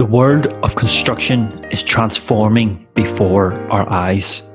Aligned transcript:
The 0.00 0.06
world 0.06 0.46
of 0.64 0.76
construction 0.76 1.62
is 1.70 1.82
transforming 1.82 2.86
before 2.94 3.52
our 3.70 3.86
eyes. 3.92 4.48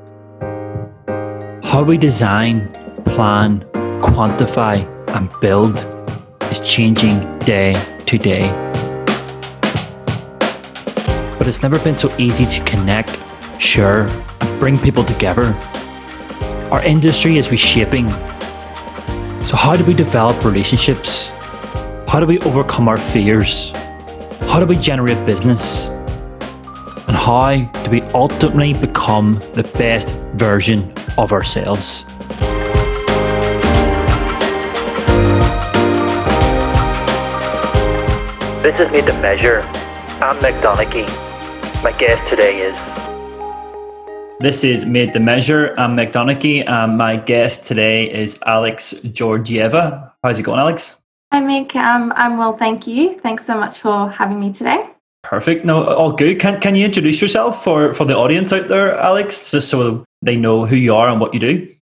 How 1.64 1.84
we 1.86 2.00
design, 2.00 2.74
plan, 3.06 3.60
quantify, 4.02 4.90
and 5.10 5.30
build 5.42 5.86
is 6.50 6.60
changing 6.62 7.38
day 7.42 7.76
to 8.08 8.18
day. 8.18 8.42
But 11.38 11.48
it's 11.48 11.62
never 11.62 11.78
been 11.78 11.96
so 11.96 12.10
easy 12.18 12.48
to 12.48 12.64
connect, 12.64 13.22
share, 13.62 14.08
and 14.42 14.60
bring 14.60 14.80
people 14.80 15.04
together. 15.04 15.54
Our 16.72 16.84
industry 16.84 17.38
is 17.38 17.52
reshaping. 17.52 18.10
So, 19.46 19.56
how 19.56 19.76
do 19.76 19.86
we 19.86 19.94
develop 19.94 20.44
relationships? 20.44 21.28
How 22.08 22.20
do 22.20 22.26
we 22.26 22.40
overcome 22.40 22.88
our 22.88 22.98
fears? 22.98 23.72
How 24.56 24.62
do 24.62 24.68
we 24.68 24.78
generate 24.78 25.18
business? 25.26 25.88
And 27.10 27.18
how 27.18 27.58
do 27.84 27.92
we 27.92 28.02
ultimately 28.14 28.72
become 28.72 29.34
the 29.54 29.70
best 29.78 30.08
version 30.36 30.80
of 31.18 31.34
ourselves? 31.34 32.06
This 38.64 38.80
is 38.80 38.90
Made 38.94 39.06
to 39.08 39.22
Measure. 39.22 39.60
I'm 40.24 40.38
Mick 40.38 40.62
Donaghy. 40.62 41.06
My 41.84 41.92
guest 41.92 42.30
today 42.30 42.62
is. 42.62 42.80
This 44.40 44.64
is 44.64 44.86
Made 44.86 45.12
to 45.12 45.20
Measure. 45.20 45.76
I'm 45.78 45.98
Mick 45.98 46.14
Donaghy. 46.14 46.64
and 46.66 46.98
my 46.98 47.18
guest 47.18 47.66
today 47.66 48.06
is 48.06 48.40
Alex 48.46 48.94
Georgieva. 49.04 50.14
How's 50.24 50.40
it 50.40 50.44
going, 50.44 50.62
Alex? 50.62 51.02
Hi, 51.36 51.42
Mick. 51.42 51.76
Um, 51.76 52.14
I'm 52.16 52.38
well, 52.38 52.56
thank 52.56 52.88
you. 52.88 53.20
Thanks 53.20 53.46
so 53.46 53.58
much 53.58 53.80
for 53.80 54.10
having 54.10 54.40
me 54.40 54.54
today. 54.54 54.90
Perfect. 55.22 55.66
No, 55.66 55.84
all 55.84 56.14
good. 56.14 56.40
Can 56.40 56.62
Can 56.62 56.76
you 56.76 56.86
introduce 56.86 57.22
yourself 57.22 57.62
for 57.62 57.94
for 57.94 58.06
the 58.06 58.16
audience 58.16 58.54
out 58.54 58.70
there, 58.70 58.98
Alex, 58.98 59.52
just 59.52 59.68
so 59.68 60.06
they 60.22 60.38
know 60.38 60.66
who 60.66 60.78
you 60.78 60.96
are 60.96 61.10
and 61.10 61.20
what 61.20 61.34
you 61.34 61.42
do? 61.42 61.76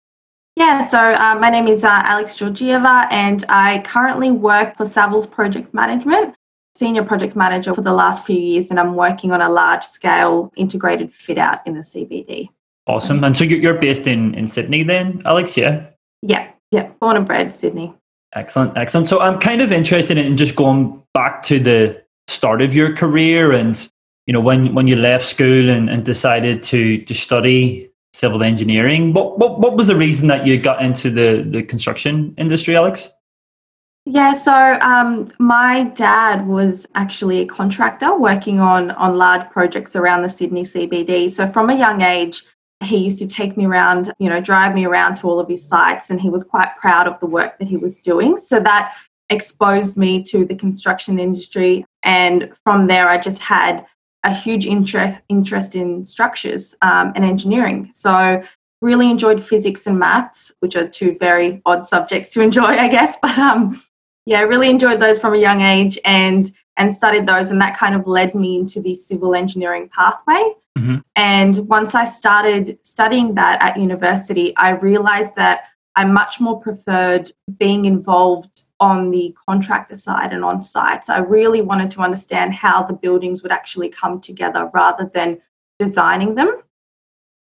Yeah. 0.56 0.86
So 0.86 0.98
uh, 0.98 1.36
my 1.36 1.50
name 1.50 1.67
is 1.67 1.84
uh, 1.84 2.02
Alex 2.06 2.38
Georgieva, 2.38 3.08
and 3.12 3.44
I 3.50 3.80
currently 3.80 4.31
work 4.31 4.78
for 4.78 4.86
Savills 4.86 5.30
Project 5.30 5.73
Management, 5.73 6.34
senior 6.75 7.03
project 7.03 7.36
manager 7.36 7.73
for 7.73 7.81
the 7.81 7.92
last 7.92 8.25
few 8.25 8.40
years, 8.40 8.72
and 8.72 8.80
I'm 8.80 8.95
working 8.95 9.34
on 9.34 9.42
a 9.42 9.50
large 9.50 9.84
scale 9.84 10.53
integrated 10.56 11.12
fit 11.12 11.38
out 11.38 11.59
in 11.68 11.73
the 11.73 11.81
CBD. 11.81 12.47
Awesome. 12.88 13.22
And 13.25 13.38
so 13.38 13.44
you're 13.44 13.81
based 13.81 14.08
in 14.08 14.34
in 14.34 14.47
Sydney, 14.47 14.84
then, 14.84 15.22
Alex? 15.25 15.58
Yeah. 15.58 15.88
Yeah. 16.22 16.47
Yeah. 16.72 16.88
Born 17.02 17.18
and 17.18 17.28
bred 17.28 17.53
Sydney. 17.53 17.94
Excellent, 18.34 18.78
excellent. 18.78 19.10
So 19.10 19.20
I'm 19.20 19.40
kind 19.40 19.62
of 19.62 19.72
interested 19.72 20.18
in 20.18 20.38
just 20.38 20.56
going 20.56 21.04
back 21.14 21.44
to 21.44 21.60
the 21.60 22.02
start 22.28 22.62
of 22.62 22.74
your 22.74 22.96
career 22.96 23.52
and 23.52 23.90
you 24.26 24.34
know 24.34 24.40
when 24.40 24.74
when 24.74 24.88
you 24.88 24.96
left 24.96 25.26
school 25.26 25.70
and, 25.70 25.90
and 25.90 26.06
decided 26.06 26.64
to 26.64 26.98
to 27.00 27.14
study 27.14 27.92
civil 28.14 28.44
engineering. 28.44 29.14
What, 29.14 29.38
what 29.38 29.59
what 29.59 29.76
was 29.76 29.88
the 29.88 29.96
reason 29.96 30.28
that 30.28 30.46
you 30.46 30.59
got 30.59 30.82
into 30.82 31.09
the, 31.09 31.46
the 31.50 31.64
construction 31.64 32.34
industry, 32.38 32.76
Alex? 32.76 33.12
Yeah, 34.06 34.34
so 34.34 34.80
um, 34.82 35.30
my 35.38 35.84
dad 35.84 36.48
was 36.48 36.88
actually 36.96 37.42
a 37.42 37.46
contractor 37.46 38.18
working 38.18 38.59
on 38.59 38.92
on 38.92 39.18
large 39.18 39.50
projects 39.52 39.96
around 39.96 40.24
the 40.24 40.30
Sydney 40.30 40.64
CBD. 40.64 41.30
So 41.30 41.52
from 41.52 41.70
a 41.70 41.78
young 41.78 42.02
age, 42.02 42.44
he 42.82 42.98
used 42.98 43.20
to 43.20 43.28
take 43.28 43.58
me 43.58 43.66
around, 43.66 44.14
you 44.20 44.30
know, 44.30 44.42
drive 44.42 44.74
me 44.74 44.86
around 44.86 45.16
to 45.16 45.28
all 45.28 45.40
of 45.40 45.48
his 45.48 45.66
sites, 45.66 46.10
and 46.10 46.20
he 46.20 46.30
was 46.30 46.44
quite 46.44 46.76
proud 46.78 47.08
of 47.08 47.20
the 47.20 47.26
work 47.26 47.60
that 47.60 47.68
he 47.68 47.78
was 47.78 47.98
doing. 47.98 48.38
So 48.38 48.60
that 48.60 48.96
exposed 49.30 49.98
me 49.98 50.22
to 50.24 50.46
the 50.46 50.56
construction 50.56 51.20
industry. 51.20 51.86
And 52.04 52.52
from 52.64 52.88
there, 52.88 53.09
I 53.09 53.18
just 53.18 53.42
had 53.42 53.86
a 54.24 54.34
huge 54.34 54.68
interest 54.68 55.20
interest 55.30 55.76
in 55.76 56.06
structures 56.06 56.75
um, 56.81 57.12
and 57.16 57.25
engineering. 57.25 57.90
So 57.94 58.44
really 58.81 59.09
enjoyed 59.09 59.44
physics 59.44 59.88
and 59.88 59.97
maths, 59.97 60.52
which 60.59 60.75
are 60.75 60.88
two 60.88 61.18
very 61.20 61.62
odd 61.66 61.86
subjects 61.86 62.31
to 62.31 62.41
enjoy, 62.47 62.66
I 62.66 62.88
guess. 62.88 63.18
But 63.22 63.38
um, 63.38 63.84
yeah, 64.25 64.41
really 64.41 64.70
enjoyed 64.70 65.00
those 65.00 65.20
from 65.20 65.34
a 65.34 65.40
young 65.40 65.62
age 65.62 65.97
and 66.06 66.52
and 66.78 66.94
studied 66.94 67.28
those, 67.28 67.52
and 67.52 67.62
that 67.62 67.78
kind 67.78 67.96
of 67.96 68.08
led 68.08 68.34
me 68.34 68.58
into 68.58 68.81
the 68.81 68.96
civil 68.96 69.36
engineering 69.36 69.90
pathway. 69.90 70.53
Mm-hmm. 70.78 70.98
And 71.16 71.58
once 71.68 71.96
I 71.96 72.06
started 72.06 72.80
studying 72.82 73.36
that 73.36 73.62
at 73.62 73.78
university, 73.78 74.56
I 74.56 74.72
realized 74.72 75.36
that 75.36 75.66
I 75.96 76.06
much 76.06 76.40
more 76.40 76.59
preferred 76.59 77.32
being 77.58 77.86
involved 77.86 78.64
on 78.80 79.12
the 79.12 79.36
contractor 79.48 79.96
side 79.96 80.34
and 80.34 80.44
on 80.44 80.62
sites. 80.62 81.09
I 81.09 81.20
really 81.20 81.62
wanted 81.62 81.92
to 81.92 82.02
understand 82.02 82.54
how 82.54 82.84
the 82.84 82.94
buildings 82.94 83.44
would 83.44 83.52
actually 83.52 83.90
come 83.90 84.22
together 84.22 84.70
rather 84.74 85.09
than 85.14 85.40
designing 85.78 86.36
them. 86.36 86.62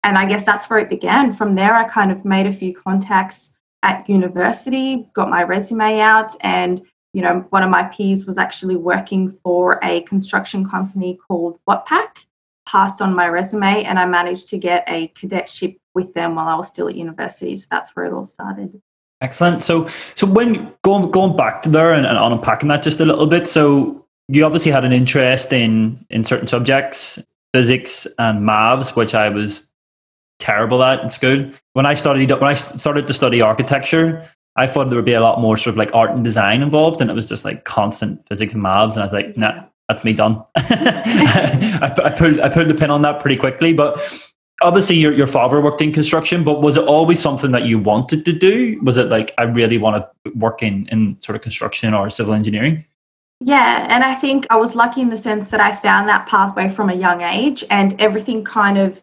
And 0.03 0.19
I 0.19 0.27
guess 0.27 0.44
that's 0.44 0.69
where 0.69 0.81
it 0.81 0.91
began. 0.91 1.33
From 1.33 1.54
there, 1.54 1.75
I 1.77 1.84
kind 1.84 2.10
of 2.10 2.25
made 2.25 2.47
a 2.47 2.53
few 2.53 2.75
contacts 2.75 3.53
at 3.84 4.09
university, 4.09 5.09
got 5.15 5.31
my 5.31 5.43
resume 5.43 6.00
out, 6.00 6.34
and 6.41 6.83
you 7.12 7.21
know, 7.21 7.47
one 7.50 7.62
of 7.62 7.69
my 7.69 7.84
peers 7.84 8.27
was 8.27 8.39
actually 8.39 8.77
working 8.77 9.31
for 9.31 9.78
a 9.83 10.00
construction 10.03 10.69
company 10.69 11.19
called 11.28 11.59
Watpac 11.69 12.25
passed 12.66 13.02
on 13.02 13.14
my 13.14 13.28
resume 13.28 13.84
and 13.84 13.98
I 13.98 14.06
managed 14.06 14.48
to 14.48 14.58
get 14.58 14.84
a 14.88 15.08
cadetship 15.08 15.78
with 15.94 16.14
them 16.14 16.34
while 16.34 16.48
I 16.48 16.54
was 16.54 16.68
still 16.68 16.88
at 16.88 16.94
university. 16.94 17.56
So 17.56 17.66
that's 17.70 17.94
where 17.94 18.06
it 18.06 18.12
all 18.12 18.26
started. 18.26 18.80
Excellent. 19.20 19.62
So, 19.62 19.86
so 20.16 20.26
when 20.26 20.72
going 20.82 21.10
going 21.10 21.36
back 21.36 21.62
to 21.62 21.68
there 21.68 21.92
and, 21.92 22.04
and 22.04 22.18
unpacking 22.18 22.68
that 22.68 22.82
just 22.82 22.98
a 22.98 23.04
little 23.04 23.26
bit, 23.28 23.46
so 23.46 24.04
you 24.28 24.44
obviously 24.44 24.72
had 24.72 24.84
an 24.84 24.92
interest 24.92 25.52
in 25.52 26.04
in 26.10 26.24
certain 26.24 26.48
subjects, 26.48 27.22
physics 27.54 28.06
and 28.18 28.44
maths, 28.44 28.96
which 28.96 29.14
I 29.14 29.28
was 29.28 29.68
terrible 30.40 30.82
at 30.82 31.00
in 31.00 31.08
school. 31.08 31.50
When 31.74 31.86
I 31.86 31.94
started 31.94 32.28
when 32.30 32.50
I 32.50 32.54
started 32.54 33.06
to 33.06 33.14
study 33.14 33.40
architecture, 33.40 34.28
I 34.56 34.66
thought 34.66 34.88
there 34.88 34.96
would 34.96 35.04
be 35.04 35.14
a 35.14 35.20
lot 35.20 35.40
more 35.40 35.56
sort 35.56 35.74
of 35.74 35.76
like 35.76 35.94
art 35.94 36.10
and 36.10 36.24
design 36.24 36.60
involved, 36.60 37.00
and 37.00 37.08
it 37.08 37.14
was 37.14 37.26
just 37.26 37.44
like 37.44 37.64
constant 37.64 38.26
physics 38.28 38.54
and 38.54 38.62
maths, 38.62 38.96
and 38.96 39.02
I 39.02 39.06
was 39.06 39.12
like, 39.12 39.36
nah, 39.36 39.64
that's 39.92 40.04
me 40.04 40.14
done. 40.14 40.42
I, 40.56 41.92
I, 42.04 42.10
pulled 42.10 42.41
I 42.41 42.48
pulled 42.48 42.69
the 42.69 42.75
pin 42.75 42.91
on 42.91 43.03
that 43.03 43.20
pretty 43.20 43.36
quickly. 43.36 43.75
But 43.75 44.00
obviously, 44.62 44.97
your 44.97 45.12
your 45.12 45.26
father 45.26 45.60
worked 45.60 45.82
in 45.82 45.92
construction, 45.92 46.44
but 46.44 46.62
was 46.62 46.76
it 46.76 46.84
always 46.84 47.20
something 47.20 47.50
that 47.53 47.66
you 47.66 47.78
wanted 47.78 48.25
to 48.25 48.32
do? 48.32 48.80
Was 48.82 48.97
it 48.97 49.08
like 49.08 49.34
I 49.36 49.42
really 49.42 49.78
want 49.78 50.03
to 50.25 50.30
work 50.30 50.62
in 50.62 50.88
in 50.88 51.19
sort 51.20 51.36
of 51.36 51.42
construction 51.42 51.92
or 51.92 52.08
civil 52.08 52.32
engineering? 52.32 52.84
Yeah, 53.41 53.86
and 53.91 54.04
I 54.04 54.14
think 54.14 54.47
I 54.50 54.56
was 54.56 54.75
lucky 54.75 55.00
in 55.00 55.10
the 55.10 55.19
sense 55.19 55.50
that 55.50 55.60
I 55.60 55.75
found 55.75 56.09
that 56.09 56.26
pathway 56.26 56.70
from 56.70 56.88
a 56.88 56.94
young 56.94 57.20
age, 57.20 57.62
and 57.70 58.00
everything 58.00 58.44
kind 58.44 58.78
of 58.78 59.03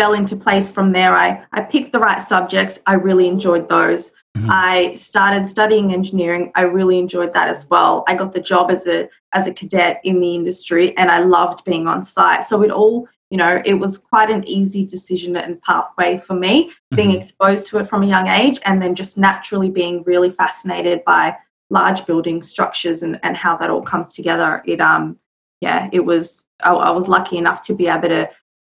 fell 0.00 0.14
into 0.14 0.34
place 0.34 0.70
from 0.70 0.92
there. 0.92 1.14
I, 1.14 1.44
I 1.52 1.60
picked 1.60 1.92
the 1.92 1.98
right 1.98 2.22
subjects. 2.22 2.80
I 2.86 2.94
really 2.94 3.28
enjoyed 3.28 3.68
those. 3.68 4.12
Mm-hmm. 4.34 4.48
I 4.50 4.94
started 4.94 5.46
studying 5.46 5.92
engineering. 5.92 6.52
I 6.54 6.62
really 6.62 6.98
enjoyed 6.98 7.34
that 7.34 7.48
as 7.48 7.66
well. 7.68 8.04
I 8.08 8.14
got 8.14 8.32
the 8.32 8.40
job 8.40 8.70
as 8.70 8.86
a 8.86 9.10
as 9.34 9.46
a 9.46 9.52
cadet 9.52 10.00
in 10.02 10.20
the 10.20 10.34
industry 10.34 10.96
and 10.96 11.10
I 11.10 11.18
loved 11.18 11.66
being 11.66 11.86
on 11.86 12.02
site. 12.02 12.44
So 12.44 12.62
it 12.62 12.70
all, 12.70 13.08
you 13.28 13.36
know, 13.36 13.60
it 13.66 13.74
was 13.74 13.98
quite 13.98 14.30
an 14.30 14.42
easy 14.48 14.86
decision 14.86 15.36
and 15.36 15.60
pathway 15.60 16.16
for 16.16 16.32
me, 16.32 16.70
mm-hmm. 16.70 16.96
being 16.96 17.10
exposed 17.10 17.66
to 17.66 17.76
it 17.76 17.86
from 17.86 18.02
a 18.02 18.06
young 18.06 18.28
age 18.28 18.58
and 18.64 18.80
then 18.80 18.94
just 18.94 19.18
naturally 19.18 19.68
being 19.68 20.02
really 20.04 20.30
fascinated 20.30 21.04
by 21.04 21.36
large 21.68 22.06
building 22.06 22.42
structures 22.42 23.02
and, 23.02 23.20
and 23.22 23.36
how 23.36 23.54
that 23.58 23.68
all 23.68 23.82
comes 23.82 24.14
together. 24.14 24.62
It 24.64 24.80
um 24.80 25.18
yeah, 25.60 25.90
it 25.92 26.06
was 26.06 26.46
I, 26.62 26.72
I 26.72 26.90
was 26.90 27.06
lucky 27.06 27.36
enough 27.36 27.60
to 27.64 27.74
be 27.74 27.86
able 27.86 28.08
to 28.08 28.30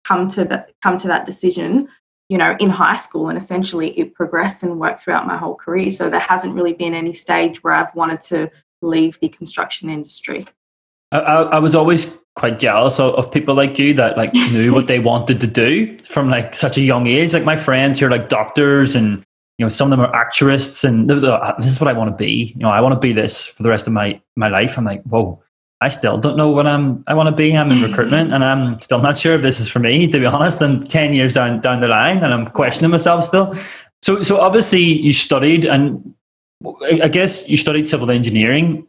come 0.04 0.28
to 0.28 0.44
that 0.44 0.70
come 0.82 0.98
to 0.98 1.08
that 1.08 1.26
decision 1.26 1.88
you 2.28 2.38
know 2.38 2.56
in 2.58 2.70
high 2.70 2.96
school 2.96 3.28
and 3.28 3.36
essentially 3.36 3.98
it 3.98 4.14
progressed 4.14 4.62
and 4.62 4.78
worked 4.78 5.00
throughout 5.00 5.26
my 5.26 5.36
whole 5.36 5.54
career. 5.54 5.90
So 5.90 6.08
there 6.08 6.20
hasn't 6.20 6.54
really 6.54 6.72
been 6.72 6.94
any 6.94 7.12
stage 7.12 7.62
where 7.62 7.74
i've 7.74 7.94
wanted 7.94 8.22
to 8.22 8.50
leave 8.82 9.18
the 9.20 9.28
construction 9.28 9.88
industry. 9.88 10.46
I, 11.12 11.18
I 11.18 11.58
was 11.58 11.74
always 11.74 12.12
quite 12.34 12.58
jealous 12.58 12.98
of, 12.98 13.14
of, 13.14 13.30
people 13.30 13.54
like 13.54 13.78
you 13.78 13.94
that 13.94 14.16
like 14.16 14.34
knew 14.52 14.72
what 14.72 14.88
they 14.88 14.98
wanted 14.98 15.40
to 15.40 15.46
do 15.46 15.96
from 15.98 16.28
like 16.28 16.54
such 16.54 16.76
a 16.76 16.80
young 16.80 17.06
age. 17.06 17.32
Like 17.32 17.44
my 17.44 17.56
friends 17.56 18.00
who 18.00 18.06
are 18.06 18.10
like 18.10 18.28
doctors 18.28 18.96
and 18.96 19.24
you 19.58 19.64
know 19.64 19.68
some 19.68 19.92
of 19.92 19.96
them 19.96 20.00
are 20.00 20.14
acturists 20.14 20.82
and 20.82 21.08
this 21.08 21.66
is 21.66 21.80
what 21.80 21.88
i 21.88 21.92
want 21.92 22.10
to 22.10 22.16
be. 22.16 22.52
You 22.56 22.62
know 22.62 22.70
i 22.70 22.80
want 22.80 22.94
to 22.94 23.00
be 23.00 23.12
this 23.12 23.46
for 23.46 23.62
the 23.62 23.68
rest 23.68 23.86
of 23.86 23.92
my 23.92 24.20
my 24.36 24.48
life. 24.48 24.76
I'm 24.76 24.84
like 24.84 25.02
whoa 25.04 25.43
I 25.84 25.90
still 25.90 26.16
don't 26.16 26.36
know 26.36 26.48
what 26.48 26.66
I'm 26.66 27.04
I 27.06 27.14
want 27.14 27.28
to 27.28 27.34
be. 27.34 27.54
I'm 27.56 27.70
in 27.70 27.82
recruitment 27.88 28.32
and 28.32 28.42
I'm 28.42 28.80
still 28.80 29.00
not 29.00 29.18
sure 29.18 29.34
if 29.34 29.42
this 29.42 29.60
is 29.60 29.68
for 29.68 29.80
me, 29.80 30.08
to 30.08 30.18
be 30.18 30.26
honest. 30.26 30.62
And 30.62 30.88
ten 30.88 31.12
years 31.12 31.34
down 31.34 31.60
down 31.60 31.80
the 31.80 31.88
line 31.88 32.24
and 32.24 32.32
I'm 32.32 32.46
questioning 32.46 32.90
myself 32.90 33.24
still. 33.24 33.54
So 34.02 34.22
so 34.22 34.40
obviously 34.40 34.82
you 34.82 35.12
studied 35.12 35.66
and 35.66 36.14
I 36.80 37.08
guess 37.08 37.46
you 37.48 37.58
studied 37.58 37.86
civil 37.86 38.10
engineering. 38.10 38.86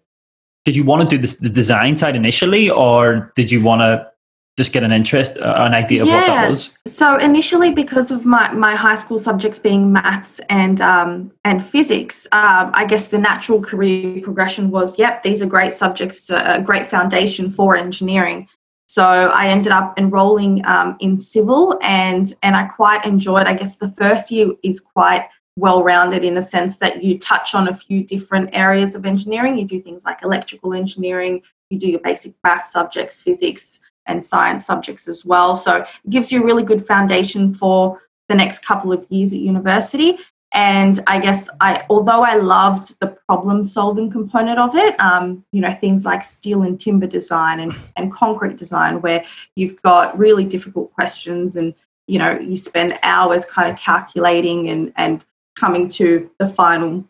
Did 0.64 0.76
you 0.76 0.84
want 0.84 1.02
to 1.04 1.08
do 1.16 1.22
this, 1.22 1.36
the 1.36 1.50
design 1.50 1.98
side 1.98 2.16
initially 2.16 2.70
or 2.70 3.32
did 3.36 3.52
you 3.52 3.62
want 3.62 3.82
to 3.82 4.10
just 4.58 4.72
get 4.72 4.84
an 4.84 4.92
interest, 4.94 5.36
uh, 5.38 5.54
an 5.58 5.74
idea 5.74 6.02
of 6.02 6.08
yeah. 6.08 6.20
what 6.20 6.26
that 6.28 6.50
was? 6.50 6.78
So 6.88 7.18
initially, 7.18 7.72
because 7.72 8.10
of 8.10 8.26
my, 8.26 8.52
my 8.54 8.76
high 8.76 8.96
school 8.96 9.20
subjects 9.20 9.60
being 9.60 9.92
maths 9.92 10.40
and 10.50 10.80
um, 10.80 11.32
and 11.44 11.64
physics, 11.64 12.26
um, 12.32 12.72
I 12.74 12.86
guess 12.86 13.10
the 13.10 13.18
natural 13.18 13.62
career 13.62 14.22
progression 14.22 14.72
was, 14.72 14.98
yep, 14.98 15.24
these 15.24 15.42
are 15.42 15.46
great 15.46 15.74
subjects, 15.74 16.30
a 16.30 16.62
great 16.66 16.88
foundation 16.88 17.50
for 17.50 17.76
engineering. 17.76 18.48
So 18.88 19.04
I 19.04 19.48
ended 19.48 19.72
up 19.72 19.98
enrolling 19.98 20.66
um, 20.66 20.96
in 21.00 21.18
civil, 21.18 21.78
and 21.82 22.34
and 22.42 22.56
I 22.56 22.64
quite 22.64 23.06
enjoyed. 23.06 23.48
I 23.48 23.56
guess 23.56 23.76
the 23.76 23.90
first 23.90 24.32
year 24.32 24.52
is 24.64 24.80
quite 24.80 25.28
well 25.58 25.84
rounded 25.84 26.24
in 26.24 26.36
the 26.36 26.44
sense 26.44 26.78
that 26.78 27.04
you 27.04 27.18
touch 27.18 27.56
on 27.56 27.68
a 27.68 27.76
few 27.76 28.04
different 28.04 28.50
areas 28.54 28.96
of 28.96 29.06
engineering. 29.06 29.58
You 29.58 29.66
do 29.66 29.80
things 29.80 30.06
like 30.06 30.22
electrical 30.22 30.74
engineering, 30.74 31.42
you 31.70 31.80
do 31.80 31.90
your 31.90 32.00
basic 32.00 32.36
math 32.44 32.66
subjects, 32.66 33.20
physics, 33.20 33.80
and 34.08 34.24
science 34.24 34.66
subjects 34.66 35.08
as 35.08 35.26
well. 35.26 35.56
So 35.56 35.78
it 35.78 35.88
gives 36.10 36.32
you 36.32 36.42
a 36.42 36.46
really 36.46 36.64
good 36.64 36.86
foundation 36.86 37.54
for 37.54 38.02
the 38.30 38.36
next 38.36 38.66
couple 38.66 38.92
of 38.92 39.06
years 39.10 39.34
at 39.34 39.40
university. 39.40 40.18
And 40.52 41.02
I 41.06 41.20
guess 41.20 41.50
I, 41.60 41.86
although 41.90 42.24
I 42.24 42.36
loved 42.36 42.96
the 43.02 43.08
problem 43.28 43.66
solving 43.66 44.10
component 44.10 44.58
of 44.58 44.74
it, 44.76 44.98
um, 45.02 45.44
you 45.52 45.60
know, 45.60 45.74
things 45.74 46.06
like 46.06 46.24
steel 46.24 46.62
and 46.62 46.80
timber 46.80 47.08
design 47.08 47.60
and, 47.60 47.76
and 47.98 48.14
concrete 48.14 48.56
design, 48.56 49.02
where 49.02 49.26
you've 49.56 49.82
got 49.82 50.18
really 50.18 50.46
difficult 50.46 50.94
questions 50.94 51.58
and, 51.58 51.74
you 52.08 52.20
know, 52.20 52.40
you 52.40 52.56
spend 52.56 52.98
hours 53.04 53.46
kind 53.46 53.70
of 53.70 53.78
calculating 53.78 54.70
and, 54.70 54.94
and 54.96 55.26
coming 55.58 55.90
to 55.90 56.32
the 56.40 56.48
final 56.48 57.04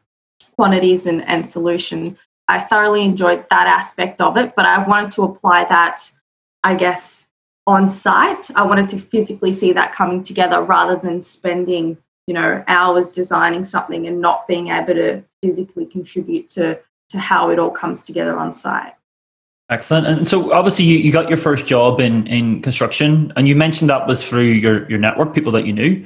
quantities 0.55 1.05
and, 1.05 1.23
and 1.27 1.47
solution. 1.47 2.17
I 2.47 2.61
thoroughly 2.61 3.03
enjoyed 3.03 3.45
that 3.49 3.67
aspect 3.67 4.21
of 4.21 4.37
it, 4.37 4.55
but 4.55 4.65
I 4.65 4.87
wanted 4.87 5.11
to 5.11 5.23
apply 5.23 5.65
that, 5.65 6.11
I 6.65 6.75
guess, 6.75 7.27
on 7.67 7.89
site. 7.89 8.49
I 8.55 8.63
wanted 8.63 8.89
to 8.89 8.97
physically 8.97 9.53
see 9.53 9.71
that 9.73 9.93
coming 9.93 10.23
together 10.23 10.61
rather 10.61 10.95
than 10.95 11.21
spending, 11.21 11.97
you 12.27 12.33
know, 12.33 12.63
hours 12.67 13.09
designing 13.11 13.63
something 13.63 14.07
and 14.07 14.19
not 14.19 14.47
being 14.47 14.69
able 14.69 14.95
to 14.95 15.23
physically 15.41 15.85
contribute 15.85 16.49
to 16.49 16.79
to 17.09 17.19
how 17.19 17.51
it 17.51 17.59
all 17.59 17.69
comes 17.69 18.01
together 18.01 18.35
on 18.37 18.51
site. 18.51 18.93
Excellent. 19.69 20.07
And 20.07 20.27
so 20.27 20.51
obviously 20.51 20.85
you, 20.85 20.97
you 20.97 21.11
got 21.11 21.29
your 21.29 21.37
first 21.37 21.67
job 21.67 21.99
in, 21.99 22.25
in 22.27 22.63
construction 22.63 23.31
and 23.35 23.47
you 23.47 23.55
mentioned 23.55 23.89
that 23.91 24.07
was 24.07 24.27
through 24.27 24.49
your, 24.49 24.89
your 24.89 24.99
network, 24.99 25.33
people 25.33 25.51
that 25.51 25.65
you 25.65 25.73
knew. 25.73 26.05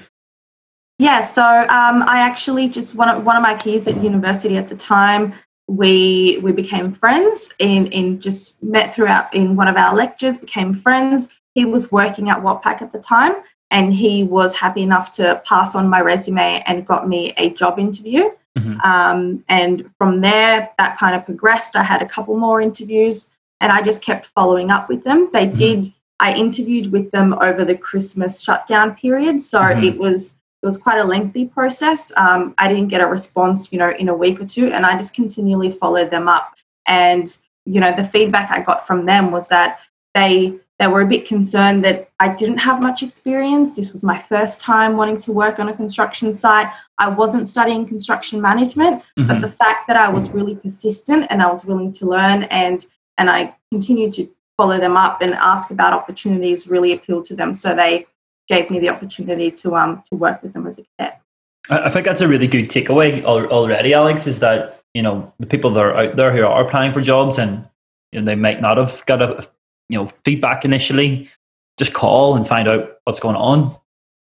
Yeah, 0.98 1.22
so 1.22 1.42
um, 1.44 2.04
I 2.04 2.20
actually 2.20 2.68
just 2.68 2.96
one 2.96 3.08
of, 3.08 3.26
one 3.26 3.38
of 3.38 3.42
my 3.42 3.56
peers 3.56 3.88
at 3.88 4.04
university 4.04 4.58
at 4.58 4.68
the 4.68 4.76
time, 4.76 5.34
we 5.70 6.40
we 6.42 6.52
became 6.52 6.92
friends 6.92 7.52
in 7.60 7.88
in 7.88 8.20
just 8.20 8.62
met 8.64 8.96
throughout 8.96 9.34
in 9.34 9.56
one 9.56 9.68
of 9.68 9.78
our 9.78 9.96
lectures, 9.96 10.38
became 10.38 10.74
friends. 10.74 11.30
He 11.54 11.64
was 11.64 11.92
working 11.92 12.30
at 12.30 12.40
Watpac 12.40 12.82
at 12.82 12.92
the 12.92 13.00
time, 13.00 13.36
and 13.70 13.94
he 13.94 14.24
was 14.24 14.56
happy 14.56 14.82
enough 14.82 15.12
to 15.18 15.42
pass 15.46 15.76
on 15.76 15.88
my 15.88 16.02
resume 16.02 16.64
and 16.66 16.88
got 16.88 17.08
me 17.08 17.34
a 17.38 17.52
job 17.52 17.78
interview. 17.78 18.32
Mm-hmm. 18.58 18.82
Um, 18.82 19.46
and 19.48 19.94
from 20.00 20.22
there, 20.22 20.72
that 20.80 20.98
kind 20.98 21.16
of 21.16 21.24
progressed. 21.24 21.76
I 21.76 21.84
had 21.84 22.02
a 22.02 22.08
couple 22.08 22.36
more 22.36 22.62
interviews, 22.62 23.28
and 23.62 23.72
I 23.72 23.84
just 23.84 24.02
kept 24.02 24.26
following 24.26 24.72
up 24.72 24.90
with 24.90 25.04
them. 25.04 25.30
They 25.32 25.46
mm-hmm. 25.46 25.58
did. 25.58 25.94
I 26.20 26.34
interviewed 26.34 26.92
with 26.92 27.12
them 27.12 27.34
over 27.34 27.64
the 27.64 27.76
Christmas 27.76 28.42
shutdown 28.42 28.96
period, 28.96 29.44
so 29.44 29.62
mm-hmm. 29.62 29.84
it 29.84 29.98
was 30.00 30.34
it 30.62 30.66
was 30.66 30.78
quite 30.78 31.00
a 31.00 31.04
lengthy 31.04 31.46
process. 31.46 32.12
Um, 32.18 32.54
I 32.58 32.68
didn't 32.68 32.90
get 32.90 33.02
a 33.02 33.08
response, 33.08 33.72
you 33.72 33.80
know, 33.80 33.92
in 33.92 34.10
a 34.10 34.16
week 34.16 34.42
or 34.42 34.46
two, 34.46 34.68
and 34.74 34.86
I 34.86 34.98
just 34.98 35.14
continually 35.14 35.72
followed 35.72 36.12
them 36.12 36.28
up. 36.28 36.54
And 36.88 37.36
you 37.66 37.80
know, 37.80 37.96
the 37.96 38.04
feedback 38.04 38.52
I 38.52 38.62
got 38.62 38.88
from 38.88 39.06
them 39.06 39.32
was 39.32 39.48
that 39.50 39.80
they 40.14 40.60
they 40.80 40.88
were 40.88 41.02
a 41.02 41.08
bit 41.08 41.28
concerned 41.28 41.84
that 41.84 42.10
I 42.20 42.34
didn't 42.34 42.60
have 42.60 42.82
much 42.82 43.04
experience. 43.04 43.76
This 43.76 43.92
was 43.92 44.02
my 44.02 44.18
first 44.18 44.62
time 44.62 44.96
wanting 44.96 45.18
to 45.18 45.34
work 45.34 45.60
on 45.60 45.68
a 45.68 45.74
construction 45.74 46.32
site. 46.32 46.68
I 46.98 47.10
wasn't 47.10 47.50
studying 47.50 47.86
construction 47.86 48.42
management, 48.42 49.04
mm-hmm. 49.18 49.28
but 49.28 49.42
the 49.42 49.50
fact 49.50 49.88
that 49.88 49.98
I 49.98 50.08
was 50.08 50.30
really 50.30 50.56
persistent 50.56 51.28
and 51.30 51.42
I 51.42 51.52
was 51.52 51.66
willing 51.66 51.92
to 51.94 52.06
learn 52.06 52.44
and 52.44 52.86
and 53.18 53.30
I 53.30 53.56
continued 53.72 54.14
to 54.14 54.30
follow 54.58 54.80
them 54.80 54.98
up 54.98 55.22
and 55.22 55.34
ask 55.36 55.70
about 55.70 55.94
opportunities 55.94 56.68
really 56.68 56.94
appealed 56.94 57.26
to 57.26 57.36
them. 57.36 57.54
So 57.54 57.76
they 57.76 58.08
gave 58.50 58.70
me 58.70 58.80
the 58.80 58.90
opportunity 58.90 59.52
to 59.52 59.76
um 59.76 60.04
to 60.10 60.16
work 60.16 60.44
with 60.44 60.54
them 60.54 60.68
as 60.68 60.80
a 60.80 60.84
cadet. 60.98 61.22
I 61.70 61.90
think 61.90 62.06
that's 62.06 62.22
a 62.22 62.28
really 62.28 62.48
good 62.48 62.70
takeaway 62.70 63.24
already, 63.24 63.94
Alex. 63.94 64.28
Is 64.28 64.40
that 64.40 64.82
you 64.94 65.02
know 65.02 65.32
the 65.40 65.48
people 65.48 65.72
that 65.72 65.86
are 65.86 65.96
out 65.96 66.16
there 66.16 66.36
who 66.36 66.44
are 66.44 66.66
applying 66.66 66.92
for 66.92 67.02
jobs 67.02 67.38
and 67.38 67.70
you 68.12 68.20
know, 68.20 68.26
they 68.26 68.36
might 68.36 68.62
not 68.62 68.78
have 68.78 69.06
got 69.06 69.22
a 69.22 69.48
you 69.88 69.98
know 69.98 70.12
feedback 70.26 70.66
initially. 70.66 71.30
Just 71.78 71.94
call 71.94 72.36
and 72.36 72.46
find 72.46 72.68
out 72.68 72.98
what's 73.06 73.20
going 73.20 73.38
on. 73.38 73.74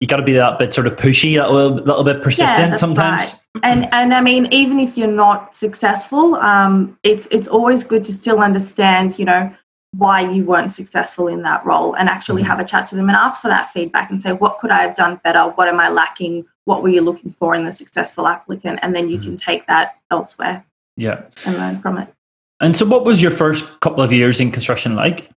You 0.01 0.07
got 0.07 0.17
to 0.17 0.23
be 0.23 0.33
that 0.35 0.59
bit 0.59 0.75
sort 0.75 0.87
of 0.87 0.97
pushy, 0.97 1.37
that 1.37 1.51
little, 1.51 1.77
little 1.77 2.05
bit 2.05 2.23
persistent 2.23 2.73
yeah, 2.73 2.77
sometimes. 2.77 3.35
Right. 3.55 3.65
And 3.65 3.93
and 3.93 4.15
I 4.15 4.21
mean, 4.21 4.47
even 4.53 4.81
if 4.81 4.97
you're 4.97 5.09
not 5.09 5.55
successful, 5.55 6.37
um, 6.37 6.99
it's 7.03 7.29
it's 7.31 7.49
always 7.49 7.85
good 7.85 8.05
to 8.05 8.13
still 8.13 8.41
understand, 8.41 9.19
you 9.19 9.25
know, 9.25 9.55
why 9.93 10.21
you 10.21 10.45
weren't 10.45 10.71
successful 10.71 11.27
in 11.27 11.43
that 11.43 11.65
role 11.67 11.95
and 11.95 12.09
actually 12.09 12.43
mm-hmm. 12.43 12.51
have 12.51 12.61
a 12.61 12.65
chat 12.65 12.87
to 12.87 12.95
them 12.95 13.09
and 13.09 13.17
ask 13.17 13.43
for 13.43 13.49
that 13.49 13.71
feedback 13.73 14.09
and 14.09 14.21
say 14.21 14.33
what 14.33 14.61
could 14.61 14.71
i 14.71 14.83
have 14.83 14.95
done 14.95 15.21
better? 15.25 15.43
What 15.43 15.69
am 15.69 15.81
i 15.81 15.89
lacking? 15.89 16.47
What 16.65 16.83
were 16.83 16.89
you 16.89 17.01
looking 17.01 17.33
for 17.33 17.55
in 17.55 17.65
the 17.65 17.73
successful 17.73 18.27
applicant? 18.27 18.79
And 18.83 18.95
then 18.95 19.09
you 19.09 19.17
mm-hmm. 19.17 19.31
can 19.31 19.37
take 19.37 19.67
that 19.67 19.97
elsewhere 20.11 20.65
yeah. 20.97 21.23
and 21.45 21.57
learn 21.57 21.81
from 21.81 21.99
it. 21.99 22.13
And 22.61 22.77
so 22.77 22.87
what 22.87 23.05
was 23.05 23.21
your 23.21 23.31
first 23.31 23.81
couple 23.81 24.03
of 24.03 24.13
years 24.13 24.41
in 24.41 24.53
construction 24.53 24.95
like? 24.95 25.31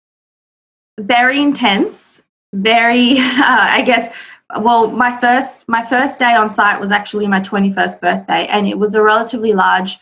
Very 0.99 1.41
intense 1.41 2.21
very 2.53 3.17
uh, 3.17 3.17
i 3.69 3.81
guess 3.81 4.15
well 4.59 4.91
my 4.91 5.19
first 5.19 5.67
my 5.67 5.83
first 5.85 6.19
day 6.19 6.33
on 6.33 6.49
site 6.49 6.79
was 6.79 6.91
actually 6.91 7.27
my 7.27 7.41
21st 7.41 7.99
birthday 7.99 8.47
and 8.47 8.67
it 8.67 8.77
was 8.77 8.93
a 8.93 9.01
relatively 9.01 9.53
large 9.53 9.97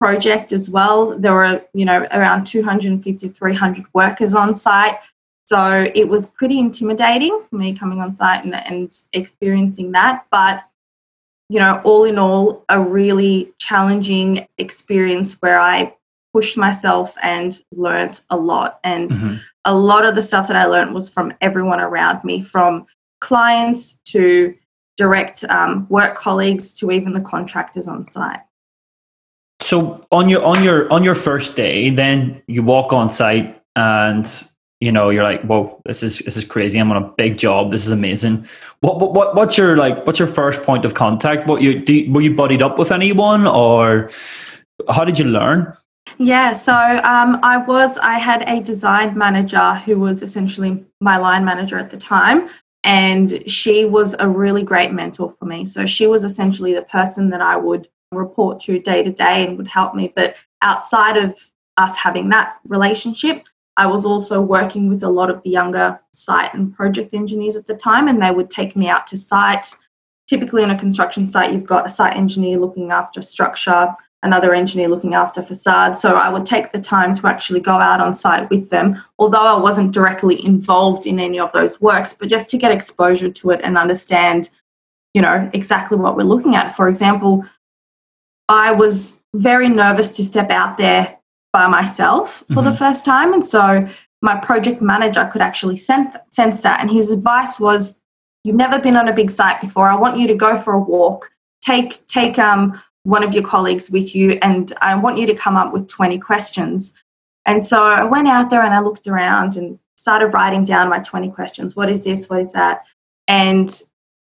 project 0.00 0.52
as 0.52 0.68
well. 0.68 1.18
There 1.18 1.32
were, 1.32 1.62
you 1.72 1.84
know, 1.84 2.06
around 2.10 2.46
250, 2.46 3.28
300 3.28 3.84
workers 3.94 4.34
on 4.34 4.54
site. 4.54 4.98
So 5.46 5.90
it 5.94 6.08
was 6.08 6.26
pretty 6.26 6.58
intimidating 6.58 7.42
for 7.48 7.56
me 7.56 7.76
coming 7.76 8.00
on 8.00 8.14
site 8.14 8.44
and, 8.44 8.54
and 8.54 8.94
experiencing 9.12 9.92
that. 9.92 10.26
But, 10.30 10.64
you 11.48 11.58
know, 11.58 11.80
all 11.84 12.04
in 12.04 12.18
all, 12.18 12.64
a 12.68 12.80
really 12.80 13.52
challenging 13.58 14.46
experience 14.58 15.34
where 15.40 15.60
I 15.60 15.94
pushed 16.32 16.56
myself 16.56 17.14
and 17.22 17.60
learnt 17.72 18.22
a 18.30 18.36
lot. 18.36 18.80
And 18.82 19.10
mm-hmm. 19.10 19.36
a 19.64 19.74
lot 19.74 20.04
of 20.04 20.14
the 20.14 20.22
stuff 20.22 20.48
that 20.48 20.56
I 20.56 20.64
learned 20.64 20.92
was 20.92 21.08
from 21.08 21.32
everyone 21.40 21.80
around 21.80 22.24
me, 22.24 22.42
from 22.42 22.86
clients 23.20 23.96
to 24.06 24.54
direct 24.96 25.44
um, 25.44 25.86
work 25.88 26.16
colleagues 26.16 26.74
to 26.76 26.90
even 26.90 27.12
the 27.12 27.20
contractors 27.20 27.86
on 27.88 28.04
site. 28.04 28.40
So 29.64 30.04
on 30.12 30.28
your 30.28 30.44
on 30.44 30.62
your 30.62 30.92
on 30.92 31.02
your 31.02 31.14
first 31.14 31.56
day, 31.56 31.88
then 31.88 32.42
you 32.46 32.62
walk 32.62 32.92
on 32.92 33.08
site 33.08 33.62
and 33.74 34.26
you 34.78 34.92
know 34.92 35.08
you're 35.08 35.22
like, 35.22 35.40
whoa, 35.40 35.80
this 35.86 36.02
is 36.02 36.18
this 36.18 36.36
is 36.36 36.44
crazy. 36.44 36.78
I'm 36.78 36.90
on 36.92 37.02
a 37.02 37.08
big 37.16 37.38
job. 37.38 37.70
This 37.70 37.86
is 37.86 37.90
amazing. 37.90 38.46
What 38.80 39.00
what, 39.00 39.34
what's 39.34 39.56
your 39.56 39.78
like? 39.78 40.06
What's 40.06 40.18
your 40.18 40.28
first 40.28 40.62
point 40.64 40.84
of 40.84 40.92
contact? 40.92 41.46
What 41.46 41.62
you 41.62 41.80
do? 41.80 42.12
Were 42.12 42.20
you 42.20 42.34
buddied 42.34 42.60
up 42.60 42.78
with 42.78 42.92
anyone, 42.92 43.46
or 43.46 44.10
how 44.90 45.02
did 45.02 45.18
you 45.18 45.24
learn? 45.24 45.72
Yeah, 46.18 46.52
so 46.52 46.74
um, 47.02 47.40
I 47.42 47.56
was 47.56 47.96
I 47.96 48.18
had 48.18 48.42
a 48.46 48.60
design 48.60 49.16
manager 49.16 49.76
who 49.86 49.98
was 49.98 50.20
essentially 50.20 50.84
my 51.00 51.16
line 51.16 51.42
manager 51.42 51.78
at 51.78 51.88
the 51.88 51.96
time, 51.96 52.50
and 52.82 53.42
she 53.50 53.86
was 53.86 54.14
a 54.18 54.28
really 54.28 54.62
great 54.62 54.92
mentor 54.92 55.34
for 55.38 55.46
me. 55.46 55.64
So 55.64 55.86
she 55.86 56.06
was 56.06 56.22
essentially 56.22 56.74
the 56.74 56.82
person 56.82 57.30
that 57.30 57.40
I 57.40 57.56
would 57.56 57.88
report 58.16 58.60
to 58.60 58.78
day 58.78 59.02
to 59.02 59.10
day 59.10 59.46
and 59.46 59.56
would 59.56 59.68
help 59.68 59.94
me. 59.94 60.12
But 60.14 60.36
outside 60.62 61.16
of 61.16 61.50
us 61.76 61.96
having 61.96 62.28
that 62.30 62.56
relationship, 62.66 63.46
I 63.76 63.86
was 63.86 64.04
also 64.04 64.40
working 64.40 64.88
with 64.88 65.02
a 65.02 65.08
lot 65.08 65.30
of 65.30 65.42
the 65.42 65.50
younger 65.50 66.00
site 66.12 66.54
and 66.54 66.74
project 66.74 67.12
engineers 67.12 67.56
at 67.56 67.66
the 67.66 67.74
time, 67.74 68.06
and 68.06 68.22
they 68.22 68.30
would 68.30 68.50
take 68.50 68.76
me 68.76 68.88
out 68.88 69.06
to 69.08 69.16
site. 69.16 69.74
Typically, 70.28 70.62
on 70.62 70.70
a 70.70 70.78
construction 70.78 71.26
site, 71.26 71.52
you've 71.52 71.66
got 71.66 71.86
a 71.86 71.90
site 71.90 72.16
engineer 72.16 72.58
looking 72.58 72.92
after 72.92 73.20
structure, 73.20 73.92
another 74.22 74.54
engineer 74.54 74.88
looking 74.88 75.14
after 75.14 75.42
facade. 75.42 75.98
So 75.98 76.14
I 76.14 76.30
would 76.30 76.46
take 76.46 76.72
the 76.72 76.80
time 76.80 77.14
to 77.16 77.26
actually 77.26 77.60
go 77.60 77.74
out 77.74 78.00
on 78.00 78.14
site 78.14 78.48
with 78.48 78.70
them, 78.70 79.02
although 79.18 79.56
I 79.56 79.58
wasn't 79.58 79.92
directly 79.92 80.42
involved 80.44 81.04
in 81.04 81.20
any 81.20 81.38
of 81.38 81.52
those 81.52 81.80
works, 81.80 82.14
but 82.14 82.28
just 82.28 82.48
to 82.50 82.58
get 82.58 82.72
exposure 82.72 83.30
to 83.30 83.50
it 83.50 83.60
and 83.62 83.76
understand, 83.76 84.50
you 85.12 85.20
know, 85.20 85.50
exactly 85.52 85.98
what 85.98 86.16
we're 86.16 86.22
looking 86.22 86.54
at. 86.54 86.74
For 86.74 86.88
example, 86.88 87.44
I 88.48 88.72
was 88.72 89.16
very 89.34 89.68
nervous 89.68 90.08
to 90.10 90.24
step 90.24 90.50
out 90.50 90.78
there 90.78 91.18
by 91.52 91.66
myself 91.66 92.38
for 92.38 92.44
mm-hmm. 92.44 92.64
the 92.64 92.74
first 92.74 93.04
time. 93.04 93.32
And 93.32 93.44
so 93.44 93.86
my 94.22 94.36
project 94.36 94.82
manager 94.82 95.28
could 95.32 95.42
actually 95.42 95.76
sense, 95.76 96.14
sense 96.30 96.60
that. 96.62 96.80
And 96.80 96.90
his 96.90 97.10
advice 97.10 97.58
was, 97.58 97.94
You've 98.44 98.56
never 98.56 98.78
been 98.78 98.96
on 98.96 99.08
a 99.08 99.12
big 99.12 99.30
site 99.30 99.62
before. 99.62 99.88
I 99.88 99.94
want 99.94 100.18
you 100.18 100.26
to 100.26 100.34
go 100.34 100.60
for 100.60 100.74
a 100.74 100.78
walk. 100.78 101.30
Take, 101.62 102.06
take 102.08 102.38
um, 102.38 102.78
one 103.04 103.24
of 103.24 103.32
your 103.32 103.42
colleagues 103.42 103.90
with 103.90 104.14
you, 104.14 104.32
and 104.42 104.74
I 104.82 104.94
want 104.96 105.16
you 105.16 105.26
to 105.26 105.34
come 105.34 105.56
up 105.56 105.72
with 105.72 105.88
20 105.88 106.18
questions. 106.18 106.92
And 107.46 107.64
so 107.64 107.82
I 107.82 108.04
went 108.04 108.28
out 108.28 108.50
there 108.50 108.62
and 108.62 108.74
I 108.74 108.80
looked 108.80 109.06
around 109.06 109.56
and 109.56 109.78
started 109.96 110.28
writing 110.28 110.66
down 110.66 110.90
my 110.90 110.98
20 110.98 111.30
questions. 111.30 111.74
What 111.74 111.90
is 111.90 112.04
this? 112.04 112.28
What 112.28 112.40
is 112.40 112.52
that? 112.52 112.82
And 113.28 113.80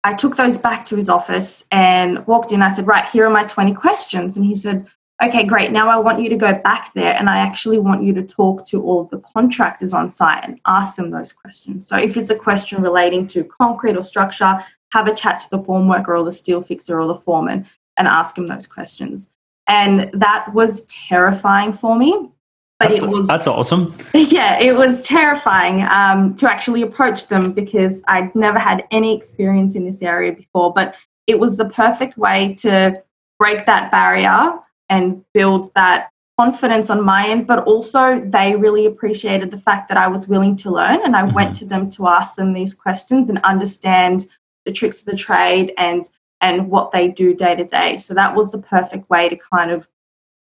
I 0.08 0.14
took 0.14 0.36
those 0.36 0.56
back 0.56 0.86
to 0.86 0.96
his 0.96 1.10
office 1.10 1.66
and 1.70 2.26
walked 2.26 2.50
in. 2.50 2.62
I 2.62 2.70
said, 2.70 2.86
Right, 2.86 3.04
here 3.04 3.26
are 3.26 3.30
my 3.30 3.44
20 3.44 3.74
questions. 3.74 4.36
And 4.36 4.44
he 4.46 4.54
said, 4.54 4.86
okay, 5.22 5.44
great. 5.44 5.70
Now 5.70 5.90
I 5.90 5.98
want 5.98 6.22
you 6.22 6.30
to 6.30 6.36
go 6.36 6.54
back 6.54 6.94
there 6.94 7.14
and 7.14 7.28
I 7.28 7.38
actually 7.38 7.78
want 7.78 8.04
you 8.04 8.14
to 8.14 8.22
talk 8.22 8.66
to 8.68 8.82
all 8.82 9.02
of 9.02 9.10
the 9.10 9.18
contractors 9.18 9.92
on 9.92 10.08
site 10.08 10.44
and 10.44 10.60
ask 10.66 10.96
them 10.96 11.10
those 11.10 11.32
questions. 11.32 11.86
So 11.86 11.98
if 11.98 12.16
it's 12.16 12.30
a 12.30 12.34
question 12.34 12.80
relating 12.80 13.26
to 13.28 13.44
concrete 13.44 13.96
or 13.96 14.02
structure, 14.02 14.64
have 14.92 15.08
a 15.08 15.14
chat 15.14 15.40
to 15.40 15.50
the 15.50 15.58
formworker 15.58 16.18
or 16.18 16.24
the 16.24 16.32
steel 16.32 16.62
fixer 16.62 16.98
or 16.98 17.06
the 17.06 17.16
foreman 17.16 17.66
and 17.98 18.08
ask 18.08 18.34
them 18.34 18.46
those 18.46 18.66
questions. 18.66 19.28
And 19.66 20.10
that 20.14 20.54
was 20.54 20.86
terrifying 20.86 21.74
for 21.74 21.98
me. 21.98 22.30
But 22.78 22.90
that's, 22.90 23.02
it 23.02 23.08
was 23.08 23.26
that's 23.26 23.46
awesome. 23.46 23.94
Yeah, 24.14 24.60
it 24.60 24.76
was 24.76 25.02
terrifying 25.04 25.82
um, 25.82 26.36
to 26.36 26.50
actually 26.50 26.82
approach 26.82 27.26
them 27.26 27.52
because 27.52 28.02
I'd 28.06 28.34
never 28.34 28.58
had 28.58 28.84
any 28.90 29.16
experience 29.16 29.74
in 29.74 29.84
this 29.84 30.00
area 30.00 30.32
before. 30.32 30.72
But 30.72 30.94
it 31.26 31.38
was 31.38 31.56
the 31.56 31.68
perfect 31.68 32.16
way 32.16 32.54
to 32.60 33.02
break 33.38 33.66
that 33.66 33.90
barrier 33.90 34.58
and 34.88 35.24
build 35.34 35.72
that 35.74 36.10
confidence 36.38 36.88
on 36.88 37.04
my 37.04 37.28
end, 37.28 37.46
but 37.46 37.64
also 37.64 38.20
they 38.24 38.54
really 38.54 38.86
appreciated 38.86 39.50
the 39.50 39.58
fact 39.58 39.88
that 39.88 39.98
I 39.98 40.06
was 40.06 40.28
willing 40.28 40.54
to 40.56 40.70
learn 40.70 41.00
and 41.04 41.16
I 41.16 41.22
mm-hmm. 41.22 41.34
went 41.34 41.56
to 41.56 41.64
them 41.64 41.90
to 41.90 42.06
ask 42.06 42.36
them 42.36 42.52
these 42.52 42.74
questions 42.74 43.28
and 43.28 43.38
understand 43.40 44.28
the 44.64 44.72
tricks 44.72 45.00
of 45.00 45.06
the 45.06 45.16
trade 45.16 45.72
and 45.76 46.08
and 46.40 46.70
what 46.70 46.92
they 46.92 47.08
do 47.08 47.34
day 47.34 47.56
to 47.56 47.64
day. 47.64 47.98
So 47.98 48.14
that 48.14 48.36
was 48.36 48.52
the 48.52 48.58
perfect 48.58 49.10
way 49.10 49.28
to 49.28 49.36
kind 49.36 49.72
of 49.72 49.88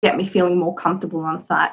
get 0.02 0.16
me 0.16 0.24
feeling 0.24 0.58
more 0.58 0.74
comfortable 0.74 1.20
on 1.20 1.40
site. 1.40 1.70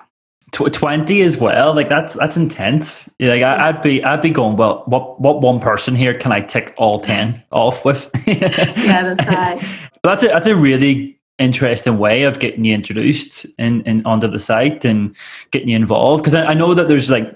20 0.52 1.22
as 1.22 1.38
well 1.38 1.74
like 1.74 1.90
that's 1.90 2.14
that's 2.16 2.36
intense. 2.38 3.10
Like 3.20 3.42
I, 3.42 3.72
would 3.72 3.82
be 3.82 4.04
i'd 4.04 4.22
be 4.22 4.32
going 4.32 4.58
well 4.58 4.84
what 4.86 5.20
what 5.20 5.42
one 5.42 5.60
person 5.60 5.96
here 5.96 6.14
can 6.18 6.32
i 6.34 6.42
tick 6.42 6.74
all 6.78 7.00
10 7.00 7.42
off 7.52 7.86
with? 7.86 8.10
Yeah 8.28 9.14
that's 9.14 9.28
right 9.28 9.90
that's 10.04 10.24
a 10.24 10.28
that's 10.28 10.48
a 10.48 10.56
really 10.56 11.20
interesting 11.40 11.98
way 11.98 12.24
of 12.24 12.40
getting 12.40 12.64
you 12.66 12.74
introduced 12.74 13.46
in, 13.58 13.82
in 13.82 14.06
onto 14.06 14.28
the 14.28 14.40
site 14.40 14.86
and 14.86 15.16
getting 15.52 15.70
you 15.70 15.76
involved 15.76 16.22
because 16.22 16.36
I, 16.36 16.48
I, 16.48 16.54
know 16.54 16.74
that 16.76 16.88
there's 16.88 17.10
like 17.10 17.34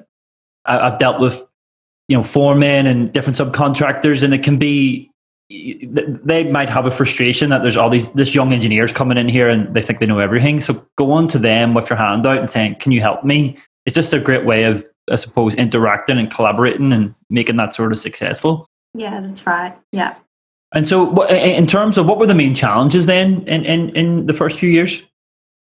I, 0.66 0.80
i've 0.80 1.00
dealt 1.00 1.20
with 1.20 1.42
you 2.08 2.18
know 2.18 2.24
foremen 2.24 2.86
and 2.86 3.12
different 3.12 3.38
subcontractors 3.38 4.24
and 4.24 4.34
it 4.34 4.44
can 4.44 4.60
be 4.60 5.10
they 5.50 6.44
might 6.50 6.70
have 6.70 6.88
a 6.88 6.92
frustration 6.92 7.50
that 7.50 7.62
there's 7.62 7.78
all 7.78 7.90
these 7.90 8.12
this 8.14 8.34
young 8.34 8.52
engineers 8.52 8.92
coming 8.92 9.18
in 9.18 9.30
here 9.30 9.48
and 9.48 9.74
they 9.76 9.82
think 9.82 10.00
they 10.00 10.06
know 10.06 10.20
everything. 10.20 10.60
So 10.60 10.86
go 10.98 11.12
on 11.12 11.28
to 11.30 11.40
them 11.40 11.74
with 11.74 11.90
your 11.90 11.98
hand 11.98 12.26
out 12.26 12.40
and 12.40 12.50
saying, 12.50 12.76
"Can 12.80 12.92
you 12.92 13.02
help 13.02 13.24
me?" 13.24 13.58
It's 13.86 13.96
just 13.96 14.14
a 14.14 14.20
great 14.20 14.46
way 14.46 14.64
of, 14.64 14.84
I 15.10 15.16
suppose, 15.16 15.54
interacting 15.56 16.18
and 16.18 16.32
collaborating 16.32 16.92
and 16.92 17.14
making 17.30 17.58
that 17.58 17.74
sort 17.74 17.92
of 17.92 18.00
successful. 18.00 18.68
Yeah, 18.96 19.22
that's 19.22 19.46
right. 19.46 19.78
Yeah. 19.92 20.16
And 20.74 20.88
so, 20.88 21.26
in 21.28 21.68
terms 21.68 21.98
of 21.98 22.08
what 22.08 22.18
were 22.18 22.26
the 22.26 22.36
main 22.36 22.56
challenges 22.56 23.06
then 23.06 23.48
in, 23.48 23.64
in, 23.66 23.90
in 23.90 24.26
the 24.26 24.34
first 24.34 24.60
few 24.60 24.70
years? 24.70 25.04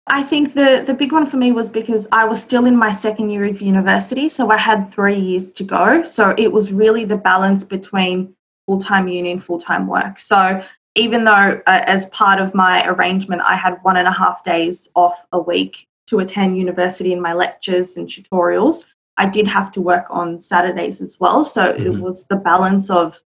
I 0.07 0.23
think 0.23 0.55
the, 0.55 0.83
the 0.87 0.95
big 0.95 1.13
one 1.13 1.27
for 1.27 1.37
me 1.37 1.53
was 1.53 1.69
because 1.69 2.09
I 2.11 2.25
was 2.25 2.43
still 2.43 2.65
in 2.65 2.77
my 2.77 2.91
second 2.91 3.29
year 3.29 3.45
of 3.45 3.61
university. 3.61 4.31
So 4.31 4.51
I 4.51 4.57
had 4.57 4.91
three 4.91 5.19
years 5.19 5.53
to 5.53 5.65
go. 5.65 6.05
So 6.05 6.35
it 6.39 6.53
was 6.53 6.73
really 6.73 7.05
the 7.05 7.17
balance 7.17 7.63
between 7.63 8.35
full 8.69 8.79
time 8.79 9.09
uni 9.09 9.33
and 9.33 9.43
full 9.43 9.59
time 9.59 9.87
work. 9.87 10.19
So 10.19 10.63
even 10.95 11.25
though, 11.25 11.63
uh, 11.67 11.83
as 11.87 12.05
part 12.07 12.39
of 12.39 12.55
my 12.55 12.87
arrangement, 12.87 13.41
I 13.43 13.57
had 13.57 13.79
one 13.83 13.97
and 13.97 14.07
a 14.07 14.13
half 14.13 14.45
days 14.45 14.91
off 14.95 15.25
a 15.33 15.41
week 15.41 15.89
to 16.09 16.19
attend 16.21 16.59
university 16.59 17.13
in 17.13 17.21
my 17.21 17.33
lectures 17.33 17.97
and 17.97 18.07
tutorials, 18.07 18.87
I 19.17 19.27
did 19.27 19.47
have 19.47 19.73
to 19.73 19.81
work 19.81 20.07
on 20.11 20.41
Saturdays 20.41 21.01
as 21.01 21.19
well. 21.19 21.45
So 21.45 21.73
mm-hmm. 21.73 21.87
it 21.87 22.01
was 22.01 22.27
the 22.27 22.37
balance 22.37 22.91
of, 22.91 23.21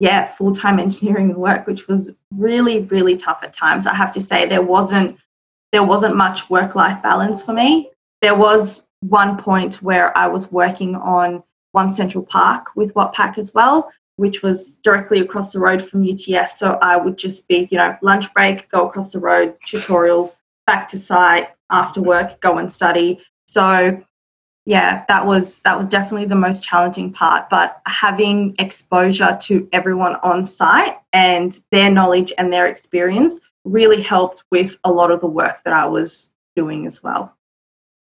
yeah, 0.00 0.24
full 0.26 0.54
time 0.54 0.78
engineering 0.86 1.34
work, 1.36 1.66
which 1.66 1.88
was 1.88 2.10
really, 2.34 2.80
really 2.80 3.16
tough 3.18 3.40
at 3.42 3.52
times. 3.52 3.86
I 3.86 3.94
have 3.94 4.12
to 4.14 4.20
say, 4.20 4.46
there 4.46 4.62
wasn't 4.62 5.18
there 5.72 5.82
wasn't 5.82 6.16
much 6.16 6.48
work 6.48 6.74
life 6.74 7.02
balance 7.02 7.42
for 7.42 7.52
me. 7.52 7.90
There 8.22 8.36
was 8.36 8.86
one 9.00 9.36
point 9.36 9.82
where 9.82 10.16
I 10.16 10.26
was 10.26 10.50
working 10.50 10.94
on 10.94 11.42
One 11.72 11.90
Central 11.90 12.24
Park 12.24 12.68
with 12.76 12.94
Watpac 12.94 13.36
as 13.36 13.52
well 13.52 13.90
which 14.16 14.42
was 14.42 14.76
directly 14.76 15.20
across 15.20 15.52
the 15.52 15.58
road 15.58 15.80
from 15.80 16.08
UTS. 16.08 16.58
So 16.58 16.78
I 16.82 16.96
would 16.96 17.16
just 17.16 17.46
be, 17.48 17.68
you 17.70 17.78
know, 17.78 17.96
lunch 18.02 18.32
break, 18.34 18.68
go 18.70 18.88
across 18.88 19.12
the 19.12 19.18
road, 19.18 19.56
tutorial, 19.66 20.34
back 20.66 20.88
to 20.88 20.98
site, 20.98 21.50
after 21.70 22.00
work, 22.00 22.40
go 22.40 22.58
and 22.58 22.72
study. 22.72 23.20
So 23.46 24.02
yeah, 24.64 25.04
that 25.06 25.24
was 25.24 25.60
that 25.60 25.78
was 25.78 25.88
definitely 25.88 26.26
the 26.26 26.34
most 26.34 26.62
challenging 26.62 27.12
part. 27.12 27.48
But 27.48 27.80
having 27.86 28.54
exposure 28.58 29.38
to 29.42 29.68
everyone 29.72 30.16
on 30.16 30.44
site 30.44 30.98
and 31.12 31.58
their 31.70 31.90
knowledge 31.90 32.32
and 32.36 32.52
their 32.52 32.66
experience 32.66 33.40
really 33.64 34.02
helped 34.02 34.42
with 34.50 34.76
a 34.82 34.90
lot 34.90 35.10
of 35.10 35.20
the 35.20 35.26
work 35.26 35.62
that 35.64 35.72
I 35.72 35.86
was 35.86 36.30
doing 36.56 36.84
as 36.86 37.02
well. 37.02 37.35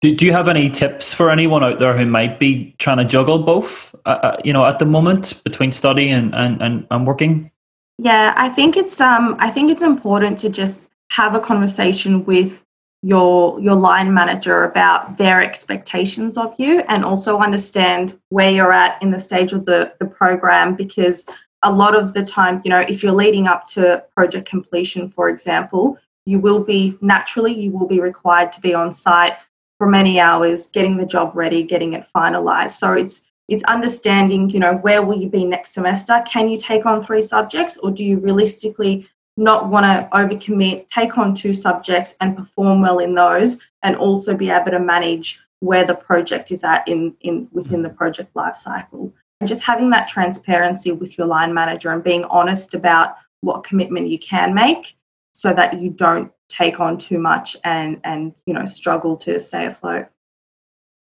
Do, 0.02 0.16
do 0.16 0.26
you 0.26 0.32
have 0.32 0.48
any 0.48 0.70
tips 0.70 1.14
for 1.14 1.30
anyone 1.30 1.64
out 1.64 1.80
there 1.80 1.98
who 1.98 2.06
might 2.06 2.40
be 2.40 2.74
trying 2.80 2.98
to 2.98 3.06
juggle 3.06 3.40
both, 3.40 3.94
uh, 4.06 4.20
uh, 4.24 4.38
you 4.46 4.54
know, 4.54 4.66
at 4.66 4.80
the 4.80 4.86
moment 4.86 5.42
between 5.44 5.74
study 5.74 6.10
and, 6.10 6.34
and, 6.34 6.62
and, 6.62 6.88
and 6.90 7.06
working? 7.06 7.52
Yeah, 7.98 8.34
I 8.38 8.48
think 8.48 8.78
it's 8.78 9.02
um 9.02 9.36
I 9.40 9.50
think 9.50 9.70
it's 9.70 9.82
important 9.82 10.40
to 10.40 10.50
just 10.50 10.88
have 11.12 11.36
a 11.36 11.40
conversation 11.40 12.24
with 12.24 12.64
your 13.02 13.60
your 13.60 13.76
line 13.76 14.14
manager 14.14 14.64
about 14.64 15.18
their 15.18 15.42
expectations 15.42 16.38
of 16.38 16.54
you 16.58 16.80
and 16.88 17.04
also 17.04 17.40
understand 17.40 18.18
where 18.30 18.52
you're 18.52 18.72
at 18.72 19.02
in 19.02 19.12
the 19.12 19.20
stage 19.20 19.52
of 19.52 19.66
the, 19.66 19.94
the 20.00 20.06
program 20.06 20.76
because 20.76 21.26
a 21.64 21.72
lot 21.72 21.94
of 21.94 22.14
the 22.14 22.24
time, 22.24 22.62
you 22.64 22.70
know, 22.70 22.80
if 22.80 23.04
you're 23.04 23.12
leading 23.12 23.48
up 23.48 23.66
to 23.66 24.02
project 24.16 24.48
completion, 24.48 25.10
for 25.10 25.28
example, 25.28 25.98
you 26.26 26.40
will 26.40 26.64
be 26.64 26.98
naturally 27.02 27.54
you 27.54 27.70
will 27.72 27.88
be 27.88 28.00
required 28.00 28.54
to 28.54 28.62
be 28.62 28.74
on 28.74 28.94
site 28.94 29.34
for 29.80 29.88
many 29.88 30.20
hours 30.20 30.68
getting 30.68 30.98
the 30.98 31.06
job 31.06 31.32
ready, 31.34 31.64
getting 31.64 31.94
it 31.94 32.08
finalized. 32.16 32.72
So 32.72 32.94
it's 32.94 33.24
it's 33.48 33.64
understanding, 33.64 34.52
you 34.52 34.60
know, 34.60 34.76
where 34.76 35.02
will 35.02 35.20
you 35.20 35.28
be 35.28 35.44
next 35.44 35.74
semester? 35.74 36.24
Can 36.28 36.50
you 36.50 36.58
take 36.60 36.86
on 36.86 37.02
three 37.04 37.24
subjects 37.24 37.78
or 37.78 37.90
do 37.90 38.04
you 38.04 38.20
realistically 38.20 39.10
not 39.38 39.70
want 39.70 39.86
to 39.86 40.08
overcommit, 40.16 40.88
take 40.90 41.18
on 41.18 41.34
two 41.34 41.54
subjects 41.54 42.16
and 42.22 42.38
perform 42.38 42.82
well 42.82 43.00
in 43.00 43.16
those 43.16 43.58
and 43.82 43.96
also 43.96 44.36
be 44.36 44.52
able 44.52 44.70
to 44.70 44.80
manage 44.80 45.40
where 45.62 45.84
the 45.84 45.96
project 45.96 46.52
is 46.52 46.64
at 46.64 46.88
in, 46.88 47.16
in 47.22 47.48
within 47.52 47.82
the 47.82 47.90
mm-hmm. 47.90 47.98
project 47.98 48.36
life 48.36 48.58
cycle. 48.58 49.12
And 49.42 49.48
just 49.48 49.64
having 49.64 49.90
that 49.92 50.08
transparency 50.08 50.92
with 50.92 51.18
your 51.18 51.26
line 51.26 51.54
manager 51.54 51.92
and 51.92 52.04
being 52.04 52.26
honest 52.26 52.76
about 52.76 53.16
what 53.42 53.64
commitment 53.64 54.10
you 54.10 54.20
can 54.20 54.54
make 54.54 54.96
so 55.34 55.54
that 55.54 55.82
you 55.82 55.90
don't 55.90 56.32
take 56.50 56.80
on 56.80 56.98
too 56.98 57.20
much 57.20 57.56
and 57.64 58.02
and 58.04 58.34
you 58.46 58.54
know 58.54 58.66
struggle 58.66 59.16
to 59.18 59.40
stay 59.40 59.66
afloat. 59.66 60.08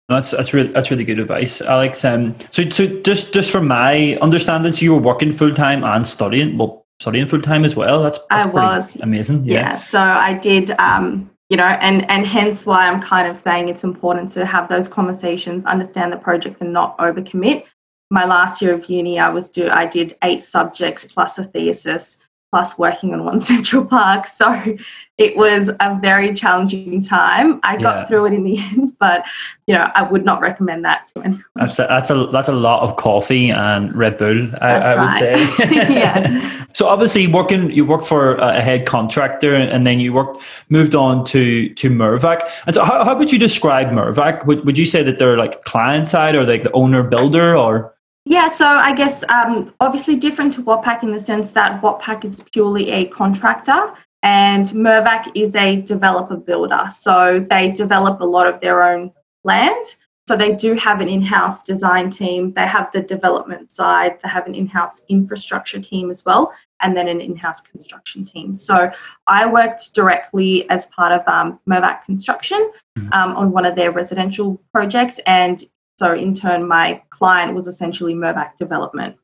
That's 0.09 0.31
that's 0.31 0.53
really 0.53 0.71
that's 0.71 0.91
really 0.91 1.03
good 1.03 1.19
advice, 1.19 1.61
Alex. 1.61 2.05
Um, 2.05 2.35
so 2.51 2.69
so 2.69 2.87
just 3.01 3.33
just 3.33 3.51
from 3.51 3.67
my 3.67 4.15
understanding, 4.21 4.71
so 4.71 4.83
you 4.83 4.93
were 4.93 5.01
working 5.01 5.31
full 5.31 5.53
time 5.53 5.83
and 5.83 6.07
studying, 6.07 6.57
well, 6.57 6.85
studying 6.99 7.27
full 7.27 7.41
time 7.41 7.65
as 7.65 7.75
well. 7.75 8.03
That's, 8.03 8.19
that's 8.29 8.47
I 8.47 8.51
was 8.51 8.95
amazing. 8.97 9.43
Yeah. 9.43 9.53
yeah. 9.53 9.77
So 9.79 9.99
I 9.99 10.33
did. 10.33 10.71
Um, 10.79 11.31
you 11.49 11.55
know, 11.55 11.63
and 11.63 12.09
and 12.09 12.25
hence 12.25 12.65
why 12.65 12.87
I'm 12.87 13.01
kind 13.01 13.27
of 13.27 13.39
saying 13.39 13.69
it's 13.69 13.83
important 13.85 14.31
to 14.31 14.45
have 14.45 14.67
those 14.67 14.87
conversations, 14.87 15.63
understand 15.65 16.11
the 16.11 16.17
project, 16.17 16.61
and 16.61 16.73
not 16.73 16.97
overcommit. 16.97 17.65
My 18.09 18.25
last 18.25 18.61
year 18.61 18.73
of 18.73 18.89
uni, 18.89 19.19
I 19.19 19.29
was 19.29 19.49
do 19.49 19.69
I 19.69 19.85
did 19.85 20.15
eight 20.23 20.43
subjects 20.43 21.05
plus 21.05 21.37
a 21.37 21.45
thesis 21.45 22.17
plus 22.51 22.77
working 22.77 23.13
on 23.13 23.25
one 23.25 23.39
central 23.51 23.85
park. 23.85 24.27
So 24.27 24.77
it 25.17 25.35
was 25.35 25.69
a 25.79 25.99
very 26.01 26.33
challenging 26.33 27.03
time. 27.03 27.59
I 27.63 27.77
got 27.77 27.95
yeah. 27.95 28.05
through 28.05 28.25
it 28.27 28.33
in 28.33 28.43
the 28.43 28.59
end 28.59 28.87
but 28.99 29.25
you 29.67 29.75
know 29.75 29.89
i 29.95 30.01
would 30.01 30.25
not 30.25 30.41
recommend 30.41 30.83
that 30.85 31.07
to 31.07 31.21
anyone. 31.21 31.43
That's 31.55 31.79
a, 31.79 31.87
that's 31.89 32.09
a 32.09 32.27
that's 32.31 32.49
a 32.49 32.53
lot 32.53 32.81
of 32.81 32.95
coffee 32.95 33.49
and 33.49 33.93
red 33.95 34.17
bull 34.17 34.49
i, 34.61 34.73
I 34.73 35.03
would 35.03 35.13
say. 35.19 35.65
yeah. 35.93 36.65
So 36.73 36.87
obviously 36.87 37.27
working 37.27 37.71
you 37.71 37.85
work 37.85 38.05
for 38.05 38.35
a 38.35 38.61
head 38.61 38.85
contractor 38.85 39.55
and 39.55 39.85
then 39.85 39.99
you 39.99 40.13
worked 40.13 40.41
moved 40.69 40.95
on 40.95 41.25
to 41.25 41.73
to 41.75 41.89
Mirvac 41.89 42.41
and 42.65 42.75
so 42.75 42.83
how, 42.83 43.03
how 43.03 43.17
would 43.17 43.31
you 43.31 43.39
describe 43.39 43.87
Mirvac 43.87 44.45
would, 44.45 44.65
would 44.65 44.77
you 44.77 44.85
say 44.85 45.03
that 45.03 45.19
they're 45.19 45.37
like 45.37 45.63
client 45.63 46.09
side 46.09 46.35
or 46.35 46.43
like 46.43 46.63
the 46.63 46.71
owner 46.71 47.03
builder 47.03 47.55
or 47.55 47.93
yeah, 48.29 48.49
so 48.49 48.67
I 48.67 48.93
guess 48.93 49.23
um, 49.29 49.73
obviously 49.79 50.17
different 50.17 50.51
to 50.53 50.61
Watpac 50.61 51.01
in 51.01 51.13
the 51.13 51.19
sense 51.19 51.51
that 51.51 51.81
Watpac 51.81 52.25
is 52.25 52.43
purely 52.51 52.91
a 52.91 53.05
contractor 53.05 53.93
and 54.21 54.65
Mirvac 54.67 55.31
is 55.33 55.55
a 55.55 55.77
developer 55.77 56.35
builder. 56.35 56.87
So 56.93 57.45
they 57.49 57.69
develop 57.69 58.19
a 58.19 58.25
lot 58.25 58.45
of 58.45 58.59
their 58.59 58.83
own 58.83 59.13
land. 59.45 59.95
So 60.27 60.35
they 60.35 60.53
do 60.53 60.73
have 60.73 60.99
an 60.99 61.07
in 61.07 61.21
house 61.21 61.63
design 61.63 62.09
team, 62.09 62.51
they 62.51 62.67
have 62.67 62.91
the 62.91 63.01
development 63.01 63.69
side, 63.69 64.19
they 64.21 64.27
have 64.27 64.45
an 64.45 64.55
in 64.55 64.67
house 64.67 64.99
infrastructure 65.07 65.79
team 65.79 66.11
as 66.11 66.25
well, 66.25 66.51
and 66.81 66.97
then 66.97 67.07
an 67.07 67.21
in 67.21 67.37
house 67.37 67.61
construction 67.61 68.25
team. 68.25 68.53
So 68.53 68.91
I 69.27 69.45
worked 69.45 69.93
directly 69.93 70.69
as 70.69 70.85
part 70.87 71.13
of 71.13 71.25
um, 71.29 71.61
Mirvac 71.65 72.03
Construction 72.03 72.71
mm-hmm. 72.99 73.13
um, 73.13 73.37
on 73.37 73.53
one 73.53 73.65
of 73.65 73.77
their 73.77 73.93
residential 73.93 74.61
projects, 74.73 75.17
and 75.25 75.63
so 75.97 76.13
in 76.13 76.33
turn, 76.33 76.67
my 76.67 77.01
client 77.09 77.53
was 77.53 77.67
essentially 77.67 78.13
Mirvac 78.13 78.57
Development. 78.57 79.15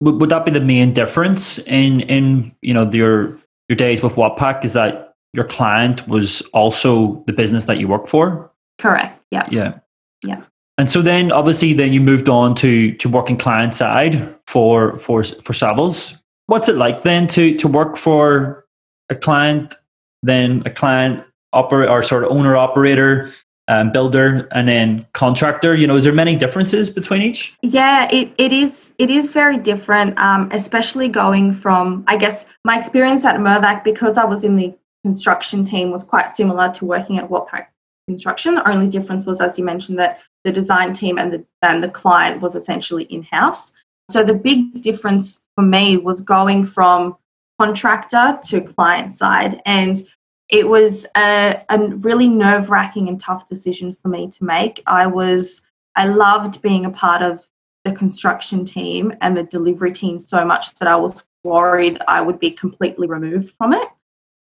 Would, 0.00 0.20
would 0.20 0.30
that 0.30 0.44
be 0.44 0.50
the 0.50 0.60
main 0.60 0.92
difference 0.92 1.58
in 1.60 2.00
in 2.00 2.52
you 2.60 2.74
know 2.74 2.90
your 2.90 3.38
your 3.68 3.76
days 3.76 4.02
with 4.02 4.14
Watpac? 4.14 4.64
Is 4.64 4.72
that 4.72 5.14
your 5.32 5.44
client 5.44 6.06
was 6.08 6.42
also 6.52 7.22
the 7.26 7.32
business 7.32 7.64
that 7.64 7.78
you 7.78 7.88
work 7.88 8.06
for. 8.06 8.50
Correct. 8.78 9.18
Yeah. 9.30 9.48
Yeah. 9.50 9.78
Yeah. 10.22 10.42
And 10.78 10.90
so 10.90 11.02
then, 11.02 11.32
obviously, 11.32 11.72
then 11.72 11.92
you 11.92 12.00
moved 12.00 12.28
on 12.28 12.54
to 12.56 12.92
to 12.94 13.08
working 13.08 13.36
client 13.36 13.74
side 13.74 14.34
for 14.46 14.98
for 14.98 15.22
for 15.22 15.52
Savills. 15.52 16.18
What's 16.46 16.68
it 16.68 16.76
like 16.76 17.02
then 17.02 17.26
to 17.28 17.56
to 17.56 17.68
work 17.68 17.96
for 17.96 18.66
a 19.08 19.14
client, 19.14 19.74
then 20.22 20.62
a 20.66 20.70
client 20.70 21.24
operator 21.52 21.90
or 21.90 22.02
sort 22.02 22.24
of 22.24 22.30
owner 22.30 22.56
operator, 22.56 23.30
um, 23.68 23.92
builder, 23.92 24.48
and 24.52 24.68
then 24.68 25.06
contractor? 25.12 25.74
You 25.74 25.86
know, 25.86 25.96
is 25.96 26.04
there 26.04 26.12
many 26.12 26.36
differences 26.36 26.90
between 26.90 27.22
each? 27.22 27.56
Yeah, 27.62 28.08
it, 28.10 28.32
it 28.38 28.52
is 28.52 28.92
it 28.98 29.10
is 29.10 29.28
very 29.28 29.56
different, 29.56 30.18
um, 30.18 30.48
especially 30.52 31.08
going 31.08 31.54
from 31.54 32.04
I 32.06 32.16
guess 32.16 32.46
my 32.64 32.78
experience 32.78 33.24
at 33.24 33.36
Mirvac 33.36 33.84
because 33.84 34.16
I 34.16 34.24
was 34.24 34.44
in 34.44 34.56
the 34.56 34.74
construction 35.04 35.64
team 35.64 35.90
was 35.90 36.04
quite 36.04 36.28
similar 36.28 36.72
to 36.72 36.84
working 36.84 37.18
at 37.18 37.28
Watpac 37.28 37.66
Construction. 38.06 38.54
The 38.54 38.68
only 38.68 38.88
difference 38.88 39.24
was, 39.24 39.40
as 39.40 39.58
you 39.58 39.64
mentioned, 39.64 39.98
that 39.98 40.20
the 40.44 40.52
design 40.52 40.92
team 40.92 41.18
and 41.18 41.32
the 41.32 41.44
and 41.62 41.82
the 41.82 41.88
client 41.88 42.40
was 42.40 42.54
essentially 42.54 43.04
in 43.04 43.22
house. 43.22 43.72
So 44.10 44.24
the 44.24 44.34
big 44.34 44.82
difference 44.82 45.40
for 45.54 45.62
me 45.62 45.96
was 45.96 46.20
going 46.20 46.66
from 46.66 47.16
contractor 47.60 48.38
to 48.44 48.60
client 48.60 49.12
side, 49.12 49.62
and 49.64 50.02
it 50.52 50.68
was 50.68 51.06
a, 51.16 51.62
a 51.70 51.78
really 51.88 52.28
nerve 52.28 52.68
wracking 52.68 53.08
and 53.08 53.18
tough 53.18 53.48
decision 53.48 53.94
for 53.94 54.08
me 54.08 54.28
to 54.28 54.44
make. 54.44 54.82
I 54.86 55.06
was 55.06 55.62
I 55.96 56.06
loved 56.06 56.62
being 56.62 56.84
a 56.84 56.90
part 56.90 57.22
of 57.22 57.48
the 57.84 57.92
construction 57.92 58.64
team 58.64 59.12
and 59.20 59.36
the 59.36 59.42
delivery 59.42 59.92
team 59.92 60.20
so 60.20 60.44
much 60.44 60.74
that 60.76 60.88
I 60.88 60.96
was 60.96 61.22
worried 61.42 61.98
I 62.06 62.20
would 62.20 62.38
be 62.38 62.50
completely 62.50 63.08
removed 63.08 63.50
from 63.50 63.72
it. 63.72 63.88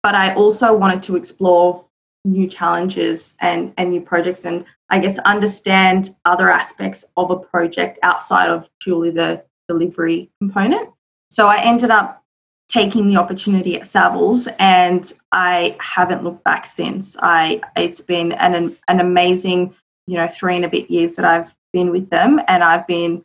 But 0.03 0.15
I 0.15 0.35
also 0.35 0.75
wanted 0.75 1.03
to 1.03 1.17
explore 1.17 1.85
new 2.25 2.49
challenges 2.49 3.35
and, 3.41 3.73
and 3.77 3.91
new 3.91 4.01
projects 4.01 4.45
and 4.45 4.65
I 4.91 4.99
guess 4.99 5.19
understand 5.19 6.11
other 6.25 6.51
aspects 6.51 7.05
of 7.19 7.31
a 7.31 7.37
project 7.37 7.99
outside 8.03 8.49
of 8.49 8.71
purely 8.81 9.11
the 9.11 9.45
delivery 9.69 10.31
component. 10.41 10.89
So 11.31 11.47
I 11.47 11.59
ended 11.59 11.91
up 11.91 12.18
taking 12.69 13.07
the 13.07 13.17
opportunity 13.17 13.77
at 13.77 13.83
Savills 13.83 14.47
and 14.59 15.13
I 15.33 15.77
haven't 15.81 16.23
looked 16.23 16.45
back 16.45 16.67
since. 16.67 17.17
I 17.21 17.61
it's 17.77 18.01
been 18.01 18.33
an 18.33 18.77
an 18.89 19.01
amazing, 19.01 19.75
you 20.07 20.17
know, 20.17 20.29
three 20.29 20.57
and 20.57 20.65
a 20.65 20.69
bit 20.69 20.91
years 20.91 21.17
that 21.17 21.25
I've 21.25 21.57
been 21.73 21.91
with 21.91 22.11
them 22.11 22.41
and 22.47 22.63
I've 22.63 22.87
been 22.87 23.25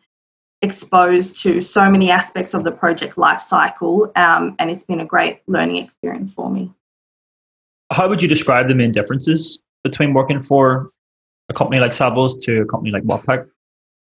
exposed 0.61 1.41
to 1.41 1.61
so 1.61 1.89
many 1.89 2.09
aspects 2.09 2.53
of 2.53 2.63
the 2.63 2.71
project 2.71 3.17
life 3.17 3.41
cycle 3.41 4.11
um, 4.15 4.55
and 4.59 4.69
it's 4.69 4.83
been 4.83 5.01
a 5.01 5.05
great 5.05 5.41
learning 5.45 5.77
experience 5.77 6.31
for 6.31 6.49
me. 6.49 6.71
How 7.91 8.07
would 8.07 8.21
you 8.21 8.29
describe 8.29 8.69
the 8.69 8.75
main 8.75 8.93
differences 8.93 9.59
between 9.83 10.13
working 10.13 10.41
for 10.41 10.91
a 11.49 11.53
company 11.53 11.81
like 11.81 11.91
Savills 11.91 12.41
to 12.43 12.61
a 12.61 12.65
company 12.65 12.91
like 12.91 13.03
Watpac? 13.03 13.49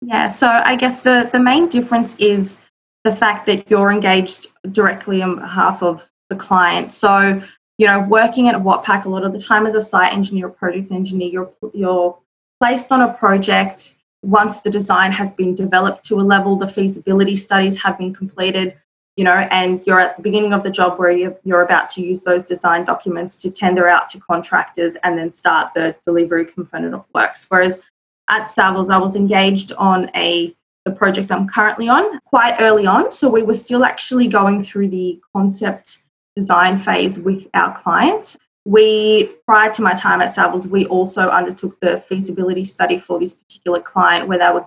Yeah, 0.02 0.28
so 0.28 0.48
I 0.48 0.76
guess 0.76 1.02
the, 1.02 1.30
the 1.32 1.40
main 1.40 1.70
difference 1.70 2.16
is 2.16 2.60
the 3.08 3.16
fact 3.16 3.46
that 3.46 3.70
you're 3.72 3.90
engaged 3.90 4.48
directly 4.74 5.22
on 5.22 5.36
behalf 5.36 5.82
of 5.82 6.10
the 6.30 6.36
client. 6.36 6.92
So, 6.92 7.42
you 7.78 7.88
know, 7.88 8.02
working 8.02 8.50
at 8.50 8.56
Watpac 8.56 9.06
a 9.06 9.10
lot 9.10 9.24
of 9.24 9.32
the 9.32 9.42
time 9.42 9.66
as 9.66 9.76
a 9.76 9.82
site 9.82 10.12
engineer 10.12 10.48
or 10.48 10.50
project 10.50 10.92
engineer, 10.92 11.30
you're, 11.30 11.54
you're 11.74 12.18
placed 12.60 12.92
on 12.92 13.02
a 13.02 13.14
project 13.14 13.96
once 14.24 14.60
the 14.60 14.70
design 14.70 15.14
has 15.14 15.32
been 15.32 15.56
developed 15.56 16.06
to 16.08 16.20
a 16.20 16.26
level, 16.34 16.58
the 16.58 16.68
feasibility 16.68 17.38
studies 17.38 17.82
have 17.82 17.98
been 17.98 18.14
completed, 18.14 18.76
you 19.16 19.24
know, 19.24 19.48
and 19.52 19.82
you're 19.88 20.02
at 20.02 20.18
the 20.18 20.24
beginning 20.24 20.52
of 20.52 20.64
the 20.64 20.70
job 20.70 21.00
where 21.00 21.12
you're, 21.12 21.38
you're 21.46 21.62
about 21.62 21.90
to 21.92 22.02
use 22.02 22.24
those 22.24 22.44
design 22.44 22.84
documents 22.84 23.38
to 23.38 23.50
tender 23.50 23.88
out 23.88 24.10
to 24.10 24.20
contractors 24.20 24.96
and 25.04 25.18
then 25.18 25.32
start 25.32 25.74
the 25.74 25.96
delivery 26.06 26.44
component 26.44 26.94
of 26.94 27.08
works. 27.16 27.46
Whereas 27.48 27.80
at 28.30 28.48
Savills, 28.48 28.92
I 28.92 28.98
was 28.98 29.16
engaged 29.16 29.72
on 29.78 30.12
a 30.14 30.57
the 30.88 30.96
project 30.96 31.32
I'm 31.32 31.48
currently 31.48 31.90
on 31.90 32.20
quite 32.22 32.56
early 32.60 32.86
on. 32.88 33.12
So 33.12 33.30
we 33.30 33.44
were 33.44 33.54
still 33.54 33.84
actually 33.84 34.28
going 34.28 34.64
through 34.64 34.90
the 34.90 35.22
concept 35.36 36.00
design 36.36 36.78
phase 36.78 37.20
with 37.20 37.48
our 37.54 37.78
client. 37.78 38.38
We, 38.66 39.26
prior 39.46 39.72
to 39.74 39.82
my 39.82 39.94
time 39.94 40.22
at 40.22 40.34
Savills, 40.36 40.66
we 40.66 40.86
also 40.86 41.30
undertook 41.30 41.80
the 41.80 42.02
feasibility 42.02 42.64
study 42.64 43.00
for 43.00 43.20
this 43.20 43.34
particular 43.34 43.82
client 43.82 44.28
where 44.28 44.40
they 44.40 44.52
were 44.52 44.66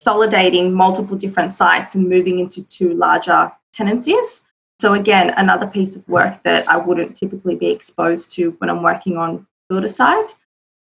consolidating 0.00 0.72
multiple 0.72 1.16
different 1.16 1.52
sites 1.52 1.94
and 1.94 2.08
moving 2.08 2.38
into 2.38 2.62
two 2.64 2.94
larger 2.94 3.52
tenancies. 3.72 4.42
So 4.80 4.94
again, 4.94 5.34
another 5.36 5.66
piece 5.66 5.96
of 5.96 6.08
work 6.08 6.42
that 6.44 6.68
I 6.68 6.76
wouldn't 6.76 7.16
typically 7.16 7.56
be 7.56 7.68
exposed 7.68 8.30
to 8.32 8.52
when 8.58 8.70
I'm 8.70 8.82
working 8.82 9.16
on 9.16 9.46
builder 9.68 9.88
side. 9.88 10.28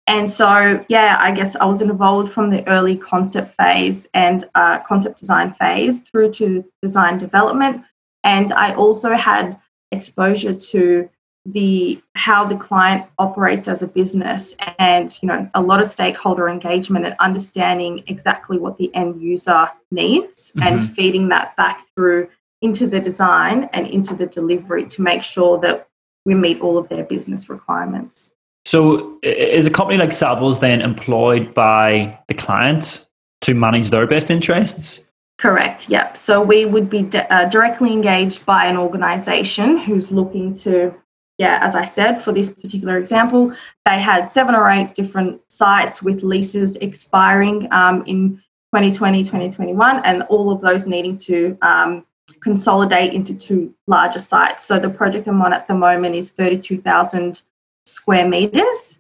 And 0.08 0.30
so, 0.30 0.84
yeah, 0.90 1.18
I 1.20 1.32
guess 1.32 1.56
I 1.56 1.66
was 1.66 1.82
involved 1.82 2.32
from 2.32 2.50
the 2.50 2.68
early 2.68 2.96
concept 2.96 3.56
phase 3.56 4.08
and 4.14 4.50
uh, 4.56 4.80
concept 4.80 5.20
design 5.20 5.54
phase 5.54 6.02
through 6.02 6.32
to 6.34 6.66
design 6.82 7.18
development. 7.18 7.84
And 8.24 8.52
I 8.52 8.74
also 8.74 9.14
had 9.14 9.60
exposure 9.92 10.54
to 10.54 11.10
the 11.46 12.02
how 12.16 12.46
the 12.46 12.56
client 12.56 13.06
operates 13.18 13.68
as 13.68 13.82
a 13.82 13.88
business 13.88 14.54
and 14.78 15.18
you 15.24 15.28
know 15.28 15.50
a 15.56 15.62
lot 15.62 15.82
of 15.82 15.90
stakeholder 15.90 16.48
engagement 16.48 17.04
and 17.04 17.16
understanding 17.20 18.04
exactly 18.06 18.60
what 18.60 18.78
the 18.78 18.94
end 18.94 19.20
user 19.20 19.68
needs 19.90 20.52
mm-hmm. 20.52 20.68
and 20.68 20.88
feeding 20.88 21.30
that 21.30 21.56
back 21.56 21.84
through 21.96 22.30
into 22.62 22.86
the 22.86 23.00
design 23.00 23.68
and 23.74 23.88
into 23.88 24.14
the 24.14 24.28
delivery 24.28 24.86
to 24.86 25.02
make 25.02 25.24
sure 25.24 25.60
that 25.60 25.88
we 26.26 26.36
meet 26.36 26.62
all 26.62 26.78
of 26.78 26.88
their 26.90 27.04
business 27.04 27.50
requirements. 27.50 28.34
So, 28.72 29.20
is 29.22 29.68
a 29.68 29.70
company 29.70 29.98
like 29.98 30.12
Savills 30.12 30.62
then 30.62 30.80
employed 30.80 31.54
by 31.54 32.18
the 32.30 32.34
client 32.34 33.06
to 33.42 33.54
manage 33.54 33.90
their 33.90 34.08
best 34.08 34.32
interests? 34.32 35.10
Correct, 35.38 35.90
yep. 35.90 36.16
So, 36.16 36.42
we 36.42 36.64
would 36.64 36.90
be 36.90 37.10
uh, 37.14 37.50
directly 37.50 37.92
engaged 37.92 38.46
by 38.46 38.68
an 38.68 38.78
organization 38.78 39.78
who's 39.78 40.10
looking 40.10 40.56
to, 40.60 40.96
yeah, 41.38 41.60
as 41.62 41.76
I 41.76 41.84
said, 41.84 42.22
for 42.22 42.32
this 42.32 42.50
particular 42.50 42.98
example, 42.98 43.54
they 43.84 44.00
had 44.00 44.30
seven 44.30 44.56
or 44.56 44.70
eight 44.70 44.96
different 44.96 45.42
sites 45.50 46.02
with 46.02 46.24
leases 46.24 46.78
expiring 46.78 47.68
um, 47.74 48.06
in 48.08 48.38
2020, 48.74 49.24
2021, 49.24 50.00
and 50.06 50.22
all 50.30 50.50
of 50.50 50.62
those 50.62 50.86
needing 50.86 51.18
to 51.18 51.58
um, 51.62 52.06
consolidate 52.40 53.12
into 53.12 53.34
two 53.34 53.76
larger 53.88 54.20
sites. 54.20 54.64
So 54.64 54.80
the 54.80 54.90
project 54.90 55.28
I'm 55.28 55.42
on 55.42 55.52
at 55.52 55.68
the 55.68 55.76
moment 55.76 56.16
is 56.16 56.32
32,000 56.32 57.42
square 57.86 58.28
meters 58.28 59.00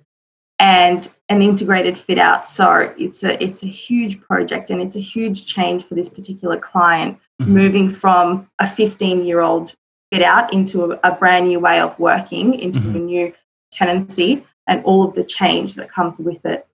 and 0.59 1.09
an 1.27 1.41
integrated 1.41 1.97
fit 1.97 2.19
out. 2.19 2.47
So 2.47 2.93
it's 2.97 3.23
a 3.23 3.41
it's 3.43 3.63
a 3.63 3.67
huge 3.67 4.21
project 4.21 4.69
and 4.69 4.81
it's 4.81 4.95
a 4.95 5.01
huge 5.01 5.45
change 5.45 5.83
for 5.83 5.95
this 5.95 6.09
particular 6.09 6.57
client, 6.57 7.19
mm-hmm. 7.41 7.51
moving 7.51 7.89
from 7.89 8.49
a 8.59 8.67
15 8.67 9.25
year 9.25 9.41
old 9.41 9.75
fit 10.11 10.21
out 10.21 10.53
into 10.53 10.91
a, 10.91 10.99
a, 11.03 11.15
brand 11.15 11.47
new 11.47 11.59
way 11.59 11.79
of 11.79 11.97
working, 11.97 12.53
into 12.53 12.79
mm-hmm. 12.79 12.95
a 12.95 12.99
new 12.99 13.33
tenancy, 13.71 14.45
and 14.67 14.83
all 14.83 15.07
of 15.07 15.15
the 15.15 15.23
change 15.23 15.75
that 15.75 15.89
comes 15.89 16.19
with 16.19 16.45
it. 16.45 16.67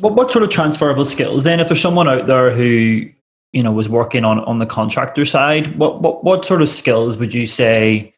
What 0.00 0.14
what 0.14 0.32
sort 0.32 0.42
of 0.42 0.50
transferable 0.50 1.04
skills 1.04 1.44
then? 1.44 1.60
If 1.60 1.68
there's 1.68 1.82
someone 1.82 2.08
out 2.08 2.26
there 2.26 2.50
who 2.50 3.08
you 3.52 3.62
know 3.62 3.72
was 3.72 3.88
working 3.88 4.24
on 4.24 4.40
on 4.40 4.58
the 4.58 4.66
contractor 4.66 5.24
side 5.24 5.78
what 5.78 6.02
what 6.02 6.22
what 6.22 6.44
sort 6.44 6.60
of 6.60 6.68
skills 6.68 7.16
would 7.16 7.32
you 7.32 7.46
say 7.46 8.14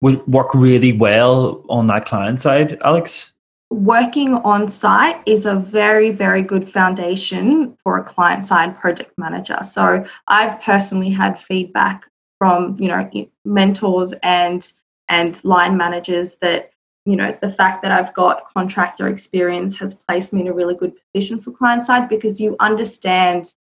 would 0.00 0.26
work 0.26 0.54
really 0.54 0.92
well 0.92 1.64
on 1.68 1.86
that 1.86 2.06
client 2.06 2.40
side 2.40 2.78
alex 2.84 3.32
working 3.70 4.34
on 4.36 4.68
site 4.68 5.20
is 5.26 5.44
a 5.44 5.54
very 5.54 6.10
very 6.10 6.42
good 6.42 6.68
foundation 6.68 7.76
for 7.82 7.98
a 7.98 8.04
client 8.04 8.44
side 8.44 8.78
project 8.78 9.12
manager 9.18 9.58
so 9.62 10.04
i've 10.28 10.60
personally 10.60 11.10
had 11.10 11.38
feedback 11.38 12.06
from 12.38 12.76
you 12.78 12.88
know 12.88 13.10
mentors 13.44 14.14
and 14.22 14.72
and 15.08 15.42
line 15.44 15.76
managers 15.76 16.36
that 16.40 16.70
you 17.04 17.16
know 17.16 17.36
the 17.42 17.50
fact 17.50 17.82
that 17.82 17.90
i've 17.90 18.14
got 18.14 18.46
contractor 18.48 19.08
experience 19.08 19.76
has 19.76 19.94
placed 19.94 20.32
me 20.32 20.40
in 20.40 20.48
a 20.48 20.52
really 20.52 20.74
good 20.74 20.92
position 21.12 21.38
for 21.38 21.50
client 21.50 21.84
side 21.84 22.08
because 22.08 22.40
you 22.40 22.56
understand 22.60 23.54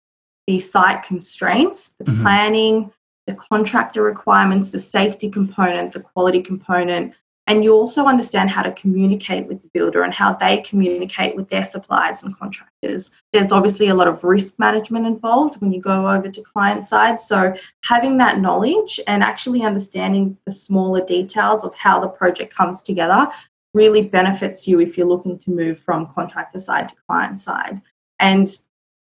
the 0.48 0.60
site 0.60 1.04
constraints, 1.04 1.92
the 2.00 2.06
mm-hmm. 2.06 2.22
planning, 2.22 2.92
the 3.28 3.36
contractor 3.36 4.04
requirements, 4.04 4.72
the 4.72 4.80
safety 4.80 5.30
component, 5.30 5.94
the 5.94 6.00
quality 6.00 6.42
component, 6.42 7.14
and 7.48 7.64
you 7.64 7.74
also 7.74 8.06
understand 8.06 8.50
how 8.50 8.64
to 8.64 8.72
communicate 8.72 9.46
with 9.48 9.62
the 9.62 9.70
builder 9.72 10.02
and 10.02 10.14
how 10.14 10.34
they 10.34 10.58
communicate 10.62 11.36
with 11.36 11.50
their 11.50 11.64
suppliers 11.64 12.24
and 12.24 12.38
contractors. 12.38 13.12
There's 13.34 13.52
obviously 13.52 13.88
a 13.88 13.96
lot 13.96 14.08
of 14.08 14.24
risk 14.24 14.58
management 14.58 15.06
involved 15.06 15.62
when 15.62 15.72
you 15.72 15.80
go 15.80 16.10
over 16.10 16.28
to 16.28 16.42
client 16.42 16.86
side. 16.86 17.20
So, 17.20 17.54
having 17.84 18.18
that 18.18 18.40
knowledge 18.40 19.00
and 19.06 19.22
actually 19.22 19.62
understanding 19.62 20.38
the 20.46 20.52
smaller 20.52 21.06
details 21.06 21.64
of 21.64 21.76
how 21.76 22.00
the 22.00 22.08
project 22.08 22.56
comes 22.56 22.82
together 22.82 23.28
really 23.76 24.02
benefits 24.02 24.68
you 24.68 24.80
if 24.80 24.98
you're 24.98 25.08
looking 25.08 25.38
to 25.38 25.52
move 25.52 25.80
from 25.80 26.12
contractor 26.16 26.58
side 26.58 26.90
to 26.90 26.96
client 27.08 27.40
side. 27.40 27.82
And 28.20 28.48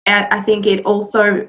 uh, 0.07 0.25
I 0.29 0.41
think 0.41 0.65
it 0.65 0.85
also 0.85 1.47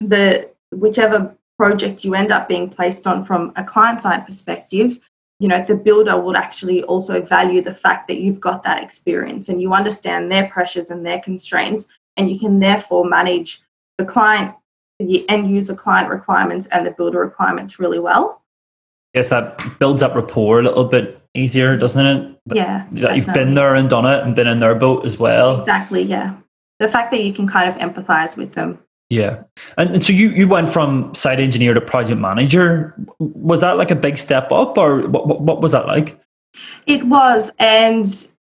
the 0.00 0.48
whichever 0.70 1.36
project 1.62 2.02
you 2.02 2.12
end 2.16 2.32
up 2.32 2.48
being 2.48 2.68
placed 2.68 3.06
on 3.06 3.24
from 3.24 3.52
a 3.54 3.62
client 3.62 4.00
side 4.00 4.26
perspective, 4.26 4.98
you 5.38 5.46
know 5.46 5.64
the 5.64 5.76
builder 5.76 6.16
would 6.20 6.34
actually 6.34 6.82
also 6.82 7.22
value 7.22 7.62
the 7.62 7.72
fact 7.84 8.08
that 8.08 8.18
you've 8.18 8.40
got 8.40 8.64
that 8.64 8.82
experience 8.82 9.48
and 9.48 9.62
you 9.62 9.72
understand 9.72 10.30
their 10.30 10.48
pressures 10.48 10.90
and 10.90 11.06
their 11.06 11.20
constraints 11.20 11.86
and 12.16 12.28
you 12.30 12.36
can 12.36 12.58
therefore 12.58 13.04
manage 13.04 13.62
the 13.98 14.04
client 14.04 14.52
the 14.98 15.28
end 15.28 15.50
user 15.50 15.76
client 15.84 16.08
requirements 16.08 16.66
and 16.72 16.84
the 16.84 16.90
builder 16.90 17.20
requirements 17.20 17.78
really 17.78 18.00
well. 18.00 18.42
Guess 19.14 19.28
that 19.28 19.78
builds 19.78 20.02
up 20.02 20.14
rapport 20.16 20.58
a 20.58 20.62
little 20.62 20.88
bit 20.96 21.22
easier 21.34 21.76
doesn't 21.76 22.06
it? 22.06 22.38
Yeah 22.52 22.86
that 22.90 23.14
you've 23.16 23.32
been 23.40 23.54
there 23.54 23.76
and 23.76 23.88
done 23.88 24.06
it 24.06 24.24
and 24.24 24.34
been 24.34 24.48
in 24.48 24.58
their 24.58 24.74
boat 24.74 25.06
as 25.06 25.16
well. 25.16 25.58
Exactly 25.58 26.02
yeah. 26.02 26.34
The 26.80 26.88
fact 26.88 27.12
that 27.12 27.22
you 27.22 27.32
can 27.32 27.46
kind 27.46 27.68
of 27.70 27.76
empathize 27.76 28.36
with 28.36 28.52
them 28.54 28.80
yeah. 29.12 29.42
And, 29.76 29.96
and, 29.96 30.04
so 30.04 30.14
you, 30.14 30.30
you 30.30 30.48
went 30.48 30.70
from 30.70 31.14
site 31.14 31.38
engineer 31.38 31.74
to 31.74 31.82
project 31.82 32.18
manager. 32.18 32.94
Was 33.18 33.60
that 33.60 33.76
like 33.76 33.90
a 33.90 33.94
big 33.94 34.16
step 34.16 34.50
up 34.50 34.78
or 34.78 35.06
what, 35.06 35.28
what, 35.28 35.42
what 35.42 35.60
was 35.60 35.72
that 35.72 35.86
like? 35.86 36.18
It 36.86 37.04
was. 37.04 37.50
And, 37.58 38.06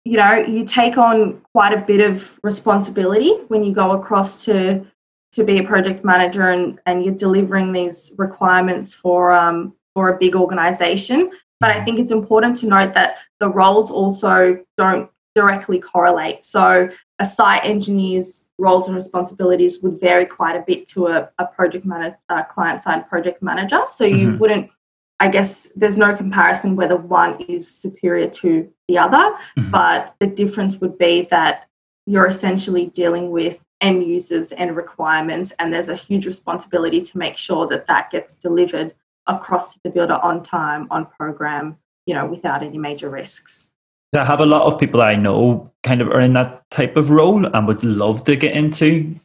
you 0.04 0.18
know, 0.18 0.36
you 0.36 0.66
take 0.66 0.98
on 0.98 1.40
quite 1.54 1.74
a 1.74 1.82
bit 1.82 2.02
of 2.02 2.38
responsibility 2.44 3.32
when 3.48 3.64
you 3.64 3.74
go 3.74 3.92
across 3.92 4.44
to 4.46 4.86
to 5.32 5.44
be 5.44 5.60
a 5.60 5.64
project 5.64 6.04
manager 6.04 6.50
and, 6.50 6.80
and 6.88 7.06
you're 7.06 7.14
delivering 7.14 7.72
these 7.72 8.12
requirements 8.18 8.94
for 8.94 9.32
um, 9.32 9.74
for 9.94 10.10
a 10.10 10.18
big 10.18 10.36
organization. 10.36 11.32
But 11.62 11.70
I 11.70 11.76
mm-hmm. 11.76 11.86
think 11.86 12.00
it's 12.00 12.12
important 12.12 12.58
to 12.58 12.68
note 12.68 12.94
that 12.96 13.20
the 13.40 13.48
roles 13.48 13.92
also 13.92 14.58
don't 14.78 15.10
directly 15.36 15.80
correlate. 15.80 16.44
So 16.44 16.90
a 17.20 17.26
site 17.26 17.64
engineer's 17.64 18.46
roles 18.60 18.88
and 18.88 18.96
responsibilities 18.96 19.82
would 19.82 20.00
vary 20.00 20.26
quite 20.26 20.56
a 20.56 20.64
bit 20.66 20.88
to 20.90 21.08
a, 21.08 21.30
a 21.40 21.46
project 21.46 21.86
manager, 21.86 22.18
uh, 22.30 22.44
client 22.44 22.84
side 22.84 23.08
project 23.08 23.42
manager. 23.42 23.82
So 23.88 24.04
you 24.04 24.28
mm-hmm. 24.28 24.38
wouldn't, 24.38 24.72
I 25.20 25.30
guess, 25.30 25.70
there's 25.76 25.98
no 25.98 26.16
comparison 26.16 26.76
whether 26.76 26.96
one 26.96 27.42
is 27.42 27.70
superior 27.70 28.30
to 28.30 28.72
the 28.88 28.98
other, 28.98 29.18
mm-hmm. 29.58 29.72
but 29.72 30.16
the 30.20 30.28
difference 30.28 30.78
would 30.78 30.98
be 30.98 31.28
that 31.32 31.68
you're 32.06 32.28
essentially 32.28 32.88
dealing 32.88 33.32
with 33.32 33.60
end 33.82 34.06
users 34.06 34.52
and 34.52 34.76
requirements, 34.76 35.54
and 35.60 35.74
there's 35.74 35.88
a 35.88 35.96
huge 35.96 36.26
responsibility 36.26 37.02
to 37.02 37.18
make 37.18 37.38
sure 37.38 37.68
that 37.68 37.88
that 37.88 38.12
gets 38.12 38.34
delivered 38.34 38.94
across 39.28 39.78
the 39.84 39.90
builder 39.90 40.16
on 40.16 40.44
time, 40.44 40.88
on 40.92 41.06
program, 41.06 41.78
you 42.06 42.14
know, 42.14 42.26
without 42.26 42.64
any 42.64 42.78
major 42.78 43.10
risks. 43.10 43.72
I 44.16 44.26
have 44.26 44.40
a 44.40 44.46
lot 44.46 44.64
of 44.64 44.80
people 44.80 45.00
that 45.00 45.08
I 45.08 45.16
know 45.16 45.72
kind 45.84 46.02
of 46.02 46.08
are 46.08 46.20
in 46.20 46.34
that 46.34 46.70
type 46.72 46.98
of 46.98 47.12
role 47.12 47.46
and 47.46 47.68
would 47.68 47.84
love 47.84 48.24
to 48.26 48.36
get 48.36 48.56
into 48.56 49.16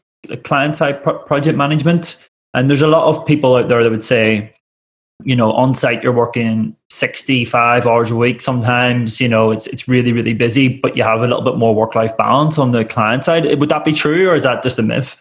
client 0.44 0.76
side 0.76 1.02
pro- 1.02 1.18
project 1.18 1.56
management. 1.56 2.22
And 2.52 2.68
there's 2.68 2.82
a 2.82 2.86
lot 2.86 3.08
of 3.08 3.26
people 3.26 3.56
out 3.56 3.68
there 3.68 3.82
that 3.82 3.90
would 3.90 4.04
say, 4.04 4.54
you 5.22 5.34
know, 5.34 5.52
on 5.52 5.74
site 5.74 6.02
you're 6.02 6.12
working 6.12 6.76
65 6.90 7.86
hours 7.86 8.10
a 8.10 8.16
week. 8.16 8.42
Sometimes, 8.42 9.20
you 9.20 9.28
know, 9.28 9.50
it's 9.50 9.66
it's 9.68 9.88
really, 9.88 10.12
really 10.12 10.34
busy, 10.34 10.68
but 10.68 10.96
you 10.96 11.02
have 11.02 11.20
a 11.20 11.26
little 11.26 11.42
bit 11.42 11.56
more 11.56 11.74
work 11.74 11.94
life 11.94 12.16
balance 12.16 12.58
on 12.58 12.72
the 12.72 12.84
client 12.84 13.24
side. 13.24 13.58
Would 13.58 13.68
that 13.70 13.84
be 13.84 13.92
true 13.92 14.28
or 14.28 14.34
is 14.34 14.42
that 14.42 14.62
just 14.62 14.78
a 14.78 14.82
myth? 14.82 15.16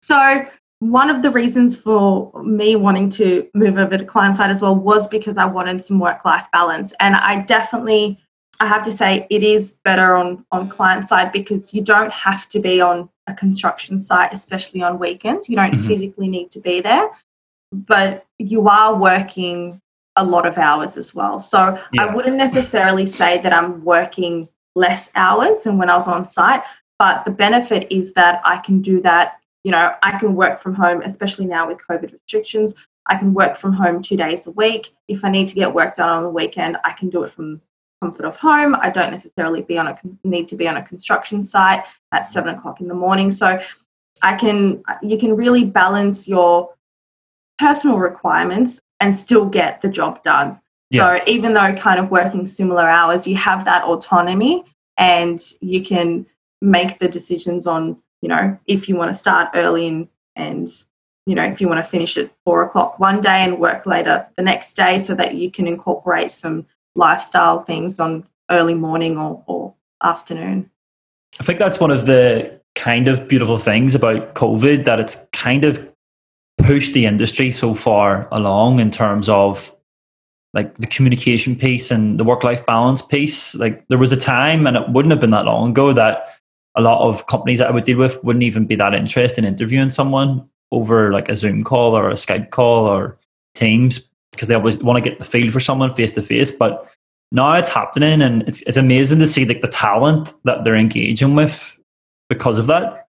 So 0.00 0.46
one 0.80 1.10
of 1.10 1.22
the 1.22 1.30
reasons 1.30 1.76
for 1.76 2.32
me 2.44 2.76
wanting 2.76 3.10
to 3.10 3.48
move 3.52 3.78
over 3.78 3.98
to 3.98 4.04
client 4.04 4.36
side 4.36 4.50
as 4.50 4.60
well 4.60 4.76
was 4.76 5.08
because 5.08 5.36
I 5.36 5.44
wanted 5.44 5.82
some 5.82 5.98
work 5.98 6.24
life 6.24 6.46
balance. 6.52 6.92
And 7.00 7.16
I 7.16 7.40
definitely 7.40 8.20
I 8.60 8.66
have 8.66 8.82
to 8.84 8.92
say 8.92 9.26
it 9.30 9.42
is 9.42 9.72
better 9.84 10.16
on 10.16 10.44
on 10.50 10.68
client 10.68 11.08
side 11.08 11.32
because 11.32 11.72
you 11.72 11.82
don't 11.82 12.12
have 12.12 12.48
to 12.50 12.58
be 12.58 12.80
on 12.80 13.08
a 13.26 13.34
construction 13.34 13.98
site, 13.98 14.32
especially 14.32 14.82
on 14.82 14.98
weekends. 14.98 15.48
You 15.48 15.56
don't 15.56 15.72
mm-hmm. 15.72 15.86
physically 15.86 16.28
need 16.28 16.50
to 16.52 16.60
be 16.60 16.80
there, 16.80 17.08
but 17.72 18.26
you 18.38 18.68
are 18.68 18.94
working 18.94 19.80
a 20.16 20.24
lot 20.24 20.46
of 20.46 20.58
hours 20.58 20.96
as 20.96 21.14
well. 21.14 21.38
So 21.38 21.80
yeah. 21.92 22.04
I 22.04 22.14
wouldn't 22.14 22.36
necessarily 22.36 23.06
say 23.06 23.38
that 23.38 23.52
I'm 23.52 23.84
working 23.84 24.48
less 24.74 25.10
hours 25.14 25.60
than 25.60 25.78
when 25.78 25.90
I 25.90 25.94
was 25.94 26.08
on 26.08 26.26
site, 26.26 26.62
but 26.98 27.24
the 27.24 27.30
benefit 27.30 27.86
is 27.90 28.12
that 28.14 28.40
I 28.44 28.58
can 28.58 28.82
do 28.82 29.00
that. 29.02 29.38
You 29.62 29.70
know, 29.72 29.94
I 30.02 30.18
can 30.18 30.34
work 30.34 30.60
from 30.60 30.74
home, 30.74 31.02
especially 31.02 31.46
now 31.46 31.68
with 31.68 31.78
COVID 31.88 32.12
restrictions. 32.12 32.74
I 33.06 33.16
can 33.16 33.34
work 33.34 33.56
from 33.56 33.72
home 33.72 34.02
two 34.02 34.16
days 34.16 34.46
a 34.46 34.50
week. 34.50 34.94
If 35.06 35.24
I 35.24 35.30
need 35.30 35.48
to 35.48 35.54
get 35.54 35.72
work 35.74 35.96
done 35.96 36.08
on 36.08 36.22
the 36.24 36.30
weekend, 36.30 36.76
I 36.84 36.92
can 36.92 37.10
do 37.10 37.22
it 37.22 37.30
from 37.30 37.60
comfort 38.00 38.24
of 38.24 38.36
home. 38.36 38.74
I 38.74 38.90
don't 38.90 39.10
necessarily 39.10 39.62
be 39.62 39.78
on 39.78 39.88
a 39.88 39.98
need 40.24 40.48
to 40.48 40.56
be 40.56 40.68
on 40.68 40.76
a 40.76 40.82
construction 40.82 41.42
site 41.42 41.84
at 42.12 42.22
mm. 42.22 42.26
seven 42.26 42.54
o'clock 42.54 42.80
in 42.80 42.88
the 42.88 42.94
morning. 42.94 43.30
So 43.30 43.60
I 44.22 44.34
can 44.34 44.82
you 45.02 45.18
can 45.18 45.36
really 45.36 45.64
balance 45.64 46.28
your 46.28 46.74
personal 47.58 47.98
requirements 47.98 48.80
and 49.00 49.14
still 49.16 49.46
get 49.46 49.80
the 49.80 49.88
job 49.88 50.22
done. 50.22 50.60
Yeah. 50.90 51.18
So 51.18 51.24
even 51.26 51.54
though 51.54 51.74
kind 51.74 52.00
of 52.00 52.10
working 52.10 52.46
similar 52.46 52.88
hours, 52.88 53.26
you 53.26 53.36
have 53.36 53.64
that 53.66 53.84
autonomy 53.84 54.64
and 54.96 55.40
you 55.60 55.82
can 55.82 56.26
make 56.60 56.98
the 56.98 57.08
decisions 57.08 57.66
on, 57.66 57.98
you 58.22 58.28
know, 58.28 58.58
if 58.66 58.88
you 58.88 58.96
want 58.96 59.10
to 59.12 59.18
start 59.18 59.50
early 59.54 59.86
and, 59.86 60.08
and 60.34 60.68
you 61.26 61.34
know, 61.34 61.44
if 61.44 61.60
you 61.60 61.68
want 61.68 61.84
to 61.84 61.88
finish 61.88 62.16
at 62.16 62.30
four 62.44 62.62
o'clock 62.62 62.98
one 62.98 63.20
day 63.20 63.44
and 63.44 63.58
work 63.58 63.84
later 63.86 64.26
the 64.36 64.42
next 64.42 64.74
day 64.74 64.98
so 64.98 65.14
that 65.14 65.34
you 65.34 65.50
can 65.50 65.66
incorporate 65.66 66.30
some 66.30 66.64
lifestyle 66.98 67.62
things 67.62 67.98
on 67.98 68.26
early 68.50 68.74
morning 68.74 69.16
or, 69.16 69.42
or 69.46 69.74
afternoon. 70.02 70.70
I 71.40 71.44
think 71.44 71.58
that's 71.58 71.80
one 71.80 71.90
of 71.90 72.06
the 72.06 72.60
kind 72.74 73.06
of 73.06 73.28
beautiful 73.28 73.58
things 73.58 73.94
about 73.94 74.34
COVID 74.34 74.84
that 74.84 75.00
it's 75.00 75.16
kind 75.32 75.64
of 75.64 75.86
pushed 76.58 76.92
the 76.92 77.06
industry 77.06 77.50
so 77.50 77.74
far 77.74 78.28
along 78.32 78.80
in 78.80 78.90
terms 78.90 79.28
of 79.28 79.74
like 80.54 80.74
the 80.76 80.86
communication 80.86 81.54
piece 81.54 81.90
and 81.90 82.18
the 82.18 82.24
work 82.24 82.42
life 82.42 82.64
balance 82.66 83.02
piece. 83.02 83.54
Like 83.54 83.86
there 83.88 83.98
was 83.98 84.12
a 84.12 84.16
time, 84.16 84.66
and 84.66 84.76
it 84.76 84.88
wouldn't 84.88 85.12
have 85.12 85.20
been 85.20 85.30
that 85.30 85.44
long 85.44 85.70
ago, 85.70 85.92
that 85.92 86.34
a 86.74 86.80
lot 86.80 87.06
of 87.06 87.26
companies 87.26 87.58
that 87.58 87.68
I 87.68 87.70
would 87.70 87.84
deal 87.84 87.98
with 87.98 88.22
wouldn't 88.24 88.42
even 88.42 88.66
be 88.66 88.76
that 88.76 88.94
interested 88.94 89.44
in 89.44 89.52
interviewing 89.52 89.90
someone 89.90 90.48
over 90.72 91.12
like 91.12 91.28
a 91.28 91.36
Zoom 91.36 91.64
call 91.64 91.96
or 91.96 92.10
a 92.10 92.14
Skype 92.14 92.50
call 92.50 92.86
or 92.86 93.18
Teams 93.54 94.08
because 94.38 94.46
they 94.46 94.54
always 94.54 94.80
want 94.82 95.02
to 95.02 95.10
get 95.10 95.18
the 95.18 95.24
feel 95.24 95.50
for 95.50 95.58
someone 95.58 95.92
face 95.96 96.12
to 96.12 96.22
face. 96.22 96.52
But 96.52 96.88
now 97.32 97.54
it's 97.54 97.68
happening, 97.68 98.22
and 98.22 98.42
it's 98.48 98.62
it's 98.62 98.76
amazing 98.76 99.18
to 99.18 99.26
see 99.26 99.44
like 99.44 99.60
the 99.60 99.68
talent 99.68 100.32
that 100.44 100.62
they're 100.62 100.76
engaging 100.76 101.34
with 101.34 101.76
because 102.28 102.58
of 102.58 102.68
that. 102.68 103.08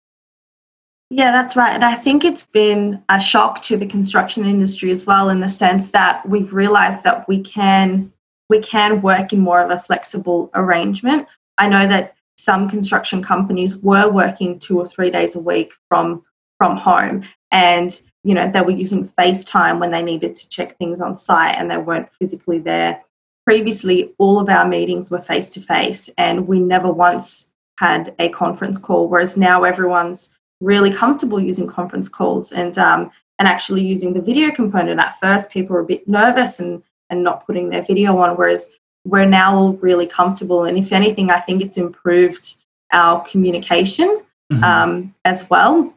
Yeah, 1.10 1.30
that's 1.32 1.56
right. 1.56 1.72
And 1.72 1.84
I 1.84 1.94
think 1.94 2.24
it's 2.24 2.44
been 2.44 3.02
a 3.08 3.20
shock 3.20 3.62
to 3.62 3.76
the 3.76 3.86
construction 3.86 4.44
industry 4.44 4.90
as 4.90 5.04
well, 5.04 5.28
in 5.28 5.40
the 5.40 5.48
sense 5.48 5.90
that 5.90 6.28
we've 6.28 6.52
realized 6.52 7.04
that 7.04 7.28
we 7.28 7.42
can 7.42 8.12
we 8.48 8.60
can 8.60 9.02
work 9.02 9.32
in 9.32 9.40
more 9.40 9.60
of 9.60 9.70
a 9.70 9.78
flexible 9.78 10.50
arrangement. 10.54 11.26
I 11.58 11.68
know 11.68 11.88
that 11.88 12.14
some 12.38 12.68
construction 12.68 13.22
companies 13.22 13.76
were 13.76 14.08
working 14.08 14.60
two 14.60 14.78
or 14.78 14.86
three 14.86 15.10
days 15.10 15.34
a 15.34 15.40
week 15.40 15.72
from 15.88 16.22
from 16.58 16.76
home 16.76 17.24
and 17.50 18.00
you 18.26 18.34
know 18.34 18.50
they 18.50 18.60
were 18.60 18.72
using 18.72 19.08
FaceTime 19.10 19.78
when 19.78 19.92
they 19.92 20.02
needed 20.02 20.34
to 20.34 20.48
check 20.48 20.76
things 20.76 21.00
on 21.00 21.14
site 21.14 21.56
and 21.56 21.70
they 21.70 21.76
weren't 21.76 22.08
physically 22.18 22.58
there. 22.58 23.00
Previously, 23.44 24.12
all 24.18 24.40
of 24.40 24.48
our 24.48 24.66
meetings 24.66 25.10
were 25.10 25.20
face 25.20 25.48
to 25.50 25.60
face, 25.60 26.10
and 26.18 26.48
we 26.48 26.58
never 26.58 26.90
once 26.90 27.50
had 27.78 28.16
a 28.18 28.28
conference 28.30 28.78
call. 28.78 29.08
Whereas 29.08 29.36
now 29.36 29.62
everyone's 29.62 30.36
really 30.60 30.92
comfortable 30.92 31.38
using 31.38 31.68
conference 31.68 32.08
calls 32.08 32.50
and 32.50 32.76
um, 32.78 33.12
and 33.38 33.46
actually 33.46 33.84
using 33.84 34.12
the 34.12 34.20
video 34.20 34.50
component. 34.50 34.98
At 34.98 35.20
first, 35.20 35.48
people 35.48 35.74
were 35.74 35.82
a 35.82 35.86
bit 35.86 36.08
nervous 36.08 36.58
and 36.58 36.82
and 37.10 37.22
not 37.22 37.46
putting 37.46 37.68
their 37.68 37.82
video 37.82 38.18
on, 38.18 38.36
whereas 38.36 38.68
we're 39.04 39.24
now 39.24 39.56
all 39.56 39.74
really 39.74 40.08
comfortable. 40.08 40.64
And 40.64 40.76
if 40.76 40.90
anything, 40.90 41.30
I 41.30 41.38
think 41.38 41.62
it's 41.62 41.76
improved 41.76 42.54
our 42.90 43.22
communication 43.22 44.22
mm-hmm. 44.52 44.64
um, 44.64 45.14
as 45.24 45.48
well 45.48 45.95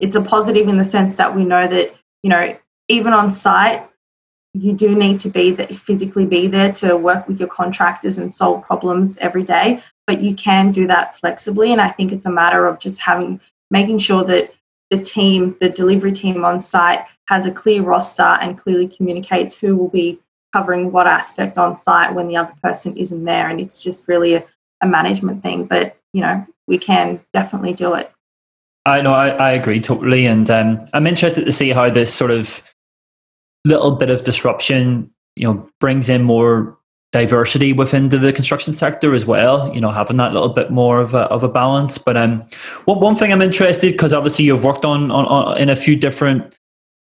it's 0.00 0.14
a 0.14 0.20
positive 0.20 0.68
in 0.68 0.78
the 0.78 0.84
sense 0.84 1.16
that 1.16 1.34
we 1.34 1.44
know 1.44 1.66
that 1.66 1.94
you 2.22 2.30
know 2.30 2.56
even 2.88 3.12
on 3.12 3.32
site 3.32 3.88
you 4.54 4.72
do 4.72 4.94
need 4.94 5.20
to 5.20 5.28
be 5.28 5.50
that 5.52 5.74
physically 5.74 6.24
be 6.24 6.46
there 6.46 6.72
to 6.72 6.96
work 6.96 7.28
with 7.28 7.38
your 7.38 7.48
contractors 7.48 8.18
and 8.18 8.34
solve 8.34 8.62
problems 8.64 9.16
every 9.18 9.42
day 9.42 9.82
but 10.06 10.22
you 10.22 10.34
can 10.34 10.72
do 10.72 10.86
that 10.86 11.18
flexibly. 11.18 11.70
And 11.72 11.80
i 11.80 11.88
think 11.88 12.12
it's 12.12 12.26
a 12.26 12.30
matter 12.30 12.66
of 12.66 12.78
just 12.78 13.00
having 13.00 13.40
making 13.70 13.98
sure 13.98 14.24
that 14.24 14.52
the 14.90 14.98
team 14.98 15.56
the 15.60 15.68
delivery 15.68 16.12
team 16.12 16.44
on 16.44 16.60
site 16.60 17.04
has 17.26 17.44
a 17.44 17.50
clear 17.50 17.82
roster 17.82 18.22
and 18.22 18.58
clearly 18.58 18.88
communicates 18.88 19.54
who 19.54 19.76
will 19.76 19.88
be 19.88 20.18
covering 20.54 20.90
what 20.90 21.06
aspect 21.06 21.58
on 21.58 21.76
site 21.76 22.14
when 22.14 22.26
the 22.26 22.36
other 22.36 22.54
person 22.62 22.96
isn't 22.96 23.24
there. 23.24 23.50
And 23.50 23.60
it's 23.60 23.82
just 23.82 24.08
really 24.08 24.32
a, 24.32 24.46
a 24.80 24.86
management 24.86 25.42
thing 25.42 25.66
but 25.66 25.96
you 26.12 26.22
know 26.22 26.46
we 26.66 26.78
can 26.78 27.20
definitely 27.34 27.74
do 27.74 27.94
it 27.94 28.10
I 28.86 29.02
know, 29.02 29.12
I, 29.12 29.28
I 29.28 29.50
agree 29.50 29.80
totally. 29.80 30.26
And 30.26 30.48
um, 30.50 30.88
I'm 30.92 31.06
interested 31.06 31.44
to 31.44 31.52
see 31.52 31.70
how 31.70 31.90
this 31.90 32.12
sort 32.12 32.30
of 32.30 32.62
little 33.64 33.92
bit 33.92 34.10
of 34.10 34.24
disruption, 34.24 35.10
you 35.36 35.44
know, 35.44 35.68
brings 35.80 36.08
in 36.08 36.22
more 36.22 36.78
diversity 37.12 37.72
within 37.72 38.10
the, 38.10 38.32
construction 38.32 38.72
sector 38.72 39.14
as 39.14 39.24
well, 39.24 39.74
you 39.74 39.80
know, 39.80 39.90
having 39.90 40.18
that 40.18 40.32
little 40.32 40.50
bit 40.50 40.70
more 40.70 41.00
of 41.00 41.14
a, 41.14 41.20
of 41.24 41.42
a 41.42 41.48
balance. 41.48 41.96
But 41.98 42.16
um, 42.16 42.46
one, 42.84 43.00
one 43.00 43.16
thing 43.16 43.32
I'm 43.32 43.42
interested, 43.42 43.92
because 43.92 44.12
obviously 44.12 44.44
you've 44.44 44.64
worked 44.64 44.84
on, 44.84 45.10
on, 45.10 45.26
on 45.26 45.58
in 45.58 45.70
a 45.70 45.76
few 45.76 45.96
different 45.96 46.56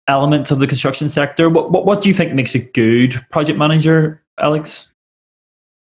elements 0.07 0.51
of 0.51 0.59
the 0.59 0.67
construction 0.67 1.09
sector. 1.09 1.49
What, 1.49 1.71
what, 1.71 1.85
what 1.85 2.01
do 2.01 2.09
you 2.09 2.15
think 2.15 2.33
makes 2.33 2.55
a 2.55 2.59
good 2.59 3.25
project 3.31 3.57
manager, 3.57 4.21
Alex? 4.39 4.89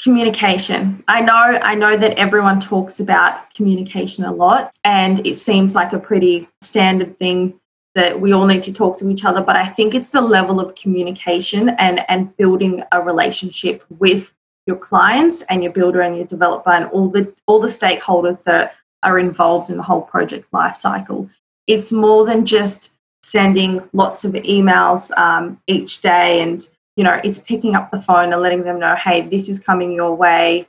Communication. 0.01 1.03
I 1.07 1.21
know 1.21 1.59
i 1.61 1.75
know 1.75 1.97
that 1.97 2.17
everyone 2.17 2.59
talks 2.59 2.99
about 2.99 3.53
communication 3.53 4.23
a 4.23 4.31
lot 4.31 4.73
and 4.83 5.25
it 5.27 5.37
seems 5.37 5.75
like 5.75 5.93
a 5.93 5.99
pretty 5.99 6.47
standard 6.61 7.19
thing 7.19 7.59
that 7.95 8.21
we 8.21 8.31
all 8.31 8.45
need 8.45 8.63
to 8.63 8.71
talk 8.71 8.97
to 8.99 9.09
each 9.09 9.25
other 9.25 9.41
but 9.41 9.57
i 9.57 9.67
think 9.67 9.93
it's 9.93 10.11
the 10.11 10.21
level 10.21 10.59
of 10.61 10.73
communication 10.75 11.69
and 11.69 12.05
and 12.07 12.35
building 12.37 12.81
a 12.93 13.01
relationship 13.01 13.83
with 13.89 14.33
your 14.69 14.77
clients 14.77 15.41
and 15.49 15.63
your 15.63 15.73
builder 15.73 16.01
and 16.01 16.15
your 16.15 16.27
developer 16.27 16.69
and 16.69 16.85
all 16.85 17.09
the 17.09 17.33
all 17.47 17.59
the 17.59 17.67
stakeholders 17.67 18.43
that 18.43 18.75
are 19.03 19.19
involved 19.19 19.69
in 19.69 19.77
the 19.77 19.83
whole 19.83 20.01
project 20.01 20.45
life 20.53 20.75
cycle. 20.75 21.29
It's 21.67 21.91
more 21.91 22.25
than 22.25 22.45
just 22.45 22.91
sending 23.23 23.81
lots 23.93 24.25
of 24.25 24.33
emails 24.33 25.15
um, 25.17 25.61
each 25.67 26.01
day 26.01 26.41
and 26.41 26.67
you 26.99 27.05
know, 27.05 27.17
it's 27.23 27.37
picking 27.37 27.75
up 27.75 27.91
the 27.91 28.01
phone 28.01 28.33
and 28.33 28.41
letting 28.41 28.63
them 28.63 28.77
know, 28.77 28.93
hey, 28.93 29.21
this 29.21 29.47
is 29.47 29.57
coming 29.57 29.93
your 29.93 30.13
way, 30.13 30.67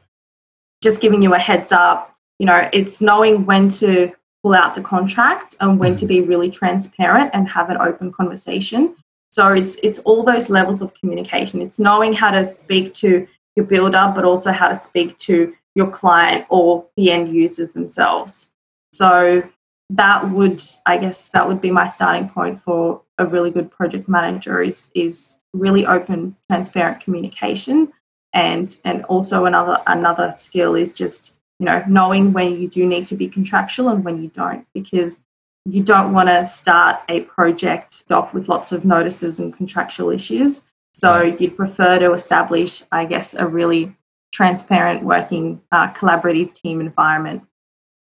just 0.80 1.00
giving 1.00 1.22
you 1.22 1.34
a 1.34 1.38
heads 1.40 1.72
up. 1.72 2.16
You 2.38 2.46
know, 2.46 2.70
it's 2.72 3.00
knowing 3.00 3.46
when 3.46 3.68
to 3.80 4.12
pull 4.44 4.54
out 4.54 4.76
the 4.76 4.80
contract 4.80 5.56
and 5.58 5.80
when 5.80 5.96
to 5.96 6.04
mm-hmm. 6.04 6.06
be 6.06 6.20
really 6.20 6.48
transparent 6.48 7.32
and 7.34 7.48
have 7.48 7.68
an 7.68 7.78
open 7.78 8.12
conversation. 8.12 8.94
So 9.32 9.48
it's 9.48 9.74
it's 9.82 9.98
all 10.00 10.22
those 10.22 10.48
levels 10.48 10.82
of 10.82 10.94
communication. 10.94 11.60
It's 11.60 11.80
knowing 11.80 12.12
how 12.12 12.30
to 12.30 12.46
speak 12.48 12.94
to 13.02 13.26
your 13.56 13.66
builder, 13.66 14.12
but 14.14 14.24
also 14.24 14.52
how 14.52 14.68
to 14.68 14.76
speak 14.76 15.18
to 15.30 15.52
your 15.74 15.90
client 15.90 16.46
or 16.48 16.86
the 16.96 17.10
end 17.10 17.34
users 17.34 17.72
themselves. 17.72 18.50
So 18.92 19.42
that 19.90 20.30
would, 20.30 20.62
I 20.86 20.96
guess, 20.96 21.28
that 21.30 21.48
would 21.48 21.60
be 21.60 21.72
my 21.72 21.88
starting 21.88 22.28
point 22.28 22.62
for 22.62 23.02
a 23.18 23.26
really 23.26 23.50
good 23.50 23.68
project 23.68 24.08
manager 24.08 24.62
is 24.62 24.90
is 24.94 25.36
really 25.52 25.86
open, 25.86 26.36
transparent 26.48 27.00
communication. 27.00 27.92
And 28.32 28.76
and 28.84 29.04
also 29.06 29.44
another 29.44 29.78
another 29.86 30.32
skill 30.36 30.76
is 30.76 30.94
just, 30.94 31.34
you 31.58 31.66
know, 31.66 31.82
knowing 31.88 32.32
when 32.32 32.60
you 32.60 32.68
do 32.68 32.86
need 32.86 33.06
to 33.06 33.16
be 33.16 33.28
contractual 33.28 33.88
and 33.88 34.04
when 34.04 34.22
you 34.22 34.28
don't, 34.28 34.66
because 34.72 35.20
you 35.64 35.82
don't 35.82 36.12
want 36.12 36.28
to 36.28 36.46
start 36.46 37.00
a 37.08 37.22
project 37.22 38.04
off 38.10 38.32
with 38.32 38.48
lots 38.48 38.72
of 38.72 38.84
notices 38.84 39.40
and 39.40 39.52
contractual 39.52 40.10
issues. 40.10 40.62
So 40.94 41.22
you'd 41.22 41.56
prefer 41.56 41.98
to 41.98 42.12
establish, 42.14 42.82
I 42.90 43.04
guess, 43.04 43.34
a 43.34 43.46
really 43.46 43.94
transparent 44.32 45.02
working 45.02 45.60
uh, 45.72 45.92
collaborative 45.92 46.54
team 46.54 46.80
environment. 46.80 47.42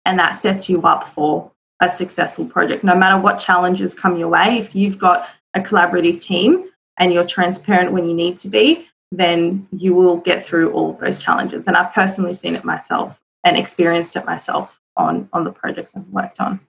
And 0.05 0.19
that 0.19 0.33
sets 0.33 0.69
you 0.69 0.83
up 0.83 1.05
for 1.09 1.51
a 1.81 1.91
successful 1.91 2.47
project. 2.47 2.85
No 2.85 2.95
matter 2.95 3.21
what 3.21 3.39
challenges 3.39 3.95
come 3.95 4.17
your 4.17 4.29
way, 4.29 4.59
if 4.59 4.75
you've 4.75 4.99
got 4.99 5.29
a 5.55 5.61
collaborative 5.61 6.21
team 6.21 6.69
and 6.99 7.13
you're 7.13 7.25
transparent 7.25 7.93
when 7.93 8.09
you 8.09 8.15
need 8.15 8.39
to 8.39 8.49
be, 8.49 8.89
then 9.13 9.67
you 9.71 9.95
will 9.95 10.17
get 10.17 10.45
through 10.45 10.73
all 10.73 10.91
of 10.91 11.01
those 11.01 11.23
challenges. 11.23 11.67
And 11.67 11.77
I've 11.77 11.93
personally 11.93 12.33
seen 12.33 12.57
it 12.57 12.65
myself 12.65 13.23
and 13.45 13.57
experienced 13.57 14.17
it 14.17 14.25
myself 14.25 14.81
on, 14.97 15.29
on 15.33 15.45
the 15.45 15.53
projects 15.53 15.97
I've 15.97 16.09
worked 16.09 16.41
on. 16.41 16.61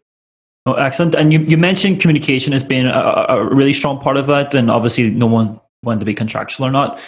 Oh, 0.65 0.73
excellent. 0.73 1.15
And 1.15 1.31
you, 1.31 1.39
you 1.39 1.57
mentioned 1.57 2.01
communication 2.01 2.53
as 2.53 2.63
being 2.63 2.85
a, 2.85 3.25
a 3.29 3.55
really 3.55 3.73
strong 3.73 4.01
part 4.01 4.17
of 4.17 4.27
that. 4.27 4.53
And 4.53 4.69
obviously, 4.69 5.09
no 5.09 5.25
one 5.25 5.59
wanted 5.81 6.01
to 6.01 6.05
be 6.05 6.13
contractual 6.13 6.65
or 6.65 6.71
not. 6.71 6.99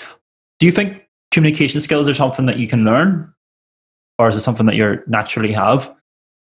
Do 0.60 0.66
you 0.66 0.72
think 0.72 1.06
communication 1.32 1.82
skills 1.82 2.08
are 2.08 2.14
something 2.14 2.46
that 2.46 2.58
you 2.58 2.68
can 2.68 2.86
learn? 2.86 3.34
Or 4.18 4.30
is 4.30 4.38
it 4.38 4.42
something 4.42 4.66
that 4.66 4.76
you 4.76 5.02
naturally 5.08 5.52
have? 5.54 5.94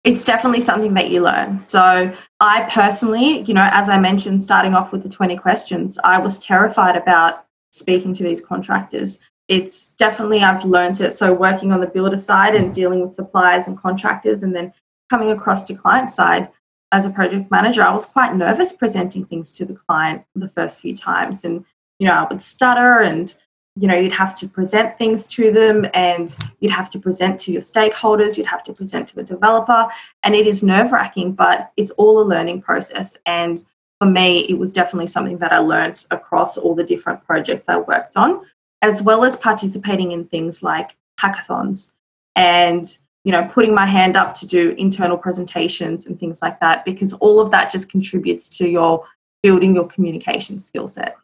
It's 0.08 0.24
definitely 0.24 0.62
something 0.62 0.94
that 0.94 1.12
you 1.12 1.22
learn. 1.22 1.60
So, 1.60 2.14
I 2.40 2.62
personally, 2.72 3.42
you 3.42 3.54
know, 3.54 3.68
as 3.74 3.90
I 3.90 4.00
mentioned, 4.00 4.42
starting 4.42 4.74
off 4.74 4.94
with 4.94 5.04
the 5.04 5.10
20 5.10 5.36
questions, 5.36 6.00
I 6.02 6.18
was 6.18 6.40
terrified 6.40 6.96
about 6.96 7.46
speaking 7.74 8.14
to 8.14 8.24
these 8.24 8.40
contractors. 8.40 9.20
It's 9.50 9.92
definitely, 9.92 10.42
I've 10.44 10.64
learned 10.64 11.02
it. 11.02 11.14
So, 11.14 11.34
working 11.34 11.74
on 11.74 11.82
the 11.82 11.88
builder 11.88 12.18
side 12.18 12.56
and 12.56 12.74
dealing 12.74 13.02
with 13.02 13.16
suppliers 13.16 13.68
and 13.68 13.78
contractors, 13.78 14.44
and 14.44 14.56
then 14.56 14.72
coming 15.10 15.32
across 15.32 15.66
to 15.66 15.76
client 15.76 16.10
side 16.10 16.48
as 16.94 17.06
a 17.06 17.10
project 17.10 17.52
manager, 17.52 17.84
I 17.84 17.92
was 17.92 18.06
quite 18.06 18.34
nervous 18.34 18.72
presenting 18.72 19.26
things 19.26 19.58
to 19.58 19.66
the 19.66 19.74
client 19.74 20.24
the 20.36 20.48
first 20.48 20.80
few 20.80 20.96
times. 20.96 21.44
And, 21.44 21.66
you 22.00 22.08
know, 22.08 22.14
I 22.14 22.26
would 22.30 22.42
stutter 22.42 23.02
and 23.02 23.36
you 23.80 23.88
know 23.88 23.96
you'd 23.96 24.12
have 24.12 24.36
to 24.36 24.48
present 24.48 24.98
things 24.98 25.28
to 25.28 25.52
them 25.52 25.86
and 25.94 26.36
you'd 26.60 26.72
have 26.72 26.90
to 26.90 27.00
present 27.00 27.40
to 27.40 27.52
your 27.52 27.62
stakeholders 27.62 28.38
you'd 28.38 28.46
have 28.48 28.64
to 28.64 28.74
present 28.74 29.08
to 29.08 29.20
a 29.20 29.24
developer 29.24 29.88
and 30.24 30.36
it 30.36 30.48
is 30.48 30.64
nerve 30.64 30.92
wracking 30.92 31.32
but 31.32 31.72
it's 31.78 31.92
all 31.92 32.22
a 32.22 32.24
learning 32.24 32.62
process. 32.62 33.18
And 33.26 33.64
for 34.00 34.08
me 34.08 34.40
it 34.50 34.58
was 34.58 34.72
definitely 34.72 35.08
something 35.08 35.38
that 35.40 35.52
i 35.52 35.58
learned 35.58 36.06
across 36.12 36.58
all 36.58 36.76
the 36.76 36.84
different 36.84 37.24
projects 37.24 37.68
i 37.68 37.78
worked 37.78 38.16
on 38.16 38.42
as 38.82 39.02
well 39.02 39.24
as 39.24 39.36
participating 39.36 40.12
in 40.12 40.26
things 40.26 40.62
like 40.62 40.96
hackathons 41.20 41.94
and 42.36 43.00
you 43.24 43.32
know 43.32 43.44
putting 43.46 43.74
my 43.74 43.86
hand 43.86 44.16
up 44.16 44.34
to 44.36 44.46
do 44.46 44.76
internal 44.78 45.18
presentations 45.18 46.06
and 46.06 46.20
things 46.20 46.42
like 46.42 46.60
that 46.60 46.86
because 46.86 47.14
all 47.14 47.40
of 47.40 47.50
that 47.52 47.72
just 47.72 47.90
contributes 47.90 48.50
to 48.50 48.70
your 48.70 49.04
building 49.42 49.74
your 49.74 49.88
communication 49.88 50.60
skill 50.60 50.88
set 50.88 51.16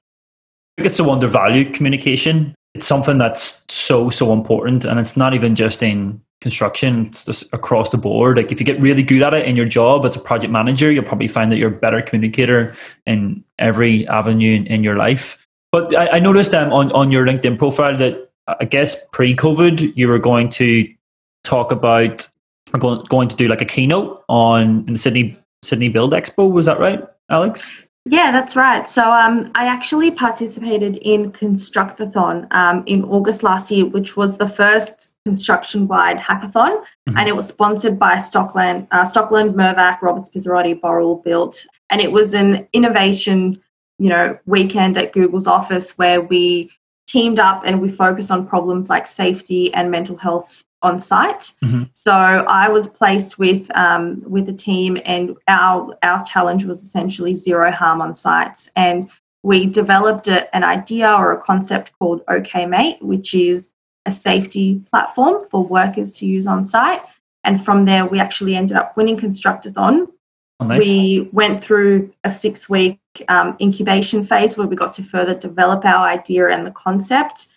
it's 0.77 0.99
a 0.99 1.05
undervalued 1.05 1.73
communication. 1.73 2.55
It's 2.73 2.88
something 2.88 3.17
that's 3.17 3.63
so, 3.69 4.09
so 4.09 4.33
important. 4.33 4.86
And 4.86 4.99
it's 4.99 5.15
not 5.15 5.33
even 5.33 5.55
just 5.55 5.83
in 5.83 6.21
construction, 6.41 7.07
it's 7.07 7.23
just 7.23 7.53
across 7.53 7.89
the 7.89 7.97
board. 7.97 8.38
Like 8.38 8.51
if 8.51 8.59
you 8.59 8.65
get 8.65 8.79
really 8.81 9.03
good 9.03 9.23
at 9.23 9.33
it 9.33 9.47
in 9.47 9.55
your 9.55 9.65
job 9.65 10.05
as 10.05 10.15
a 10.15 10.19
project 10.19 10.51
manager, 10.51 10.91
you'll 10.91 11.03
probably 11.05 11.29
find 11.29 11.51
that 11.51 11.57
you're 11.57 11.69
a 11.69 11.79
better 11.79 12.01
communicator 12.01 12.75
in 13.05 13.43
every 13.59 14.05
avenue 14.07 14.55
in, 14.55 14.67
in 14.67 14.83
your 14.83 14.97
life. 14.97 15.45
But 15.71 15.95
I, 15.95 16.17
I 16.17 16.19
noticed 16.19 16.53
um, 16.53 16.73
on, 16.73 16.91
on 16.91 17.12
your 17.12 17.25
LinkedIn 17.25 17.57
profile 17.57 17.97
that 17.97 18.29
I 18.47 18.65
guess 18.65 19.05
pre 19.12 19.36
COVID, 19.36 19.95
you 19.95 20.07
were 20.07 20.19
going 20.19 20.49
to 20.49 20.93
talk 21.43 21.71
about, 21.71 22.27
going, 22.77 23.03
going 23.05 23.29
to 23.29 23.36
do 23.36 23.47
like 23.47 23.62
a 23.62 23.65
keynote 23.65 24.23
on 24.27 24.86
in 24.88 24.93
the 24.93 24.99
Sydney 24.99 25.38
Sydney 25.63 25.89
Build 25.89 26.12
Expo. 26.12 26.51
Was 26.51 26.65
that 26.65 26.79
right, 26.79 27.01
Alex? 27.29 27.71
Yeah, 28.06 28.32
that's 28.32 28.58
right. 28.58 28.88
So 28.89 29.12
um, 29.12 29.50
I 29.56 29.66
actually 29.66 30.12
participated 30.12 30.98
in 30.98 31.32
Constructathon 31.32 32.52
um, 32.54 32.84
in 32.86 33.06
August 33.06 33.44
last 33.44 33.72
year, 33.72 33.86
which 33.86 34.18
was 34.18 34.38
the 34.38 34.48
first 34.48 35.12
construction-wide 35.26 36.18
hackathon, 36.18 36.82
mm-hmm. 36.82 37.18
and 37.18 37.30
it 37.30 37.36
was 37.36 37.48
sponsored 37.48 37.98
by 37.98 38.16
Stockland, 38.16 38.88
uh, 38.92 39.04
Stockland, 39.04 39.54
Mirvac, 39.54 40.02
Roberts 40.02 40.30
Pizzarotti, 40.30 40.78
Boral 40.78 41.24
Built, 41.24 41.66
and 41.89 42.02
it 42.02 42.12
was 42.12 42.34
an 42.34 42.68
innovation, 42.74 43.62
you 44.00 44.10
know, 44.10 44.38
weekend 44.46 44.98
at 44.98 45.13
Google's 45.13 45.48
office 45.48 45.98
where 45.98 46.20
we 46.20 46.72
teamed 47.08 47.39
up 47.39 47.62
and 47.66 47.82
we 47.82 47.89
focused 47.89 48.32
on 48.32 48.46
problems 48.46 48.89
like 48.89 49.08
safety 49.08 49.74
and 49.74 49.89
mental 49.89 50.18
health 50.18 50.66
on 50.84 51.00
site. 51.00 51.54
Mm-hmm. 51.63 51.84
So 51.91 52.13
I 52.13 52.67
was 52.69 52.88
placed 52.88 53.39
with 53.39 53.76
um, 53.76 54.22
with 54.30 54.48
a 54.50 54.54
team, 54.54 54.98
and 55.06 55.36
our 55.48 55.98
our 56.04 56.24
challenge 56.26 56.65
was 56.65 56.84
essentially 56.84 57.34
zero 57.34 57.72
harm 57.72 58.02
on 58.02 58.15
sites. 58.15 58.69
And 58.76 59.10
we 59.41 59.65
developed 59.65 60.28
a, 60.28 60.54
an 60.56 60.63
idea 60.63 61.12
or 61.12 61.32
a 61.32 61.41
concept 61.41 61.91
called 62.00 62.22
OK 62.28 62.65
Mate, 62.65 63.02
which 63.02 63.34
is 63.34 63.74
a 64.06 64.12
safety 64.12 64.82
platform 64.91 65.46
for 65.50 65.63
workers 65.63 66.13
to 66.13 66.26
use 66.26 66.46
on 66.46 66.65
site. 66.65 67.02
And 67.43 67.63
from 67.63 67.86
there, 67.86 68.06
we 68.06 68.19
actually 68.19 68.56
ended 68.56 68.78
up 68.78 68.96
winning 68.96 69.17
Constructathon. 69.17 70.08
Oh, 70.60 70.67
nice. 70.67 70.86
We 70.86 71.30
went 71.32 71.62
through 71.62 72.13
a 72.24 72.30
six 72.30 72.69
week 72.69 73.00
um, 73.28 73.58
incubation 73.60 74.24
phase 74.24 74.58
where 74.58 74.67
we 74.67 74.76
got 74.76 74.93
to 74.96 75.04
further 75.04 75.34
develop 75.34 75.84
our 75.86 76.08
idea 76.08 76.50
and 76.50 76.65
the 76.65 76.72
concept 76.72 77.48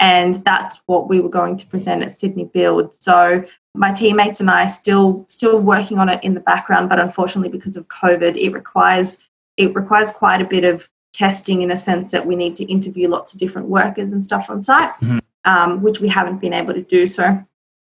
and 0.00 0.44
that's 0.44 0.80
what 0.86 1.08
we 1.08 1.20
were 1.20 1.28
going 1.28 1.56
to 1.56 1.66
present 1.66 2.02
at 2.02 2.12
Sydney 2.12 2.44
Build. 2.44 2.94
So 2.94 3.44
my 3.74 3.92
teammates 3.92 4.40
and 4.40 4.50
I 4.50 4.66
still 4.66 5.24
still 5.28 5.60
working 5.60 5.98
on 5.98 6.08
it 6.08 6.22
in 6.22 6.34
the 6.34 6.40
background, 6.40 6.88
but 6.88 6.98
unfortunately 6.98 7.48
because 7.48 7.76
of 7.76 7.88
COVID, 7.88 8.36
it 8.36 8.50
requires 8.50 9.18
it 9.56 9.74
requires 9.74 10.10
quite 10.10 10.40
a 10.40 10.44
bit 10.44 10.64
of 10.64 10.90
testing 11.12 11.62
in 11.62 11.70
a 11.70 11.76
sense 11.76 12.10
that 12.10 12.26
we 12.26 12.34
need 12.34 12.56
to 12.56 12.64
interview 12.64 13.08
lots 13.08 13.32
of 13.32 13.38
different 13.38 13.68
workers 13.68 14.10
and 14.10 14.24
stuff 14.24 14.50
on 14.50 14.60
site, 14.60 14.92
mm-hmm. 15.00 15.18
um, 15.44 15.80
which 15.80 16.00
we 16.00 16.08
haven't 16.08 16.40
been 16.40 16.52
able 16.52 16.74
to 16.74 16.82
do. 16.82 17.06
So 17.06 17.44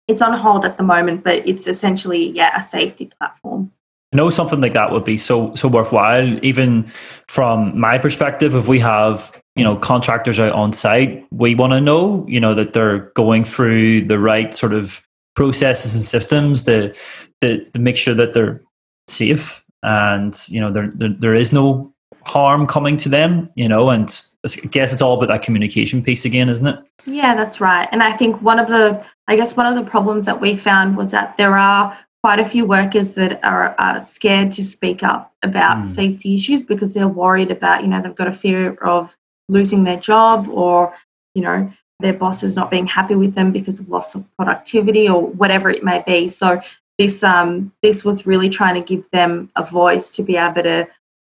it's 0.07 0.21
on 0.21 0.37
hold 0.37 0.65
at 0.65 0.77
the 0.77 0.83
moment, 0.83 1.23
but 1.23 1.47
it's 1.47 1.67
essentially 1.67 2.29
yeah 2.29 2.57
a 2.57 2.61
safety 2.61 3.11
platform. 3.17 3.71
I 4.11 4.17
know 4.17 4.31
something 4.31 4.59
like 4.59 4.73
that 4.73 4.91
would 4.91 5.03
be 5.03 5.17
so 5.17 5.53
so 5.55 5.67
worthwhile, 5.67 6.43
even 6.43 6.91
from 7.27 7.79
my 7.79 7.97
perspective. 7.97 8.55
If 8.55 8.67
we 8.67 8.79
have 8.79 9.31
you 9.59 9.65
know 9.65 9.75
contractors 9.75 10.39
out 10.39 10.53
on 10.53 10.73
site, 10.73 11.25
we 11.31 11.53
want 11.53 11.73
to 11.73 11.81
know 11.81 12.25
you 12.27 12.39
know 12.39 12.53
that 12.55 12.73
they're 12.73 13.11
going 13.15 13.43
through 13.43 14.05
the 14.05 14.17
right 14.17 14.55
sort 14.55 14.73
of 14.73 15.01
processes 15.35 15.95
and 15.95 16.03
systems 16.03 16.63
to 16.63 16.93
to, 17.41 17.65
to 17.65 17.79
make 17.79 17.97
sure 17.97 18.13
that 18.13 18.33
they're 18.33 18.61
safe 19.07 19.63
and 19.83 20.47
you 20.47 20.59
know 20.61 20.71
there, 20.71 20.89
there 20.91 21.15
there 21.19 21.35
is 21.35 21.51
no 21.51 21.93
harm 22.23 22.67
coming 22.67 22.95
to 22.97 23.09
them. 23.09 23.49
You 23.55 23.67
know, 23.67 23.89
and 23.89 24.09
I 24.45 24.67
guess 24.67 24.93
it's 24.93 25.01
all 25.01 25.17
about 25.17 25.27
that 25.27 25.43
communication 25.43 26.01
piece 26.03 26.25
again, 26.25 26.47
isn't 26.49 26.67
it? 26.67 26.79
Yeah, 27.05 27.35
that's 27.35 27.59
right. 27.59 27.87
And 27.91 28.01
I 28.01 28.15
think 28.15 28.41
one 28.41 28.59
of 28.59 28.67
the 28.67 29.03
I 29.27 29.35
guess 29.35 29.57
one 29.57 29.65
of 29.65 29.75
the 29.75 29.89
problems 29.89 30.25
that 30.25 30.39
we 30.39 30.55
found 30.55 30.97
was 30.97 31.11
that 31.11 31.35
there 31.37 31.57
are 31.57 31.97
quite 32.23 32.39
a 32.39 32.45
few 32.45 32.65
workers 32.65 33.13
that 33.13 33.43
are, 33.43 33.75
are 33.79 33.99
scared 33.99 34.51
to 34.51 34.63
speak 34.63 35.03
up 35.03 35.33
about 35.41 35.77
mm. 35.77 35.87
safety 35.87 36.35
issues 36.35 36.61
because 36.61 36.93
they're 36.93 37.07
worried 37.07 37.49
about, 37.49 37.81
you 37.81 37.87
know, 37.87 38.01
they've 38.01 38.15
got 38.15 38.27
a 38.27 38.33
fear 38.33 38.73
of 38.83 39.17
losing 39.49 39.83
their 39.83 39.97
job 39.97 40.47
or, 40.47 40.95
you 41.33 41.41
know, 41.41 41.71
their 41.99 42.13
bosses 42.13 42.55
not 42.55 42.71
being 42.71 42.87
happy 42.87 43.15
with 43.15 43.35
them 43.35 43.51
because 43.51 43.79
of 43.79 43.89
loss 43.89 44.15
of 44.15 44.25
productivity 44.37 45.09
or 45.09 45.21
whatever 45.21 45.69
it 45.69 45.83
may 45.83 46.01
be. 46.07 46.29
So 46.29 46.61
this 46.97 47.23
um, 47.23 47.73
this 47.81 48.05
was 48.05 48.25
really 48.25 48.49
trying 48.49 48.75
to 48.75 48.81
give 48.81 49.09
them 49.11 49.51
a 49.55 49.63
voice 49.63 50.09
to 50.11 50.23
be 50.23 50.37
able 50.37 50.63
to 50.63 50.87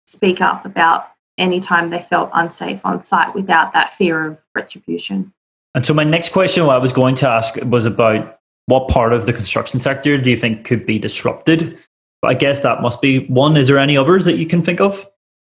speak 0.08 0.42
up 0.42 0.66
about 0.66 1.12
any 1.38 1.60
time 1.60 1.90
they 1.90 2.02
felt 2.10 2.30
unsafe 2.34 2.80
on 2.86 3.02
site 3.02 3.36
without 3.36 3.74
that 3.74 3.94
fear 3.94 4.26
of 4.26 4.38
retribution. 4.56 5.34
And 5.74 5.86
so 5.86 5.94
my 5.94 6.06
next 6.06 6.30
question 6.30 6.66
what 6.66 6.76
I 6.76 6.80
was 6.80 6.94
going 6.94 7.16
to 7.16 7.28
ask 7.28 7.56
was 7.64 7.86
about 7.86 8.40
what 8.68 8.88
part 8.88 9.14
of 9.14 9.26
the 9.26 9.34
construction 9.34 9.80
sector 9.80 10.18
do 10.18 10.30
you 10.30 10.38
think 10.38 10.66
could 10.66 10.86
be 10.86 10.98
disrupted? 10.98 11.78
But 12.22 12.32
I 12.32 12.34
guess 12.36 12.62
that 12.62 12.82
must 12.82 13.02
be 13.02 13.26
one. 13.28 13.58
Is 13.58 13.68
there 13.68 13.78
any 13.78 13.98
others 13.98 14.26
that 14.26 14.38
you 14.38 14.48
can 14.48 14.64
think 14.64 14.80
of? 14.80 15.08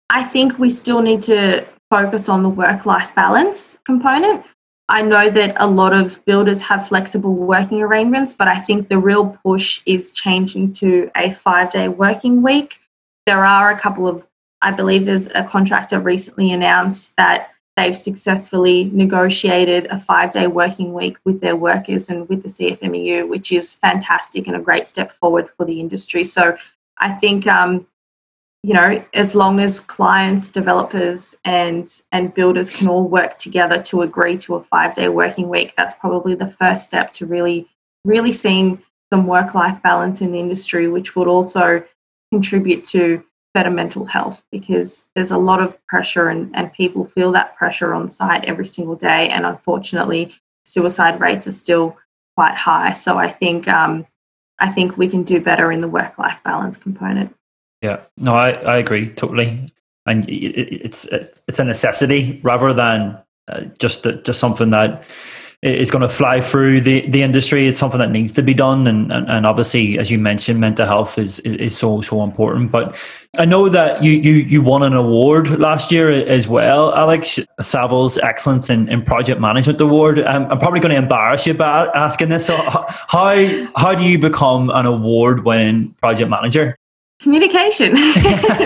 I 0.10 0.24
think 0.24 0.58
we 0.58 0.70
still 0.70 1.02
need 1.02 1.22
to 1.24 1.66
focus 1.90 2.30
on 2.30 2.44
the 2.44 2.50
work 2.50 2.86
life 2.86 3.14
balance 3.16 3.78
component. 3.86 4.44
I 4.90 5.02
know 5.02 5.30
that 5.30 5.56
a 5.58 5.68
lot 5.68 5.94
of 5.94 6.24
builders 6.26 6.62
have 6.62 6.88
flexible 6.88 7.34
working 7.34 7.82
arrangements, 7.82 8.32
but 8.32 8.48
I 8.48 8.60
think 8.60 8.88
the 8.88 8.98
real 8.98 9.38
push 9.44 9.82
is 9.86 10.12
changing 10.12 10.74
to 10.74 11.12
a 11.16 11.34
five 11.34 11.72
day 11.72 11.90
working 11.90 12.42
week. 12.42 12.80
There 13.26 13.44
are 13.46 13.70
a 13.70 13.80
couple 13.80 14.08
of, 14.08 14.26
I 14.62 14.72
believe 14.72 15.06
there's 15.06 15.28
a 15.28 15.44
contractor 15.44 16.00
recently 16.00 16.54
announced 16.54 17.12
that 17.18 17.52
they've 17.76 17.98
successfully 17.98 18.86
negotiated 18.86 19.88
a 19.88 20.00
five 20.00 20.32
day 20.32 20.48
working 20.48 20.94
week 20.94 21.18
with 21.26 21.42
their 21.42 21.58
workers 21.58 22.10
and 22.10 22.28
with 22.30 22.44
the 22.44 22.50
CFMEU, 22.50 23.28
which 23.28 23.52
is 23.52 23.74
fantastic 23.74 24.48
and 24.48 24.56
a 24.56 24.60
great 24.60 24.88
step 24.88 25.12
forward 25.12 25.50
for 25.58 25.66
the 25.66 25.82
industry. 25.82 26.24
So 26.24 26.58
I 27.00 27.12
think 27.12 27.46
um, 27.46 27.88
you 28.68 28.74
know, 28.74 29.02
as 29.14 29.34
long 29.34 29.62
as 29.62 29.80
clients, 29.80 30.50
developers, 30.50 31.34
and 31.46 32.02
and 32.12 32.34
builders 32.34 32.70
can 32.70 32.90
all 32.90 33.08
work 33.08 33.38
together 33.38 33.82
to 33.84 34.02
agree 34.02 34.38
to 34.40 34.56
a 34.56 34.62
five 34.62 34.94
day 34.94 35.08
working 35.08 35.48
week, 35.48 35.74
that's 35.78 35.96
probably 35.96 36.36
the 36.36 36.50
first 36.50 36.84
step 36.84 37.14
to 37.14 37.26
really, 37.26 37.66
really 38.04 38.34
seeing 38.34 38.84
some 39.10 39.26
work 39.26 39.56
life 39.56 39.82
balance 39.84 40.20
in 40.20 40.34
the 40.34 40.40
industry, 40.40 40.90
which 40.90 41.16
would 41.16 41.30
also 41.30 41.82
contribute 42.30 42.84
to 42.84 43.24
better 43.54 43.72
mental 43.72 44.04
health 44.04 44.44
because 44.52 45.06
there's 45.16 45.32
a 45.32 45.38
lot 45.38 45.62
of 45.62 45.78
pressure 45.88 46.28
and, 46.28 46.54
and 46.54 46.74
people 46.74 47.06
feel 47.06 47.32
that 47.32 47.56
pressure 47.56 47.94
on 47.94 48.10
site 48.10 48.44
every 48.44 48.66
single 48.66 48.98
day. 48.98 49.30
And 49.30 49.46
unfortunately, 49.46 50.36
suicide 50.66 51.22
rates 51.22 51.48
are 51.48 51.54
still 51.54 51.96
quite 52.36 52.56
high. 52.56 52.92
So 52.92 53.18
I 53.18 53.32
think 53.32 53.70
um, 53.70 54.06
I 54.60 54.70
think 54.70 54.98
we 54.98 55.08
can 55.08 55.24
do 55.24 55.40
better 55.40 55.72
in 55.72 55.80
the 55.80 55.88
work 55.88 56.18
life 56.18 56.40
balance 56.44 56.76
component. 56.76 57.34
Yeah, 57.82 58.02
no, 58.18 58.34
I, 58.34 58.52
I 58.52 58.78
agree 58.78 59.10
totally, 59.10 59.68
and 60.06 60.26
it's 60.28 61.06
it's 61.06 61.60
a 61.60 61.64
necessity 61.64 62.40
rather 62.44 62.74
than 62.74 63.22
uh, 63.48 63.62
just 63.80 64.04
just 64.24 64.40
something 64.40 64.72
that 64.72 65.06
is 65.64 65.90
going 65.90 66.04
to 66.04 66.10
fly 66.10 66.40
through 66.40 66.82
the, 66.82 67.10
the 67.10 67.24
industry. 67.24 67.68
It's 67.68 67.80
something 67.80 68.00
that 68.00 68.12
needs 68.12 68.32
to 68.34 68.44
be 68.44 68.54
done, 68.54 68.86
and, 68.86 69.12
and, 69.12 69.28
and 69.28 69.46
obviously, 69.46 69.98
as 69.98 70.12
you 70.12 70.20
mentioned, 70.20 70.60
mental 70.60 70.86
health 70.86 71.18
is, 71.18 71.40
is 71.40 71.76
so 71.78 72.02
so 72.02 72.24
important. 72.24 72.72
But 72.72 72.96
I 73.38 73.46
know 73.46 73.68
that 73.70 74.04
you 74.04 74.12
you 74.12 74.34
you 74.34 74.62
won 74.62 74.84
an 74.84 74.94
award 74.94 75.60
last 75.60 75.92
year 75.92 76.10
as 76.12 76.48
well, 76.48 76.94
Alex 76.94 77.40
Savills 77.62 78.22
Excellence 78.22 78.70
in, 78.70 78.88
in 78.90 79.04
Project 79.04 79.42
Management 79.42 79.82
Award. 79.82 80.20
I'm, 80.20 80.50
I'm 80.52 80.60
probably 80.60 80.80
going 80.80 80.92
to 80.92 80.98
embarrass 80.98 81.48
you 81.48 81.54
by 81.54 81.88
asking 81.94 82.30
this. 82.30 82.46
So 82.46 82.56
how 82.58 83.68
how 83.76 83.96
do 83.96 84.04
you 84.04 84.20
become 84.20 84.70
an 84.70 84.86
award 84.86 85.44
winning 85.44 85.96
project 86.02 86.30
manager? 86.30 86.78
Communication. 87.22 87.96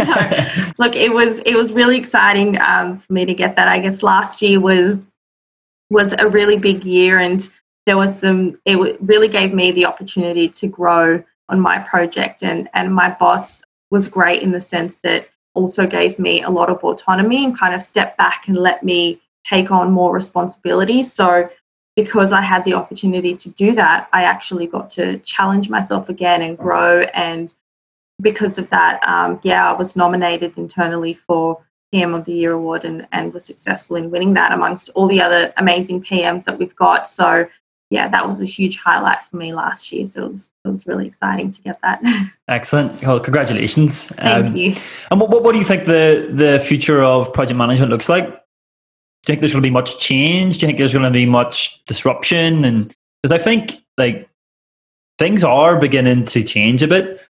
No. 0.02 0.74
look 0.78 0.96
it 0.96 1.14
was 1.14 1.40
it 1.46 1.56
was 1.56 1.72
really 1.72 1.98
exciting 1.98 2.60
um, 2.62 2.98
for 2.98 3.14
me 3.14 3.26
to 3.26 3.34
get 3.34 3.56
that. 3.56 3.68
I 3.68 3.80
guess 3.80 4.04
last 4.04 4.42
year 4.42 4.60
was 4.60 5.08
was 5.90 6.14
a 6.18 6.28
really 6.28 6.58
big 6.58 6.84
year 6.84 7.20
and 7.20 7.48
there 7.86 7.98
was 7.98 8.20
some 8.20 8.60
it 8.66 9.00
really 9.02 9.28
gave 9.28 9.54
me 9.54 9.72
the 9.72 9.86
opportunity 9.86 10.50
to 10.50 10.68
grow 10.68 11.24
on 11.50 11.60
my 11.60 11.80
project 11.80 12.44
and 12.44 12.68
and 12.74 12.94
my 12.94 13.10
boss 13.20 13.62
was 13.92 14.08
great 14.08 14.42
in 14.42 14.52
the 14.52 14.62
sense 14.62 15.02
that 15.02 15.30
also 15.54 15.86
gave 15.86 16.18
me 16.18 16.42
a 16.42 16.50
lot 16.50 16.70
of 16.70 16.84
autonomy 16.84 17.44
and 17.44 17.58
kind 17.58 17.76
of 17.76 17.84
stepped 17.84 18.18
back 18.18 18.48
and 18.48 18.58
let 18.58 18.84
me 18.84 19.22
take 19.46 19.72
on 19.72 19.92
more 19.92 20.14
responsibility. 20.14 21.04
So 21.04 21.50
because 21.96 22.32
I 22.32 22.42
had 22.42 22.64
the 22.64 22.74
opportunity 22.74 23.36
to 23.36 23.50
do 23.50 23.76
that, 23.76 24.08
I 24.14 24.24
actually 24.24 24.68
got 24.68 24.90
to 24.92 25.18
challenge 25.20 25.70
myself 25.70 26.10
again 26.10 26.42
and 26.42 26.58
grow 26.58 27.02
and 27.14 27.54
because 28.22 28.58
of 28.58 28.70
that, 28.70 29.04
um, 29.08 29.40
yeah, 29.44 29.70
I 29.70 29.74
was 29.74 29.96
nominated 29.96 30.58
internally 30.58 31.14
for 31.14 31.62
PM 31.92 32.14
of 32.14 32.26
the 32.26 32.34
Year 32.34 32.54
award 32.54 32.86
and, 32.86 33.08
and 33.12 33.34
was 33.34 33.46
successful 33.46 33.96
in 33.96 34.12
winning 34.12 34.34
that 34.34 34.52
amongst 34.52 34.90
all 34.90 35.08
the 35.08 35.22
other 35.22 35.54
amazing 35.58 36.04
PMs 36.04 36.46
that 36.46 36.58
we've 36.58 36.76
got. 36.76 37.10
So, 37.10 37.48
yeah, 37.90 38.08
that 38.08 38.28
was 38.28 38.42
a 38.42 38.46
huge 38.46 38.78
highlight 38.78 39.22
for 39.26 39.36
me 39.36 39.54
last 39.54 39.92
year. 39.92 40.06
So 40.06 40.26
it 40.26 40.32
was, 40.32 40.54
it 40.64 40.70
was 40.70 40.88
really 40.88 41.08
exciting 41.08 41.52
to 41.52 41.62
get 41.62 41.80
that. 41.82 42.02
Excellent. 42.48 43.02
Well, 43.02 43.20
congratulations. 43.20 44.08
Thank 44.08 44.48
um, 44.48 44.56
you. 44.56 44.76
And 45.10 45.20
what, 45.20 45.30
what, 45.30 45.44
what 45.44 45.52
do 45.52 45.58
you 45.58 45.66
think 45.66 45.86
the, 45.86 46.30
the 46.32 46.60
future 46.60 47.04
of 47.04 47.34
project 47.34 47.58
management 47.58 47.92
looks 47.92 48.08
like? 48.08 48.26
Do 48.26 48.32
you 48.32 48.38
think 49.28 49.42
there's 49.42 49.52
going 49.52 49.62
to 49.62 49.68
be 49.68 49.74
much 49.74 50.00
change? 50.00 50.58
Do 50.58 50.62
you 50.62 50.68
think 50.70 50.78
there's 50.78 50.94
going 50.94 51.04
to 51.04 51.12
be 51.12 51.26
much 51.26 51.84
disruption? 51.86 52.64
And 52.64 52.96
because 53.22 53.38
I 53.38 53.44
think 53.44 53.84
like 53.98 54.30
things 55.20 55.44
are 55.44 55.78
beginning 55.78 56.26
to 56.26 56.44
change 56.44 56.82
a 56.82 56.88
bit. 56.88 57.28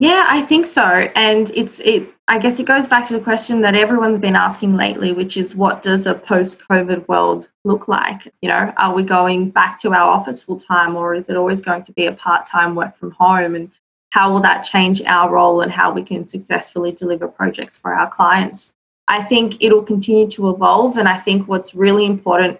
Yeah, 0.00 0.24
I 0.28 0.40
think 0.40 0.64
so. 0.64 0.82
And 1.14 1.50
it's 1.54 1.78
it 1.80 2.08
I 2.26 2.38
guess 2.38 2.58
it 2.58 2.64
goes 2.64 2.88
back 2.88 3.06
to 3.08 3.14
the 3.14 3.22
question 3.22 3.60
that 3.60 3.74
everyone's 3.74 4.18
been 4.18 4.34
asking 4.34 4.74
lately, 4.74 5.12
which 5.12 5.36
is 5.36 5.54
what 5.54 5.82
does 5.82 6.06
a 6.06 6.14
post-COVID 6.14 7.06
world 7.06 7.48
look 7.64 7.86
like? 7.86 8.32
You 8.40 8.48
know, 8.48 8.72
are 8.78 8.94
we 8.94 9.02
going 9.02 9.50
back 9.50 9.78
to 9.80 9.92
our 9.92 10.10
office 10.10 10.40
full 10.40 10.58
time 10.58 10.96
or 10.96 11.14
is 11.14 11.28
it 11.28 11.36
always 11.36 11.60
going 11.60 11.82
to 11.82 11.92
be 11.92 12.06
a 12.06 12.12
part-time 12.12 12.74
work 12.74 12.96
from 12.96 13.10
home 13.10 13.54
and 13.54 13.70
how 14.08 14.32
will 14.32 14.40
that 14.40 14.62
change 14.62 15.02
our 15.02 15.30
role 15.30 15.60
and 15.60 15.70
how 15.70 15.92
we 15.92 16.02
can 16.02 16.24
successfully 16.24 16.92
deliver 16.92 17.28
projects 17.28 17.76
for 17.76 17.92
our 17.92 18.08
clients? 18.08 18.72
I 19.06 19.22
think 19.22 19.58
it'll 19.60 19.82
continue 19.82 20.30
to 20.30 20.48
evolve 20.48 20.96
and 20.96 21.08
I 21.08 21.18
think 21.18 21.46
what's 21.46 21.74
really 21.74 22.06
important 22.06 22.58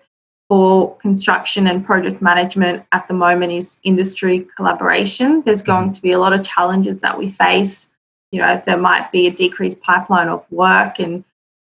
for 0.50 0.96
construction 0.96 1.68
and 1.68 1.86
project 1.86 2.20
management 2.20 2.84
at 2.90 3.06
the 3.06 3.14
moment 3.14 3.52
is 3.52 3.78
industry 3.84 4.48
collaboration. 4.56 5.42
There's 5.46 5.62
going 5.62 5.90
mm-hmm. 5.90 5.94
to 5.94 6.02
be 6.02 6.10
a 6.10 6.18
lot 6.18 6.32
of 6.32 6.44
challenges 6.44 7.00
that 7.02 7.16
we 7.16 7.30
face. 7.30 7.88
You 8.32 8.42
know, 8.42 8.60
there 8.66 8.76
might 8.76 9.12
be 9.12 9.28
a 9.28 9.30
decreased 9.30 9.80
pipeline 9.80 10.26
of 10.26 10.50
work, 10.50 10.98
and 10.98 11.24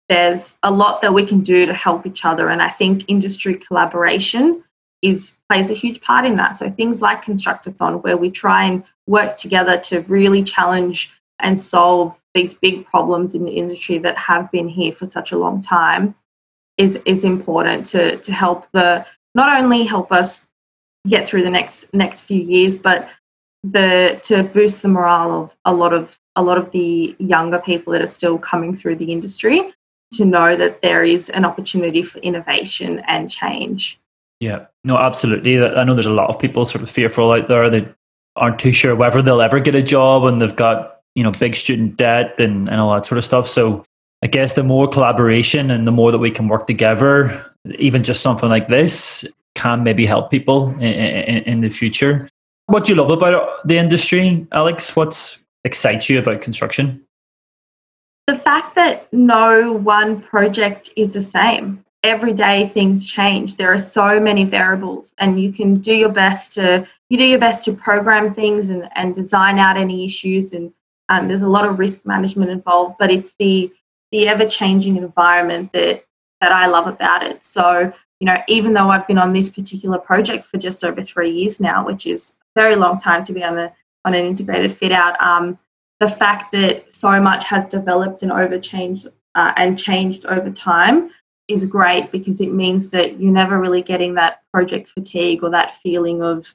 there's 0.08 0.54
a 0.62 0.70
lot 0.70 1.02
that 1.02 1.12
we 1.12 1.26
can 1.26 1.40
do 1.40 1.66
to 1.66 1.74
help 1.74 2.06
each 2.06 2.24
other. 2.24 2.48
And 2.48 2.62
I 2.62 2.70
think 2.70 3.04
industry 3.06 3.54
collaboration 3.54 4.64
is 5.02 5.34
plays 5.50 5.68
a 5.68 5.74
huge 5.74 6.00
part 6.00 6.24
in 6.24 6.36
that. 6.36 6.56
So 6.56 6.70
things 6.70 7.02
like 7.02 7.22
Constructathon, 7.22 8.02
where 8.02 8.16
we 8.16 8.30
try 8.30 8.64
and 8.64 8.82
work 9.06 9.36
together 9.36 9.76
to 9.76 10.00
really 10.02 10.42
challenge 10.42 11.10
and 11.38 11.60
solve 11.60 12.18
these 12.32 12.54
big 12.54 12.86
problems 12.86 13.34
in 13.34 13.44
the 13.44 13.52
industry 13.52 13.98
that 13.98 14.16
have 14.16 14.50
been 14.50 14.68
here 14.68 14.92
for 14.92 15.06
such 15.06 15.32
a 15.32 15.38
long 15.38 15.62
time 15.62 16.14
is 16.80 16.98
is 17.04 17.24
important 17.24 17.86
to 17.86 18.16
to 18.16 18.32
help 18.32 18.66
the 18.72 19.04
not 19.34 19.60
only 19.60 19.84
help 19.84 20.10
us 20.10 20.46
get 21.06 21.28
through 21.28 21.42
the 21.42 21.50
next 21.50 21.92
next 21.92 22.22
few 22.22 22.40
years, 22.40 22.78
but 22.78 23.08
the 23.62 24.18
to 24.24 24.42
boost 24.42 24.80
the 24.80 24.88
morale 24.88 25.42
of 25.42 25.50
a 25.66 25.72
lot 25.72 25.92
of 25.92 26.18
a 26.36 26.42
lot 26.42 26.56
of 26.56 26.70
the 26.70 27.14
younger 27.18 27.58
people 27.58 27.92
that 27.92 28.02
are 28.02 28.06
still 28.18 28.38
coming 28.38 28.74
through 28.74 28.96
the 28.96 29.12
industry 29.12 29.72
to 30.12 30.24
know 30.24 30.56
that 30.56 30.80
there 30.80 31.04
is 31.04 31.28
an 31.30 31.44
opportunity 31.44 32.02
for 32.02 32.18
innovation 32.20 33.00
and 33.06 33.30
change. 33.30 34.00
Yeah, 34.40 34.66
no, 34.82 34.96
absolutely. 34.96 35.62
I 35.62 35.84
know 35.84 35.92
there's 35.92 36.06
a 36.06 36.12
lot 36.12 36.30
of 36.30 36.40
people 36.40 36.64
sort 36.64 36.82
of 36.82 36.90
fearful 36.90 37.30
out 37.30 37.48
there 37.48 37.68
that 37.68 37.94
aren't 38.36 38.58
too 38.58 38.72
sure 38.72 38.96
whether 38.96 39.20
they'll 39.20 39.42
ever 39.42 39.60
get 39.60 39.74
a 39.74 39.82
job 39.82 40.24
and 40.24 40.40
they've 40.40 40.56
got, 40.56 41.00
you 41.14 41.22
know, 41.22 41.30
big 41.30 41.54
student 41.54 41.96
debt 41.96 42.40
and, 42.40 42.68
and 42.70 42.80
all 42.80 42.94
that 42.94 43.04
sort 43.04 43.18
of 43.18 43.24
stuff. 43.24 43.48
So 43.48 43.84
I 44.22 44.26
guess 44.26 44.52
the 44.52 44.62
more 44.62 44.86
collaboration 44.86 45.70
and 45.70 45.86
the 45.86 45.92
more 45.92 46.12
that 46.12 46.18
we 46.18 46.30
can 46.30 46.48
work 46.48 46.66
together, 46.66 47.44
even 47.78 48.04
just 48.04 48.22
something 48.22 48.48
like 48.48 48.68
this 48.68 49.26
can 49.54 49.82
maybe 49.82 50.06
help 50.06 50.30
people 50.30 50.68
in, 50.74 50.82
in, 50.82 51.42
in 51.44 51.60
the 51.60 51.70
future. 51.70 52.28
What 52.66 52.84
do 52.84 52.92
you 52.92 53.00
love 53.00 53.10
about 53.10 53.66
the 53.66 53.78
industry, 53.78 54.46
Alex? 54.52 54.94
What 54.94 55.38
excites 55.64 56.08
you 56.08 56.18
about 56.18 56.40
construction? 56.40 57.04
The 58.26 58.36
fact 58.36 58.76
that 58.76 59.12
no 59.12 59.72
one 59.72 60.20
project 60.20 60.90
is 60.96 61.14
the 61.14 61.22
same. 61.22 61.84
Every 62.02 62.32
day 62.32 62.68
things 62.68 63.04
change. 63.04 63.56
There 63.56 63.72
are 63.72 63.78
so 63.78 64.20
many 64.20 64.44
variables, 64.44 65.12
and 65.18 65.40
you 65.40 65.52
can 65.52 65.80
do 65.80 65.92
your 65.92 66.10
best 66.10 66.52
to 66.54 66.86
you 67.08 67.18
do 67.18 67.24
your 67.24 67.40
best 67.40 67.64
to 67.64 67.72
program 67.72 68.32
things 68.32 68.70
and, 68.70 68.88
and 68.94 69.14
design 69.14 69.58
out 69.58 69.76
any 69.76 70.04
issues. 70.04 70.52
And 70.52 70.72
um, 71.08 71.26
there's 71.26 71.42
a 71.42 71.48
lot 71.48 71.66
of 71.66 71.78
risk 71.78 72.06
management 72.06 72.50
involved, 72.50 72.96
but 72.98 73.10
it's 73.10 73.34
the 73.38 73.70
the 74.12 74.28
ever 74.28 74.46
changing 74.46 74.96
environment 74.96 75.72
that 75.72 76.04
that 76.40 76.52
I 76.52 76.66
love 76.66 76.86
about 76.86 77.22
it. 77.22 77.44
So, 77.44 77.92
you 78.18 78.26
know, 78.26 78.36
even 78.48 78.72
though 78.72 78.88
I've 78.88 79.06
been 79.06 79.18
on 79.18 79.32
this 79.32 79.50
particular 79.50 79.98
project 79.98 80.46
for 80.46 80.56
just 80.56 80.82
over 80.82 81.02
three 81.02 81.30
years 81.30 81.60
now, 81.60 81.84
which 81.84 82.06
is 82.06 82.32
a 82.56 82.60
very 82.60 82.76
long 82.76 82.98
time 82.98 83.22
to 83.24 83.32
be 83.32 83.44
on 83.44 83.58
a 83.58 83.72
on 84.04 84.14
an 84.14 84.24
integrated 84.24 84.72
fit 84.72 84.92
out, 84.92 85.20
um, 85.20 85.58
the 86.00 86.08
fact 86.08 86.52
that 86.52 86.94
so 86.94 87.20
much 87.20 87.44
has 87.44 87.66
developed 87.66 88.22
and 88.22 88.32
over 88.32 88.58
changed 88.58 89.06
uh, 89.34 89.52
and 89.56 89.78
changed 89.78 90.24
over 90.26 90.50
time 90.50 91.10
is 91.46 91.64
great 91.64 92.10
because 92.12 92.40
it 92.40 92.52
means 92.52 92.90
that 92.90 93.20
you're 93.20 93.32
never 93.32 93.58
really 93.58 93.82
getting 93.82 94.14
that 94.14 94.40
project 94.52 94.88
fatigue 94.88 95.42
or 95.42 95.50
that 95.50 95.74
feeling 95.74 96.22
of 96.22 96.54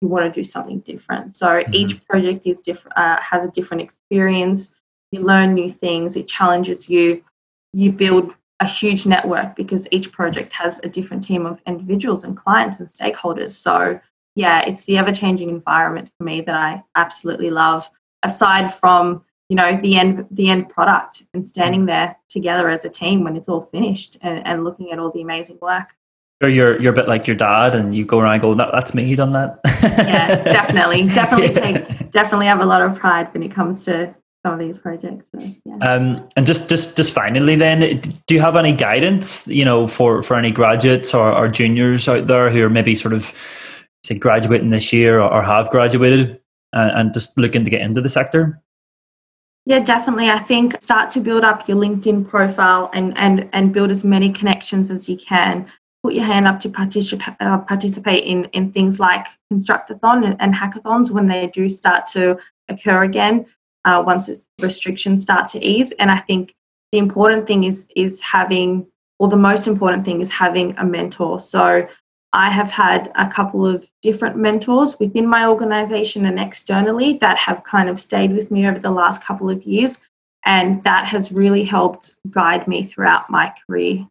you 0.00 0.08
want 0.08 0.24
to 0.24 0.40
do 0.40 0.44
something 0.44 0.80
different. 0.80 1.34
So 1.36 1.46
mm-hmm. 1.46 1.74
each 1.74 2.04
project 2.06 2.46
is 2.46 2.62
different, 2.62 2.96
uh, 2.96 3.20
has 3.20 3.44
a 3.44 3.50
different 3.50 3.82
experience. 3.82 4.70
You 5.12 5.20
learn 5.20 5.54
new 5.54 5.70
things. 5.70 6.16
It 6.16 6.26
challenges 6.28 6.88
you. 6.88 7.22
You 7.72 7.92
build 7.92 8.32
a 8.60 8.66
huge 8.66 9.06
network 9.06 9.54
because 9.54 9.86
each 9.90 10.12
project 10.12 10.52
has 10.54 10.80
a 10.82 10.88
different 10.88 11.22
team 11.22 11.44
of 11.44 11.60
individuals 11.66 12.24
and 12.24 12.36
clients 12.36 12.80
and 12.80 12.88
stakeholders. 12.88 13.50
So 13.50 14.00
yeah, 14.34 14.60
it's 14.66 14.84
the 14.84 14.98
ever 14.98 15.12
changing 15.12 15.50
environment 15.50 16.10
for 16.16 16.24
me 16.24 16.40
that 16.42 16.54
I 16.54 16.82
absolutely 16.94 17.50
love. 17.50 17.90
Aside 18.22 18.72
from 18.72 19.24
you 19.48 19.56
know 19.56 19.78
the 19.80 19.96
end 19.96 20.26
the 20.30 20.48
end 20.48 20.68
product 20.68 21.22
and 21.32 21.46
standing 21.46 21.82
mm. 21.82 21.86
there 21.86 22.16
together 22.28 22.68
as 22.68 22.84
a 22.84 22.88
team 22.88 23.22
when 23.22 23.36
it's 23.36 23.48
all 23.48 23.62
finished 23.62 24.16
and, 24.20 24.44
and 24.46 24.64
looking 24.64 24.90
at 24.90 24.98
all 24.98 25.10
the 25.10 25.22
amazing 25.22 25.58
work. 25.60 25.94
Or 26.42 26.48
you're 26.48 26.80
you're 26.80 26.92
a 26.92 26.96
bit 26.96 27.08
like 27.08 27.26
your 27.26 27.36
dad, 27.36 27.74
and 27.74 27.94
you 27.94 28.04
go 28.04 28.18
around 28.18 28.34
and 28.34 28.42
go, 28.42 28.54
that, 28.54 28.68
"That's 28.72 28.92
me, 28.94 29.04
you 29.04 29.16
done 29.16 29.32
that." 29.32 29.58
yeah, 29.82 30.42
definitely, 30.44 31.04
definitely 31.14 31.48
yeah. 31.54 31.78
take 31.84 32.10
definitely 32.10 32.46
have 32.46 32.60
a 32.60 32.66
lot 32.66 32.82
of 32.82 32.94
pride 32.94 33.32
when 33.32 33.42
it 33.42 33.50
comes 33.50 33.84
to 33.86 34.14
these 34.54 34.78
projects. 34.78 35.30
So, 35.32 35.44
yeah. 35.64 35.76
Um, 35.80 36.28
and 36.36 36.46
just 36.46 36.68
just 36.68 36.96
just 36.96 37.12
finally, 37.12 37.56
then, 37.56 38.00
do 38.26 38.34
you 38.34 38.40
have 38.40 38.54
any 38.54 38.72
guidance, 38.72 39.48
you 39.48 39.64
know, 39.64 39.88
for 39.88 40.22
for 40.22 40.36
any 40.36 40.52
graduates 40.52 41.12
or, 41.14 41.32
or 41.32 41.48
juniors 41.48 42.08
out 42.08 42.28
there 42.28 42.50
who 42.50 42.62
are 42.62 42.70
maybe 42.70 42.94
sort 42.94 43.14
of 43.14 43.34
say 44.04 44.16
graduating 44.16 44.70
this 44.70 44.92
year 44.92 45.18
or, 45.20 45.32
or 45.32 45.42
have 45.42 45.70
graduated 45.70 46.40
and, 46.72 46.90
and 47.00 47.14
just 47.14 47.36
looking 47.36 47.64
to 47.64 47.70
get 47.70 47.80
into 47.80 48.00
the 48.00 48.08
sector? 48.08 48.62
Yeah, 49.66 49.80
definitely. 49.80 50.30
I 50.30 50.38
think 50.38 50.80
start 50.80 51.10
to 51.10 51.20
build 51.20 51.42
up 51.42 51.68
your 51.68 51.76
LinkedIn 51.76 52.28
profile 52.28 52.88
and 52.94 53.18
and 53.18 53.48
and 53.52 53.72
build 53.72 53.90
as 53.90 54.04
many 54.04 54.30
connections 54.30 54.90
as 54.90 55.08
you 55.08 55.16
can. 55.16 55.66
Put 56.04 56.14
your 56.14 56.24
hand 56.24 56.46
up 56.46 56.60
to 56.60 56.68
participate 56.68 57.34
uh, 57.40 57.58
participate 57.58 58.22
in 58.24 58.44
in 58.46 58.72
things 58.72 59.00
like 59.00 59.26
Constructathon 59.52 60.24
and, 60.24 60.36
and, 60.38 60.54
hackathons 60.54 61.10
when 61.10 61.26
they 61.26 61.48
do 61.48 61.68
start 61.68 62.06
to 62.12 62.38
occur 62.68 63.02
again. 63.02 63.44
Uh, 63.86 64.02
once 64.04 64.28
restrictions 64.60 65.22
start 65.22 65.48
to 65.52 65.58
ease, 65.64 65.92
and 66.00 66.10
I 66.10 66.18
think 66.18 66.54
the 66.92 66.98
important 66.98 67.46
thing 67.46 67.64
is 67.64 67.86
is 67.94 68.20
having, 68.20 68.86
or 69.20 69.28
the 69.28 69.44
most 69.50 69.66
important 69.66 70.04
thing 70.04 70.20
is 70.20 70.30
having 70.30 70.76
a 70.76 70.84
mentor. 70.84 71.38
So 71.40 71.86
I 72.32 72.50
have 72.50 72.70
had 72.70 73.10
a 73.14 73.26
couple 73.26 73.64
of 73.64 73.88
different 74.02 74.36
mentors 74.36 74.98
within 74.98 75.26
my 75.26 75.46
organization 75.46 76.26
and 76.26 76.38
externally 76.38 77.14
that 77.18 77.38
have 77.38 77.64
kind 77.64 77.88
of 77.88 77.98
stayed 77.98 78.32
with 78.32 78.50
me 78.50 78.66
over 78.68 78.78
the 78.78 78.90
last 78.90 79.24
couple 79.24 79.48
of 79.48 79.62
years. 79.62 79.98
And 80.44 80.84
that 80.84 81.06
has 81.06 81.32
really 81.32 81.64
helped 81.64 82.14
guide 82.30 82.68
me 82.68 82.84
throughout 82.84 83.30
my 83.30 83.54
career. 83.66 84.06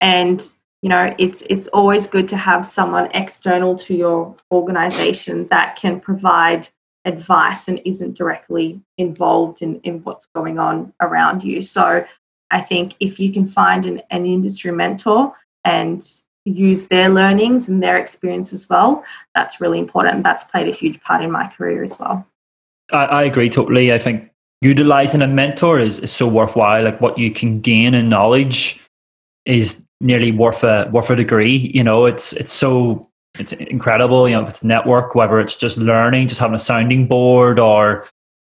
And, 0.00 0.42
you 0.82 0.88
know, 0.88 1.14
it's 1.18 1.42
it's 1.48 1.68
always 1.68 2.06
good 2.06 2.28
to 2.28 2.36
have 2.36 2.66
someone 2.66 3.10
external 3.14 3.76
to 3.86 3.94
your 3.94 4.36
organization 4.50 5.48
that 5.48 5.76
can 5.76 6.00
provide 6.00 6.68
advice 7.08 7.66
and 7.66 7.80
isn't 7.84 8.16
directly 8.16 8.80
involved 8.98 9.62
in, 9.62 9.80
in 9.80 10.04
what's 10.04 10.26
going 10.34 10.58
on 10.58 10.92
around 11.00 11.42
you. 11.42 11.62
So 11.62 12.04
I 12.50 12.60
think 12.60 12.94
if 13.00 13.18
you 13.18 13.32
can 13.32 13.46
find 13.46 13.86
an, 13.86 14.02
an 14.10 14.26
industry 14.26 14.70
mentor 14.70 15.32
and 15.64 16.06
use 16.44 16.88
their 16.88 17.08
learnings 17.08 17.68
and 17.68 17.82
their 17.82 17.96
experience 17.98 18.52
as 18.52 18.68
well. 18.68 19.04
That's 19.34 19.60
really 19.60 19.78
important. 19.78 20.22
That's 20.22 20.44
played 20.44 20.68
a 20.68 20.72
huge 20.72 21.00
part 21.02 21.22
in 21.22 21.30
my 21.30 21.48
career 21.48 21.82
as 21.82 21.98
well. 21.98 22.26
I, 22.92 23.04
I 23.04 23.22
agree 23.24 23.50
totally. 23.50 23.92
I 23.92 23.98
think 23.98 24.30
utilizing 24.60 25.22
a 25.22 25.28
mentor 25.28 25.78
is, 25.78 25.98
is 25.98 26.12
so 26.12 26.26
worthwhile. 26.26 26.84
Like 26.84 27.00
what 27.00 27.18
you 27.18 27.30
can 27.30 27.60
gain 27.60 27.94
in 27.94 28.08
knowledge 28.08 28.82
is 29.44 29.84
nearly 30.00 30.32
worth 30.32 30.64
a 30.64 30.88
worth 30.92 31.10
a 31.10 31.16
degree. 31.16 31.56
You 31.56 31.84
know, 31.84 32.06
it's 32.06 32.32
it's 32.34 32.52
so 32.52 33.07
it's 33.38 33.52
incredible. 33.52 34.28
You 34.28 34.36
know, 34.36 34.42
if 34.42 34.48
it's 34.48 34.64
network, 34.64 35.14
whether 35.14 35.40
it's 35.40 35.56
just 35.56 35.78
learning, 35.78 36.28
just 36.28 36.40
having 36.40 36.56
a 36.56 36.60
sounding 36.60 37.06
board, 37.06 37.58
or 37.58 38.06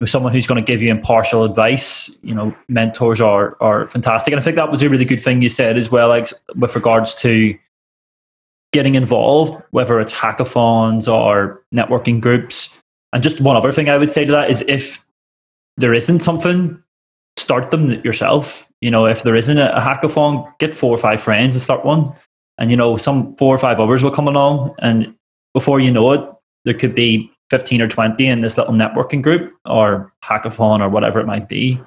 someone 0.05 0.33
who's 0.33 0.47
going 0.47 0.63
to 0.63 0.65
give 0.65 0.81
you 0.81 0.89
impartial 0.89 1.43
advice. 1.43 2.09
You 2.23 2.33
know, 2.33 2.55
mentors 2.67 3.21
are 3.21 3.55
are 3.61 3.87
fantastic, 3.87 4.31
and 4.31 4.39
I 4.39 4.43
think 4.43 4.55
that 4.55 4.71
was 4.71 4.83
a 4.83 4.89
really 4.89 5.05
good 5.05 5.21
thing 5.21 5.41
you 5.41 5.49
said 5.49 5.77
as 5.77 5.91
well, 5.91 6.09
like 6.09 6.27
with 6.55 6.75
regards 6.75 7.15
to 7.15 7.57
getting 8.73 8.95
involved, 8.95 9.61
whether 9.71 9.99
it's 9.99 10.13
hackathons 10.13 11.11
or 11.11 11.61
networking 11.73 12.21
groups. 12.21 12.75
And 13.13 13.21
just 13.21 13.41
one 13.41 13.57
other 13.57 13.71
thing 13.71 13.89
I 13.89 13.97
would 13.97 14.11
say 14.11 14.23
to 14.23 14.31
that 14.31 14.49
is 14.49 14.63
if 14.67 15.03
there 15.77 15.93
isn't 15.93 16.21
something, 16.21 16.81
start 17.37 17.71
them 17.71 17.89
yourself. 18.05 18.67
You 18.79 18.89
know, 18.89 19.05
if 19.05 19.23
there 19.23 19.35
isn't 19.35 19.57
a, 19.57 19.79
hackathon, 19.79 20.57
get 20.57 20.73
four 20.73 20.95
or 20.95 20.97
five 20.97 21.21
friends 21.21 21.55
and 21.55 21.61
start 21.61 21.85
one. 21.85 22.13
And, 22.57 22.69
you 22.69 22.77
know, 22.77 22.97
some 22.97 23.35
four 23.37 23.53
or 23.55 23.57
five 23.57 23.79
others 23.79 24.03
will 24.03 24.11
come 24.11 24.27
along. 24.27 24.75
And 24.79 25.15
before 25.53 25.79
you 25.79 25.91
know 25.91 26.11
it, 26.11 26.29
there 26.65 26.73
could 26.73 26.93
be 26.93 27.31
15 27.49 27.81
or 27.81 27.87
20 27.87 28.25
in 28.25 28.41
this 28.41 28.57
little 28.57 28.73
networking 28.73 29.21
group 29.21 29.53
or 29.65 30.13
hackathon 30.23 30.81
or 30.81 30.89
whatever 30.89 31.19
it 31.19 31.25
might 31.25 31.49
be 31.49 31.81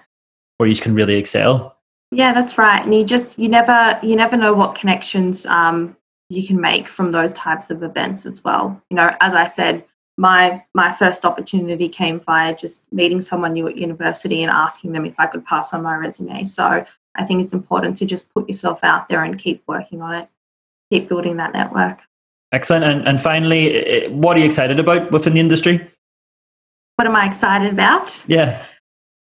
where 0.58 0.68
you 0.68 0.76
can 0.76 0.94
really 0.94 1.14
excel. 1.14 1.76
Yeah, 2.10 2.32
that's 2.32 2.58
right. 2.58 2.84
And 2.84 2.94
you 2.94 3.04
just, 3.04 3.38
you 3.38 3.48
never, 3.48 3.98
you 4.02 4.16
never 4.16 4.36
know 4.36 4.52
what 4.52 4.74
connections 4.74 5.46
um, 5.46 5.96
you 6.28 6.46
can 6.46 6.60
make 6.60 6.88
from 6.88 7.10
those 7.10 7.32
types 7.32 7.70
of 7.70 7.82
events 7.82 8.26
as 8.26 8.42
well. 8.44 8.80
You 8.90 8.96
know, 8.96 9.10
as 9.20 9.34
I 9.34 9.46
said, 9.46 9.84
my 10.16 10.62
my 10.74 10.92
first 10.92 11.24
opportunity 11.24 11.88
came 11.88 12.20
via 12.20 12.54
just 12.54 12.84
meeting 12.92 13.20
someone 13.20 13.52
new 13.52 13.66
at 13.66 13.76
university 13.76 14.42
and 14.42 14.50
asking 14.50 14.92
them 14.92 15.04
if 15.06 15.14
I 15.18 15.26
could 15.26 15.44
pass 15.44 15.72
on 15.72 15.82
my 15.82 15.96
resume. 15.96 16.44
So 16.44 16.84
I 17.16 17.24
think 17.24 17.42
it's 17.42 17.52
important 17.52 17.96
to 17.98 18.06
just 18.06 18.32
put 18.32 18.48
yourself 18.48 18.84
out 18.84 19.08
there 19.08 19.24
and 19.24 19.38
keep 19.38 19.62
working 19.66 20.02
on 20.02 20.14
it, 20.14 20.28
keep 20.94 21.08
building 21.08 21.36
that 21.36 21.52
network. 21.52 21.98
Excellent. 22.52 22.84
And 22.84 23.08
and 23.08 23.20
finally, 23.20 24.08
what 24.08 24.36
are 24.36 24.40
you 24.40 24.46
excited 24.46 24.78
about 24.78 25.10
within 25.10 25.34
the 25.34 25.40
industry? 25.40 25.90
What 26.96 27.06
am 27.08 27.16
I 27.16 27.26
excited 27.26 27.72
about? 27.72 28.22
Yeah. 28.28 28.64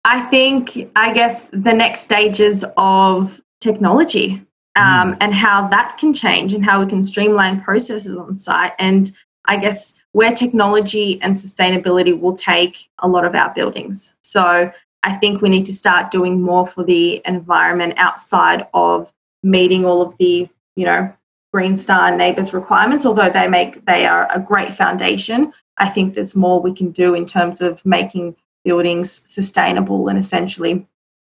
I 0.03 0.21
think 0.33 0.89
I 0.95 1.13
guess 1.13 1.47
the 1.51 1.73
next 1.73 2.01
stages 2.01 2.65
of 2.75 3.39
technology 3.61 4.45
um, 4.75 5.13
mm. 5.13 5.17
and 5.21 5.33
how 5.33 5.67
that 5.69 5.97
can 5.97 6.13
change 6.13 6.53
and 6.53 6.65
how 6.65 6.79
we 6.81 6.87
can 6.87 7.03
streamline 7.03 7.61
processes 7.61 8.17
on 8.17 8.35
site. 8.35 8.73
And 8.79 9.11
I 9.45 9.57
guess 9.57 9.93
where 10.11 10.33
technology 10.35 11.21
and 11.21 11.35
sustainability 11.35 12.19
will 12.19 12.35
take 12.35 12.89
a 12.99 13.07
lot 13.07 13.25
of 13.25 13.35
our 13.35 13.53
buildings. 13.53 14.13
So 14.21 14.71
I 15.03 15.13
think 15.13 15.41
we 15.41 15.49
need 15.49 15.65
to 15.67 15.73
start 15.73 16.11
doing 16.11 16.41
more 16.41 16.67
for 16.67 16.83
the 16.83 17.21
environment 17.25 17.93
outside 17.97 18.67
of 18.73 19.13
meeting 19.43 19.85
all 19.85 20.01
of 20.01 20.17
the, 20.17 20.49
you 20.75 20.85
know, 20.85 21.13
Green 21.53 21.75
Star 21.75 22.11
NABERS 22.11 22.53
requirements, 22.53 23.05
although 23.05 23.29
they 23.29 23.47
make 23.47 23.85
they 23.85 24.05
are 24.05 24.31
a 24.31 24.39
great 24.39 24.73
foundation. 24.73 25.51
I 25.77 25.89
think 25.89 26.13
there's 26.13 26.35
more 26.35 26.61
we 26.61 26.73
can 26.73 26.91
do 26.91 27.13
in 27.13 27.25
terms 27.25 27.61
of 27.61 27.85
making 27.85 28.35
buildings 28.63 29.21
sustainable 29.25 30.07
and 30.07 30.17
essentially 30.17 30.87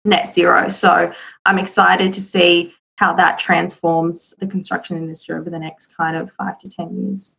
net 0.05 0.33
zero. 0.33 0.69
So 0.69 1.13
I'm 1.45 1.59
excited 1.59 2.13
to 2.15 2.23
see 2.23 2.75
how 2.97 3.13
that 3.15 3.39
transforms 3.39 4.35
the 4.41 4.47
construction 4.47 4.97
industry 4.97 5.37
over 5.37 5.51
the 5.51 5.59
next 5.59 5.97
kind 5.97 6.17
of 6.17 6.33
five 6.33 6.59
to 6.59 6.69
10 6.69 7.05
years. 7.05 7.37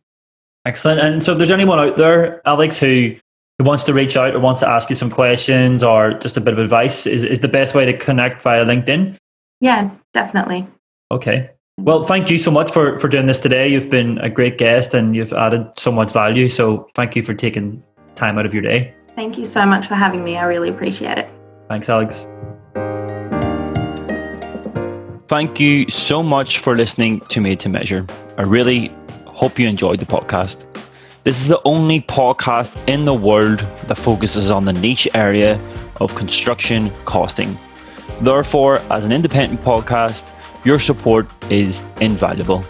Excellent. 0.64 1.00
And 1.00 1.22
so, 1.22 1.32
if 1.32 1.38
there's 1.38 1.50
anyone 1.50 1.78
out 1.78 1.96
there, 1.96 2.46
Alex, 2.46 2.78
who, 2.78 3.14
who 3.58 3.64
wants 3.64 3.84
to 3.84 3.94
reach 3.94 4.16
out 4.16 4.34
or 4.34 4.40
wants 4.40 4.60
to 4.60 4.68
ask 4.68 4.88
you 4.88 4.94
some 4.94 5.10
questions 5.10 5.82
or 5.82 6.14
just 6.14 6.36
a 6.36 6.40
bit 6.40 6.52
of 6.52 6.58
advice, 6.58 7.06
is, 7.06 7.24
is 7.24 7.40
the 7.40 7.48
best 7.48 7.74
way 7.74 7.84
to 7.84 7.96
connect 7.96 8.42
via 8.42 8.64
LinkedIn? 8.64 9.16
Yeah, 9.60 9.90
definitely. 10.14 10.66
Okay. 11.10 11.50
Well, 11.82 12.02
thank 12.02 12.30
you 12.30 12.36
so 12.36 12.50
much 12.50 12.70
for, 12.70 12.98
for 12.98 13.08
doing 13.08 13.24
this 13.24 13.38
today. 13.38 13.68
You've 13.68 13.88
been 13.88 14.18
a 14.18 14.28
great 14.28 14.58
guest 14.58 14.92
and 14.92 15.16
you've 15.16 15.32
added 15.32 15.66
so 15.78 15.90
much 15.90 16.12
value. 16.12 16.46
So, 16.46 16.86
thank 16.94 17.16
you 17.16 17.22
for 17.22 17.32
taking 17.32 17.82
time 18.14 18.36
out 18.36 18.44
of 18.44 18.52
your 18.52 18.62
day. 18.62 18.94
Thank 19.16 19.38
you 19.38 19.46
so 19.46 19.64
much 19.64 19.86
for 19.86 19.94
having 19.94 20.22
me. 20.22 20.36
I 20.36 20.44
really 20.44 20.68
appreciate 20.68 21.16
it. 21.16 21.30
Thanks, 21.68 21.88
Alex. 21.88 22.26
Thank 25.26 25.58
you 25.58 25.88
so 25.90 26.22
much 26.22 26.58
for 26.58 26.76
listening 26.76 27.20
to 27.30 27.40
Made 27.40 27.60
to 27.60 27.70
Measure. 27.70 28.06
I 28.36 28.42
really 28.42 28.88
hope 29.24 29.58
you 29.58 29.66
enjoyed 29.66 30.00
the 30.00 30.06
podcast. 30.06 30.66
This 31.24 31.40
is 31.40 31.48
the 31.48 31.62
only 31.64 32.02
podcast 32.02 32.76
in 32.88 33.06
the 33.06 33.14
world 33.14 33.60
that 33.86 33.96
focuses 33.96 34.50
on 34.50 34.66
the 34.66 34.74
niche 34.74 35.08
area 35.14 35.58
of 35.96 36.14
construction 36.14 36.90
costing. 37.06 37.58
Therefore, 38.20 38.80
as 38.90 39.06
an 39.06 39.12
independent 39.12 39.62
podcast, 39.62 40.30
your 40.64 40.78
support 40.78 41.28
is 41.50 41.82
invaluable. 42.00 42.64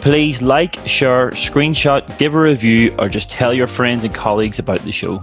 Please 0.00 0.40
like, 0.40 0.78
share, 0.86 1.30
screenshot, 1.32 2.18
give 2.18 2.34
a 2.34 2.40
review, 2.40 2.94
or 2.98 3.08
just 3.08 3.30
tell 3.30 3.52
your 3.52 3.66
friends 3.66 4.04
and 4.04 4.14
colleagues 4.14 4.58
about 4.58 4.80
the 4.80 4.92
show. 4.92 5.22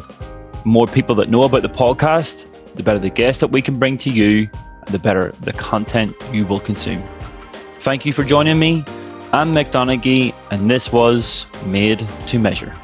More 0.65 0.87
people 0.87 1.15
that 1.15 1.29
know 1.29 1.43
about 1.43 1.61
the 1.61 1.69
podcast, 1.69 2.45
the 2.75 2.83
better 2.83 2.99
the 2.99 3.09
guests 3.09 3.39
that 3.39 3.51
we 3.51 3.61
can 3.61 3.79
bring 3.79 3.97
to 3.99 4.09
you 4.09 4.49
and 4.81 4.89
the 4.89 4.99
better 4.99 5.33
the 5.41 5.53
content 5.53 6.15
you 6.31 6.45
will 6.45 6.59
consume. 6.59 7.01
Thank 7.79 8.05
you 8.05 8.13
for 8.13 8.23
joining 8.23 8.59
me. 8.59 8.83
I'm 9.31 9.53
Mick 9.53 9.71
Donaghy, 9.71 10.33
and 10.51 10.69
this 10.69 10.91
was 10.91 11.45
Made 11.65 12.07
to 12.27 12.39
Measure. 12.39 12.75